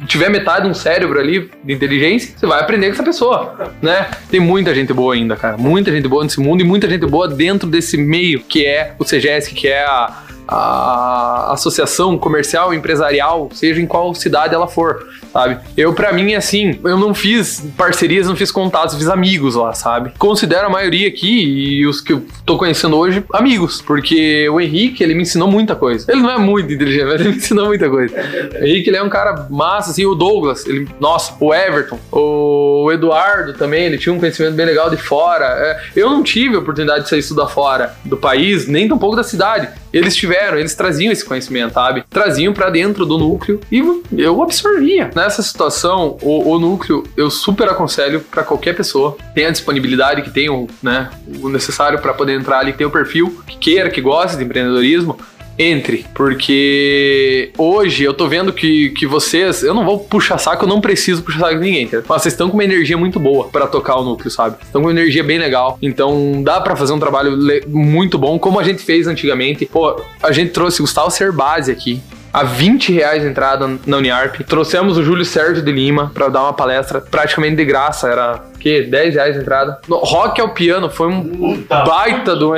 tiver 0.06 0.28
metade 0.30 0.64
de 0.64 0.70
um 0.70 0.74
cérebro 0.74 1.18
ali 1.20 1.50
de 1.64 1.72
inteligência, 1.72 2.34
você 2.36 2.46
vai 2.46 2.60
aprender 2.60 2.86
com 2.88 2.92
essa 2.94 3.02
pessoa, 3.02 3.72
né? 3.82 4.08
Tem 4.30 4.40
muita 4.40 4.74
gente 4.74 4.92
boa 4.92 5.14
ainda, 5.14 5.36
cara. 5.36 5.56
Muita 5.56 5.90
gente 5.90 6.08
boa 6.08 6.22
nesse 6.24 6.40
mundo 6.40 6.60
e 6.60 6.64
muita 6.64 6.88
gente 6.88 7.04
boa 7.06 7.15
dentro 7.24 7.68
desse 7.68 7.96
meio 7.96 8.40
que 8.40 8.66
é 8.66 8.94
o 8.98 9.04
CGS, 9.04 9.54
que 9.54 9.68
é 9.68 9.84
a, 9.84 10.25
a 10.48 11.52
associação 11.52 12.16
comercial, 12.18 12.72
empresarial, 12.72 13.48
seja 13.52 13.80
em 13.80 13.86
qual 13.86 14.14
cidade 14.14 14.54
ela 14.54 14.68
for, 14.68 15.06
sabe? 15.32 15.58
Eu, 15.76 15.92
pra 15.92 16.12
mim, 16.12 16.34
assim, 16.34 16.78
eu 16.84 16.98
não 16.98 17.14
fiz 17.14 17.66
parcerias, 17.76 18.26
não 18.26 18.36
fiz 18.36 18.50
contatos, 18.50 18.96
fiz 18.96 19.08
amigos 19.08 19.54
lá, 19.54 19.72
sabe? 19.74 20.12
Considero 20.18 20.66
a 20.66 20.70
maioria 20.70 21.08
aqui 21.08 21.80
e 21.80 21.86
os 21.86 22.00
que 22.00 22.12
eu 22.12 22.24
tô 22.44 22.56
conhecendo 22.56 22.96
hoje 22.96 23.24
amigos, 23.32 23.82
porque 23.82 24.48
o 24.48 24.60
Henrique, 24.60 25.02
ele 25.02 25.14
me 25.14 25.22
ensinou 25.22 25.50
muita 25.50 25.74
coisa. 25.74 26.10
Ele 26.10 26.20
não 26.20 26.30
é 26.30 26.38
muito 26.38 26.72
inteligente, 26.72 27.04
mas 27.04 27.20
ele 27.20 27.30
me 27.30 27.36
ensinou 27.36 27.66
muita 27.66 27.88
coisa. 27.88 28.14
O 28.14 28.64
Henrique, 28.64 28.90
ele 28.90 28.96
é 28.96 29.02
um 29.02 29.10
cara 29.10 29.46
massa, 29.50 29.90
assim, 29.90 30.06
o 30.06 30.14
Douglas, 30.14 30.66
ele, 30.66 30.88
nossa, 31.00 31.34
o 31.40 31.52
Everton, 31.52 31.98
o 32.12 32.90
Eduardo 32.92 33.52
também, 33.54 33.84
ele 33.84 33.98
tinha 33.98 34.12
um 34.12 34.18
conhecimento 34.18 34.54
bem 34.54 34.66
legal 34.66 34.88
de 34.88 34.96
fora. 34.96 35.46
É, 35.46 35.80
eu 35.96 36.08
não 36.10 36.22
tive 36.22 36.56
a 36.56 36.58
oportunidade 36.58 37.04
de 37.04 37.10
sair 37.10 37.20
estudar 37.20 37.48
fora 37.48 37.94
do 38.04 38.16
país, 38.16 38.66
nem 38.66 38.88
tampouco 38.88 39.16
da 39.16 39.24
cidade. 39.24 39.68
Eles 39.92 40.14
tiveram, 40.14 40.35
eles 40.58 40.74
traziam 40.74 41.12
esse 41.12 41.24
conhecimento, 41.24 41.74
sabe? 41.74 42.04
Traziam 42.08 42.52
pra 42.52 42.70
dentro 42.70 43.04
do 43.04 43.18
núcleo 43.18 43.60
e 43.70 43.82
eu 44.16 44.42
absorvia. 44.42 45.10
Nessa 45.14 45.42
situação, 45.42 46.16
o, 46.22 46.50
o 46.50 46.58
núcleo 46.58 47.04
eu 47.16 47.30
super 47.30 47.68
aconselho 47.68 48.20
pra 48.20 48.42
qualquer 48.42 48.74
pessoa. 48.74 49.16
Tem 49.34 49.46
a 49.46 49.50
disponibilidade, 49.50 50.22
que 50.22 50.30
tem 50.30 50.48
o, 50.48 50.66
né, 50.82 51.10
o 51.40 51.48
necessário 51.48 51.98
pra 52.00 52.14
poder 52.14 52.38
entrar 52.38 52.60
ali, 52.60 52.72
que 52.72 52.78
tem 52.78 52.86
o 52.86 52.90
perfil, 52.90 53.42
que 53.46 53.58
queira, 53.58 53.90
que 53.90 54.00
goste 54.00 54.36
de 54.36 54.44
empreendedorismo. 54.44 55.18
Entre, 55.58 56.04
porque 56.14 57.50
hoje 57.56 58.04
eu 58.04 58.12
tô 58.12 58.28
vendo 58.28 58.52
que, 58.52 58.90
que 58.90 59.06
vocês, 59.06 59.62
eu 59.62 59.72
não 59.72 59.84
vou 59.84 60.00
puxar 60.00 60.38
saco, 60.38 60.64
eu 60.64 60.68
não 60.68 60.80
preciso 60.80 61.22
puxar 61.22 61.40
saco 61.40 61.54
de 61.54 61.60
ninguém, 61.60 61.84
entendeu? 61.84 62.04
mas 62.06 62.22
vocês 62.22 62.34
estão 62.34 62.48
com 62.48 62.54
uma 62.54 62.64
energia 62.64 62.96
muito 62.98 63.18
boa 63.18 63.48
pra 63.48 63.66
tocar 63.66 63.96
o 63.96 64.04
núcleo, 64.04 64.30
sabe? 64.30 64.56
Estão 64.62 64.82
com 64.82 64.88
uma 64.88 64.92
energia 64.92 65.24
bem 65.24 65.38
legal, 65.38 65.78
então 65.80 66.42
dá 66.42 66.60
pra 66.60 66.76
fazer 66.76 66.92
um 66.92 66.98
trabalho 66.98 67.38
muito 67.66 68.18
bom, 68.18 68.38
como 68.38 68.60
a 68.60 68.62
gente 68.62 68.82
fez 68.82 69.06
antigamente. 69.06 69.64
Pô, 69.66 70.00
a 70.22 70.32
gente 70.32 70.50
trouxe 70.50 70.82
Gustavo 70.82 71.10
Cerbasi 71.10 71.70
aqui, 71.70 72.02
a 72.36 72.42
20 72.42 72.92
reais 72.92 73.24
a 73.24 73.28
entrada 73.28 73.78
na 73.86 73.96
Uniarp. 73.96 74.42
Trouxemos 74.42 74.98
o 74.98 75.02
Júlio 75.02 75.24
Sérgio 75.24 75.62
de 75.62 75.72
Lima 75.72 76.10
pra 76.12 76.28
dar 76.28 76.42
uma 76.42 76.52
palestra 76.52 77.00
praticamente 77.00 77.56
de 77.56 77.64
graça, 77.64 78.08
era 78.08 78.44
quê? 78.66 78.82
10 78.82 79.14
reais 79.14 79.36
a 79.36 79.40
entrada. 79.40 79.78
No, 79.88 79.96
rock 79.98 80.40
ao 80.40 80.48
piano 80.50 80.90
foi 80.90 81.08
um 81.08 81.64
baita 81.68 82.36
de 82.36 82.44
um, 82.44 82.50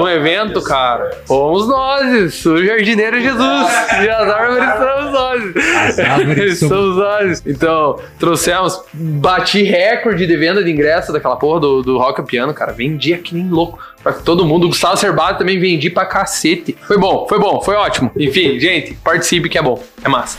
um 0.00 0.08
evento, 0.08 0.62
cara. 0.62 1.10
Fomos 1.26 1.68
nós, 1.68 2.44
o 2.46 2.64
jardineiro 2.64 3.20
Jesus. 3.20 3.36
E 4.02 4.08
as 4.08 4.28
árvores 4.28 4.70
somos 4.78 5.12
nós. 5.12 5.98
árvores 5.98 6.58
somos- 6.60 6.96
nós. 6.96 7.42
Então, 7.46 7.98
trouxemos, 8.18 8.80
bati 8.92 9.62
recorde 9.62 10.26
de 10.26 10.36
venda 10.36 10.62
de 10.62 10.70
ingresso 10.70 11.12
daquela 11.12 11.36
porra 11.36 11.60
do, 11.60 11.82
do 11.82 11.98
rock 11.98 12.20
ao 12.20 12.26
piano, 12.26 12.52
cara. 12.54 12.72
Vendia 12.72 13.18
que 13.18 13.34
nem 13.34 13.48
louco. 13.48 13.78
Pra 14.02 14.12
todo 14.12 14.44
mundo. 14.44 14.64
O 14.66 14.68
Gustavo 14.68 14.96
Cerbasi 14.96 15.38
também 15.38 15.58
vendi 15.58 15.90
pra 15.90 16.04
cacete. 16.06 16.76
Foi 16.86 16.96
bom, 16.98 17.26
foi 17.28 17.38
bom, 17.40 17.60
foi 17.60 17.74
ótimo. 17.74 18.10
Enfim, 18.16 18.58
gente, 18.60 18.94
participe 19.02 19.48
que 19.48 19.58
é 19.58 19.62
bom. 19.62 19.82
É 20.04 20.08
massa. 20.08 20.38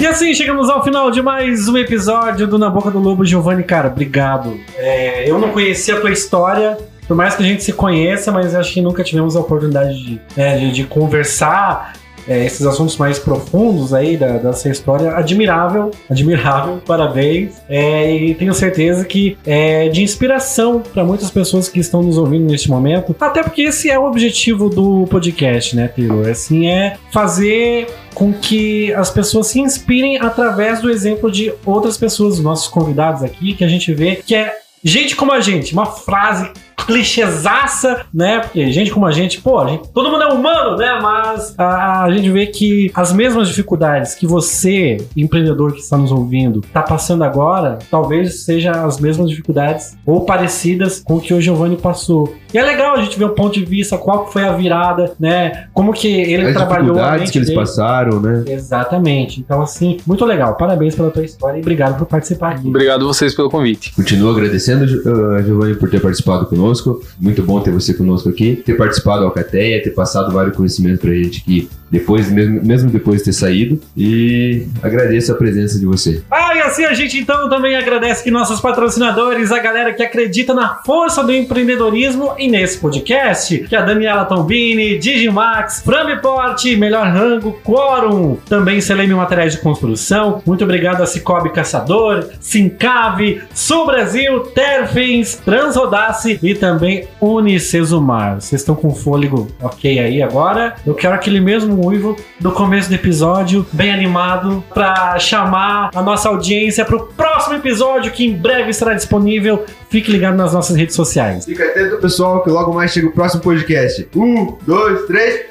E 0.00 0.06
assim, 0.06 0.32
chegamos 0.32 0.70
ao 0.70 0.84
final 0.84 1.10
de 1.10 1.20
mais 1.20 1.68
um 1.68 1.76
episódio 1.76 2.46
do 2.46 2.56
Na 2.56 2.70
Boca 2.70 2.88
do 2.88 3.00
Lobo. 3.00 3.24
Giovanni, 3.24 3.64
cara, 3.64 3.88
obrigado. 3.88 4.58
É, 4.76 5.28
eu 5.28 5.40
não 5.40 5.50
conhecia 5.50 5.96
a 5.96 6.00
tua 6.00 6.12
história, 6.12 6.78
por 7.08 7.16
mais 7.16 7.34
que 7.34 7.42
a 7.42 7.46
gente 7.46 7.64
se 7.64 7.72
conheça, 7.72 8.30
mas 8.30 8.54
acho 8.54 8.74
que 8.74 8.80
nunca 8.80 9.02
tivemos 9.02 9.34
a 9.34 9.40
oportunidade 9.40 10.00
de, 10.00 10.20
né, 10.36 10.56
de, 10.56 10.70
de 10.70 10.84
conversar 10.84 11.94
é, 12.28 12.44
esses 12.44 12.64
assuntos 12.66 12.96
mais 12.96 13.18
profundos 13.18 13.94
aí 13.94 14.16
da, 14.16 14.52
sua 14.52 14.70
história. 14.70 15.16
Admirável, 15.16 15.90
admirável, 16.08 16.80
parabéns. 16.86 17.54
É, 17.68 18.14
e 18.14 18.34
tenho 18.34 18.52
certeza 18.52 19.04
que 19.04 19.38
é 19.46 19.88
de 19.88 20.02
inspiração 20.02 20.82
para 20.92 21.02
muitas 21.02 21.30
pessoas 21.30 21.68
que 21.68 21.80
estão 21.80 22.02
nos 22.02 22.18
ouvindo 22.18 22.50
neste 22.50 22.70
momento. 22.70 23.16
Até 23.18 23.42
porque 23.42 23.62
esse 23.62 23.90
é 23.90 23.98
o 23.98 24.04
objetivo 24.04 24.68
do 24.68 25.06
podcast, 25.06 25.74
né, 25.74 25.88
Taylor? 25.88 26.28
Assim, 26.28 26.68
é 26.68 26.96
fazer 27.10 27.88
com 28.14 28.32
que 28.32 28.92
as 28.94 29.10
pessoas 29.10 29.46
se 29.46 29.60
inspirem 29.60 30.18
através 30.18 30.80
do 30.80 30.90
exemplo 30.90 31.30
de 31.30 31.52
outras 31.64 31.96
pessoas, 31.96 32.34
os 32.34 32.40
nossos 32.40 32.68
convidados 32.68 33.22
aqui, 33.22 33.54
que 33.54 33.64
a 33.64 33.68
gente 33.68 33.92
vê 33.94 34.16
que 34.16 34.34
é 34.34 34.58
gente 34.82 35.16
como 35.16 35.32
a 35.32 35.40
gente, 35.40 35.72
uma 35.72 35.86
frase 35.86 36.50
clichêsaça, 36.86 38.06
né? 38.12 38.40
Porque 38.40 38.70
gente 38.70 38.90
como 38.90 39.06
a 39.06 39.12
gente, 39.12 39.40
pô, 39.40 39.58
a 39.58 39.68
gente- 39.68 39.88
todo 39.92 40.10
mundo 40.10 40.22
é 40.22 40.26
humano, 40.32 40.76
né? 40.76 40.98
Mas 41.00 41.54
a, 41.58 42.04
a 42.04 42.10
gente 42.10 42.30
vê 42.30 42.46
que 42.46 42.90
as 42.94 43.12
mesmas 43.12 43.48
dificuldades 43.48 44.14
que 44.14 44.26
você, 44.26 44.96
empreendedor 45.16 45.72
que 45.72 45.80
está 45.80 45.96
nos 45.96 46.10
ouvindo, 46.12 46.60
tá 46.72 46.82
passando 46.82 47.24
agora, 47.24 47.78
talvez 47.90 48.44
seja 48.44 48.70
as 48.72 48.98
mesmas 49.00 49.28
dificuldades 49.30 49.96
ou 50.06 50.22
parecidas 50.24 51.00
com 51.04 51.16
o 51.16 51.20
que 51.20 51.34
o 51.34 51.40
Giovanni 51.40 51.76
passou. 51.76 52.34
E 52.52 52.58
é 52.58 52.62
legal 52.62 52.96
a 52.96 53.02
gente 53.02 53.18
ver 53.18 53.26
o 53.26 53.30
ponto 53.30 53.54
de 53.54 53.64
vista, 53.64 53.96
qual 53.98 54.26
que 54.26 54.32
foi 54.32 54.44
a 54.44 54.52
virada, 54.52 55.12
né? 55.18 55.66
Como 55.74 55.92
que 55.92 56.08
ele 56.08 56.46
As 56.46 56.54
trabalhou 56.54 56.90
a 56.98 57.16
dificuldades 57.16 57.20
mente 57.20 57.32
que 57.32 57.38
eles 57.38 57.48
dele. 57.48 57.60
passaram, 57.60 58.20
né? 58.20 58.44
Exatamente. 58.46 59.40
Então, 59.40 59.60
assim, 59.60 59.98
muito 60.06 60.24
legal. 60.24 60.54
Parabéns 60.56 60.94
pela 60.94 61.10
tua 61.10 61.24
história 61.24 61.58
e 61.58 61.60
obrigado 61.60 61.98
por 61.98 62.06
participar 62.06 62.52
aqui. 62.54 62.68
Obrigado 62.68 63.06
vocês 63.06 63.34
pelo 63.34 63.50
convite. 63.50 63.92
Continuo 63.94 64.30
agradecendo, 64.30 64.84
uh, 64.84 65.42
Giovanni, 65.42 65.74
por 65.74 65.90
ter 65.90 66.00
participado 66.00 66.46
conosco. 66.46 67.00
Muito 67.20 67.42
bom 67.42 67.60
ter 67.60 67.70
você 67.70 67.92
conosco 67.94 68.28
aqui. 68.28 68.56
Ter 68.64 68.76
participado 68.76 69.20
da 69.20 69.26
Alcateia, 69.26 69.82
ter 69.82 69.90
passado 69.90 70.32
vários 70.32 70.56
conhecimentos 70.56 71.00
pra 71.00 71.12
gente 71.12 71.40
aqui, 71.42 71.68
depois, 71.90 72.30
mesmo, 72.30 72.62
mesmo 72.64 72.90
depois 72.90 73.18
de 73.18 73.24
ter 73.26 73.32
saído. 73.32 73.80
E 73.96 74.66
agradeço 74.82 75.32
a 75.32 75.34
presença 75.34 75.78
de 75.78 75.86
você. 75.86 76.22
Ah, 76.30 76.54
e 76.54 76.60
assim 76.60 76.84
a 76.84 76.94
gente 76.94 77.18
então 77.18 77.48
também 77.48 77.76
agradece 77.76 78.22
que 78.22 78.30
nossos 78.30 78.60
patrocinadores, 78.60 79.52
a 79.52 79.58
galera 79.58 79.92
que 79.92 80.02
acredita 80.02 80.54
na 80.54 80.76
força 80.84 81.22
do 81.24 81.32
empreendedorismo 81.32 82.32
e 82.38 82.48
nesse 82.48 82.78
podcast, 82.78 83.58
que 83.68 83.74
a 83.74 83.82
Daniela 83.82 84.24
Tombini, 84.24 84.98
Digimax, 84.98 85.82
Framiport, 85.84 86.64
Melhor 86.76 87.06
Rango, 87.06 87.52
Quorum, 87.64 88.36
também 88.48 88.80
Seleme 88.80 89.14
Materiais 89.14 89.54
de 89.54 89.60
Construção. 89.60 90.42
Muito 90.46 90.62
obrigado 90.62 91.02
a 91.02 91.06
Cicobi 91.06 91.50
Caçador, 91.50 92.28
Sincave, 92.40 93.42
Sul 93.52 93.86
Brasil, 93.86 94.40
Terfins, 94.40 95.36
Transrodace 95.36 96.38
e 96.42 96.54
também 96.54 97.08
Unicesumar. 97.20 98.40
Vocês 98.40 98.60
estão 98.60 98.74
com 98.74 98.94
fôlego 98.94 99.48
ok 99.60 99.98
aí 99.98 100.22
agora? 100.22 100.76
Eu 100.86 100.94
quero 100.94 101.14
aquele 101.14 101.40
mesmo 101.40 101.84
uivo 101.84 102.16
do 102.38 102.52
começo 102.52 102.88
do 102.88 102.94
episódio, 102.94 103.66
bem 103.72 103.92
animado, 103.92 104.62
pra 104.72 105.18
chamar 105.18 105.90
a 105.94 106.02
nossa 106.02 106.28
audiência 106.28 106.84
pro 106.84 107.06
próximo 107.48 107.54
episódio 107.56 108.12
que 108.12 108.26
em 108.26 108.36
breve 108.36 108.70
estará 108.70 108.94
disponível. 108.94 109.64
Fique 109.88 110.10
ligado 110.10 110.36
nas 110.36 110.52
nossas 110.52 110.76
redes 110.76 110.94
sociais. 110.94 111.44
Fica 111.44 111.64
atento, 111.64 111.96
pessoal, 111.96 112.42
que 112.42 112.50
logo 112.50 112.72
mais 112.72 112.92
chega 112.92 113.06
o 113.06 113.12
próximo 113.12 113.42
podcast. 113.42 114.06
Um, 114.14 114.56
dois, 114.66 115.06
três. 115.06 115.46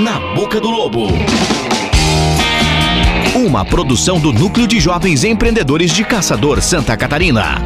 Na 0.00 0.34
Boca 0.34 0.60
do 0.60 0.70
Lobo. 0.70 1.06
Uma 3.34 3.64
produção 3.64 4.18
do 4.18 4.32
Núcleo 4.32 4.66
de 4.66 4.80
Jovens 4.80 5.22
Empreendedores 5.22 5.92
de 5.92 6.04
Caçador 6.04 6.60
Santa 6.60 6.96
Catarina. 6.96 7.62